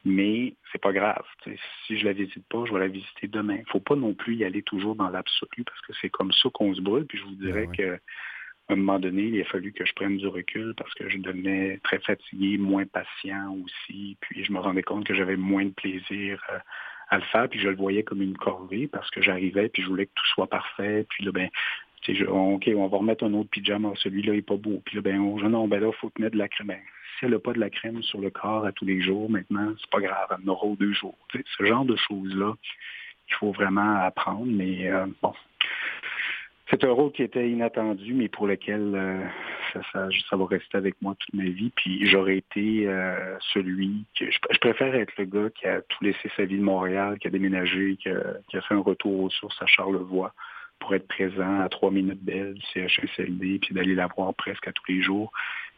Mais 0.05 0.53
c'est 0.71 0.81
pas 0.81 0.93
grave. 0.93 1.23
Si 1.87 1.97
je 1.97 2.05
la 2.05 2.13
visite 2.13 2.45
pas, 2.47 2.63
je 2.65 2.73
vais 2.73 2.79
la 2.79 2.87
visiter 2.87 3.27
demain. 3.27 3.55
Il 3.55 3.61
ne 3.61 3.71
faut 3.71 3.79
pas 3.79 3.95
non 3.95 4.13
plus 4.13 4.35
y 4.35 4.43
aller 4.43 4.61
toujours 4.61 4.95
dans 4.95 5.09
l'absolu 5.09 5.63
parce 5.65 5.81
que 5.81 5.93
c'est 6.01 6.09
comme 6.09 6.31
ça 6.31 6.49
qu'on 6.53 6.73
se 6.75 6.81
brûle. 6.81 7.05
Puis 7.05 7.17
je 7.17 7.23
vous 7.23 7.35
dirais 7.35 7.67
ben 7.67 7.75
que 7.75 7.99
à 8.69 8.73
un 8.73 8.75
moment 8.77 8.99
donné, 8.99 9.23
il 9.23 9.41
a 9.41 9.45
fallu 9.45 9.73
que 9.73 9.85
je 9.85 9.93
prenne 9.93 10.17
du 10.17 10.27
recul 10.27 10.73
parce 10.77 10.93
que 10.93 11.09
je 11.09 11.17
devenais 11.17 11.79
très 11.83 11.99
fatigué, 11.99 12.57
moins 12.57 12.85
patient 12.85 13.57
aussi. 13.63 14.17
Puis 14.21 14.45
je 14.45 14.53
me 14.53 14.59
rendais 14.59 14.83
compte 14.83 15.05
que 15.05 15.13
j'avais 15.13 15.35
moins 15.35 15.65
de 15.65 15.71
plaisir. 15.71 16.41
Euh, 16.49 16.59
à 17.09 17.17
le 17.17 17.23
faire, 17.23 17.47
puis 17.49 17.59
je 17.59 17.69
le 17.69 17.75
voyais 17.75 18.03
comme 18.03 18.21
une 18.21 18.37
corvée 18.37 18.87
parce 18.87 19.09
que 19.11 19.21
j'arrivais, 19.21 19.69
puis 19.69 19.83
je 19.83 19.87
voulais 19.87 20.05
que 20.05 20.11
tout 20.15 20.27
soit 20.27 20.47
parfait, 20.47 21.05
puis 21.09 21.25
là, 21.25 21.31
ben, 21.31 21.49
OK, 22.27 22.69
on 22.75 22.87
va 22.87 22.97
remettre 22.97 23.23
un 23.23 23.33
autre 23.33 23.49
pyjama, 23.49 23.93
celui-là 23.95 24.33
n'est 24.33 24.41
pas 24.41 24.57
beau. 24.57 24.81
Puis 24.85 24.95
là, 24.95 25.01
ben, 25.01 25.19
oh, 25.19 25.39
non, 25.41 25.67
ben 25.67 25.79
là, 25.79 25.87
il 25.87 25.99
faut 25.99 26.09
te 26.09 26.21
mettre 26.21 26.33
de 26.33 26.39
la 26.39 26.49
crème. 26.49 26.75
Si 27.17 27.25
elle 27.25 27.31
n'a 27.31 27.39
pas 27.39 27.53
de 27.53 27.59
la 27.59 27.69
crème 27.69 28.01
sur 28.03 28.19
le 28.19 28.29
corps 28.29 28.65
à 28.65 28.71
tous 28.71 28.85
les 28.85 29.01
jours, 29.01 29.29
maintenant, 29.29 29.73
c'est 29.79 29.89
pas 29.89 30.01
grave, 30.01 30.27
elle 30.31 30.49
en 30.49 30.51
aura 30.51 30.67
deux 30.75 30.93
jours. 30.93 31.17
ce 31.31 31.65
genre 31.65 31.85
de 31.85 31.95
choses-là, 31.95 32.53
il 33.29 33.35
faut 33.35 33.51
vraiment 33.51 33.97
apprendre, 33.97 34.47
mais 34.47 34.89
euh, 34.89 35.05
bon. 35.21 35.33
C'est 36.73 36.85
un 36.85 36.91
rôle 36.91 37.11
qui 37.11 37.21
était 37.21 37.47
inattendu, 37.47 38.15
mais 38.15 38.29
pour 38.29 38.47
lequel 38.47 38.93
euh, 38.95 39.23
ça, 39.93 40.35
va 40.35 40.45
rester 40.47 40.75
avec 40.75 40.99
moi 41.03 41.13
toute 41.19 41.35
ma 41.35 41.43
vie. 41.43 41.71
Puis 41.75 42.07
j'aurais 42.07 42.37
été 42.37 42.87
euh, 42.87 43.37
celui 43.53 44.05
que 44.17 44.25
je, 44.31 44.59
préfère 44.59 44.95
être 44.95 45.13
le 45.19 45.25
gars 45.25 45.49
qui 45.51 45.67
a 45.67 45.81
tout 45.81 46.03
laissé 46.03 46.31
sa 46.35 46.45
vie 46.45 46.57
de 46.57 46.63
Montréal, 46.63 47.19
qui 47.19 47.27
a 47.27 47.29
déménagé, 47.29 47.95
qui 47.97 48.09
a, 48.09 48.41
fait 48.49 48.73
un 48.73 48.79
retour 48.79 49.21
aux 49.21 49.29
sources 49.29 49.61
à 49.61 49.67
Charlevoix 49.67 50.33
pour 50.79 50.95
être 50.95 51.07
présent 51.07 51.61
à 51.61 51.69
trois 51.69 51.91
minutes 51.91 52.25
d'elle, 52.25 52.55
CHSLD, 52.73 53.59
puis 53.59 53.75
d'aller 53.75 53.93
la 53.93 54.07
voir 54.07 54.33
presque 54.33 54.67
à 54.67 54.71
tous 54.71 54.91
les 54.91 55.03
jours, 55.03 55.31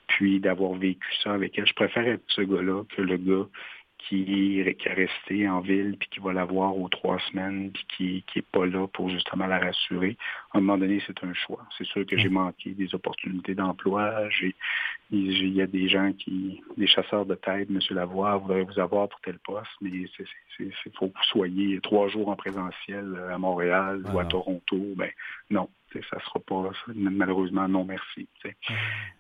puis 0.08 0.40
d'avoir 0.40 0.76
vécu 0.76 1.14
ça 1.22 1.34
avec 1.34 1.60
elle. 1.60 1.68
Je 1.68 1.74
préfère 1.74 2.08
être 2.08 2.24
ce 2.28 2.42
gars-là 2.42 2.84
que 2.96 3.02
le 3.02 3.18
gars 3.18 3.48
qui, 4.08 4.60
est 4.60 4.94
resté 4.94 5.48
en 5.48 5.62
ville, 5.62 5.96
puis 6.00 6.10
qui 6.10 6.20
va 6.20 6.34
la 6.34 6.46
voir 6.46 6.78
aux 6.78 6.90
trois 6.90 7.20
semaines, 7.32 7.72
puis 7.90 8.24
qui 8.32 8.40
n'est 8.40 8.46
pas 8.52 8.66
là 8.66 8.88
pour 8.88 9.10
justement 9.10 9.48
la 9.48 9.60
rassurer. 9.60 10.18
À 10.54 10.58
un 10.58 10.62
moment 10.62 10.78
donné, 10.78 11.02
c'est 11.06 11.24
un 11.24 11.34
choix. 11.34 11.66
C'est 11.78 11.86
sûr 11.86 12.06
que 12.06 12.18
j'ai 12.18 12.30
manqué 12.30 12.72
des 12.72 12.94
opportunités 12.94 13.56
d'emploi. 13.56 14.28
Il 15.12 15.54
y 15.54 15.62
a 15.62 15.68
des 15.68 15.90
gens 15.90 16.12
qui, 16.14 16.62
des 16.78 16.88
chasseurs 16.88 17.26
de 17.26 17.36
tête, 17.36 17.70
M. 17.70 17.80
Lavoie, 17.92 18.38
voudrait 18.38 18.64
vous 18.64 18.80
avoir 18.80 19.10
pour 19.10 19.20
tel 19.22 19.40
poste, 19.40 19.72
mais 19.82 19.90
il 19.90 20.72
faut 20.94 21.08
que 21.08 21.14
vous 21.14 21.24
soyez 21.24 21.80
trois 21.82 22.08
jours 22.08 22.30
en 22.30 22.36
présentiel 22.36 23.20
à 23.32 23.38
Montréal 23.38 24.04
ou 24.14 24.20
à 24.20 24.26
Toronto. 24.26 24.80
Ben 24.96 25.10
non, 25.50 25.70
ça 26.10 26.18
ne 26.18 26.22
sera 26.22 26.40
pas 26.40 26.72
malheureusement 26.94 27.68
non 27.68 27.86
merci. 27.86 28.28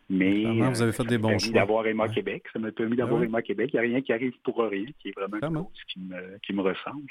Mais 0.09 0.43
vous 0.69 0.81
avez 0.81 0.91
fait 0.91 1.05
des 1.05 1.17
bons 1.17 1.39
choix. 1.39 1.53
d'avoir 1.53 1.87
Emma 1.87 2.07
Québec. 2.07 2.43
Ça 2.53 2.59
m'a 2.59 2.71
permis 2.71 2.95
d'avoir 2.95 3.23
Emma 3.23 3.41
Québec. 3.41 3.71
Il 3.73 3.79
n'y 3.79 3.79
a 3.79 3.89
rien 3.89 4.01
qui 4.01 4.13
arrive 4.13 4.33
pour 4.43 4.57
rien, 4.57 4.85
qui 4.99 5.09
est 5.09 5.15
vraiment 5.15 5.37
une 5.41 5.55
chose 5.55 5.83
qui 5.91 5.99
me, 5.99 6.37
qui 6.39 6.53
me 6.53 6.61
ressemble. 6.61 7.09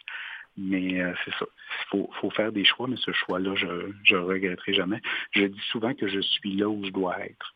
Mais 0.56 1.00
euh, 1.00 1.12
c'est 1.24 1.32
ça. 1.32 1.46
Il 1.92 2.06
faut, 2.20 2.30
faire 2.30 2.52
des 2.52 2.64
choix, 2.64 2.86
mais 2.86 2.96
ce 2.96 3.10
choix-là, 3.12 3.54
je 3.56 4.14
ne 4.14 4.20
regretterai 4.20 4.72
jamais. 4.72 5.00
Je 5.32 5.46
dis 5.46 5.62
souvent 5.72 5.94
que 5.94 6.06
je 6.06 6.20
suis 6.20 6.56
là 6.56 6.68
où 6.68 6.84
je 6.84 6.90
dois 6.90 7.18
être. 7.24 7.54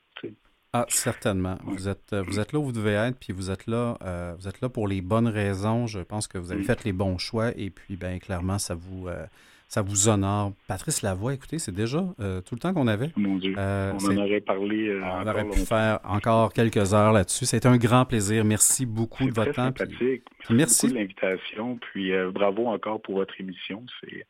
Ah, 0.74 0.84
certainement. 0.88 1.56
Vous, 1.64 1.88
êtes, 1.88 2.14
vous 2.14 2.38
êtes 2.38 2.52
là 2.52 2.58
où 2.58 2.64
vous 2.64 2.72
devez 2.72 2.92
être, 2.92 3.18
puis 3.18 3.32
vous 3.32 3.50
êtes 3.50 3.66
là, 3.66 3.96
euh, 4.02 4.34
vous 4.38 4.48
êtes 4.48 4.60
là 4.60 4.68
pour 4.68 4.86
les 4.86 5.00
bonnes 5.00 5.28
raisons. 5.28 5.86
Je 5.86 6.00
pense 6.00 6.28
que 6.28 6.36
vous 6.36 6.52
avez 6.52 6.62
fait 6.62 6.84
les 6.84 6.92
bons 6.92 7.16
choix, 7.16 7.52
et 7.56 7.70
puis, 7.70 7.96
bien 7.96 8.18
clairement, 8.18 8.58
ça 8.58 8.74
vous, 8.74 9.08
euh, 9.08 9.24
ça 9.68 9.82
vous 9.82 10.08
honore. 10.08 10.52
Patrice 10.66 11.02
Lavoie, 11.02 11.34
écoutez, 11.34 11.58
c'est 11.58 11.74
déjà 11.74 12.02
euh, 12.20 12.40
tout 12.40 12.54
le 12.54 12.60
temps 12.60 12.72
qu'on 12.72 12.88
avait. 12.88 13.10
Mon 13.16 13.36
Dieu, 13.36 13.54
euh, 13.58 13.92
on 14.00 14.06
en 14.06 14.16
aurait 14.16 14.40
parlé. 14.40 14.88
Euh, 14.88 15.02
on 15.04 15.26
aurait 15.26 15.48
pu 15.48 15.60
faire 15.60 16.00
encore 16.04 16.54
quelques 16.54 16.94
heures 16.94 17.12
là-dessus. 17.12 17.44
C'était 17.44 17.68
un 17.68 17.76
grand 17.76 18.06
plaisir. 18.06 18.44
Merci 18.46 18.86
beaucoup 18.86 19.26
de 19.26 19.34
votre 19.34 19.52
temps. 19.52 19.70
Puis, 19.72 20.22
merci. 20.50 20.88
de 20.88 20.94
l'invitation. 20.94 21.76
Puis 21.76 22.12
bravo 22.32 22.66
encore 22.66 23.02
pour 23.02 23.16
votre 23.16 23.38
émission. 23.38 23.84
C'est 24.00 24.26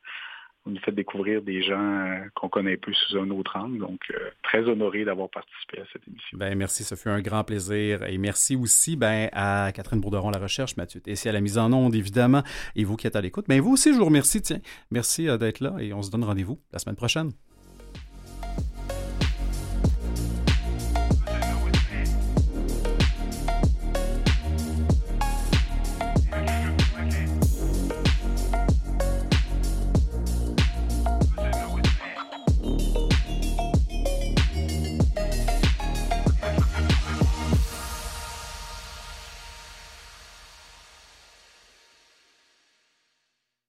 nous 0.69 0.81
faites 0.81 0.95
découvrir 0.95 1.43
des 1.43 1.63
gens 1.63 1.81
euh, 1.81 2.19
qu'on 2.35 2.49
connaît 2.49 2.77
plus 2.77 2.95
sous 2.95 3.19
un 3.19 3.31
autre 3.31 3.57
angle. 3.57 3.79
Donc, 3.79 4.01
euh, 4.11 4.31
très 4.43 4.61
honoré 4.69 5.05
d'avoir 5.05 5.29
participé 5.29 5.81
à 5.81 5.85
cette 5.93 6.07
émission. 6.07 6.39
Ben, 6.39 6.57
merci, 6.57 6.85
ça 6.85 6.97
fut 6.97 7.09
un 7.09 7.21
grand 7.21 7.45
plaisir. 7.45 8.05
Et 8.05 8.19
merci 8.19 8.57
aussi 8.57 8.97
ben, 8.97 9.29
à 9.33 9.73
Catherine 9.73 10.01
Bourderon, 10.01 10.31
la 10.31 10.39
recherche, 10.39 10.77
Mathieu 10.77 11.01
Tessier 11.01 11.31
à 11.31 11.33
la 11.33 11.41
mise 11.41 11.59
en 11.59 11.73
onde, 11.73 11.95
évidemment, 11.95 12.43
et 12.77 12.85
vous 12.85 12.97
qui 12.97 13.07
êtes 13.07 13.17
à 13.17 13.21
l'écoute. 13.21 13.47
Mais 13.49 13.57
ben, 13.57 13.63
vous 13.63 13.73
aussi, 13.73 13.93
je 13.93 13.99
vous 13.99 14.05
remercie. 14.05 14.43
Tiens, 14.43 14.61
merci 14.91 15.29
euh, 15.29 15.39
d'être 15.39 15.61
là 15.61 15.75
et 15.81 15.93
on 15.93 16.03
se 16.03 16.11
donne 16.11 16.25
rendez-vous 16.25 16.59
la 16.73 16.79
semaine 16.79 16.97
prochaine. 16.97 17.33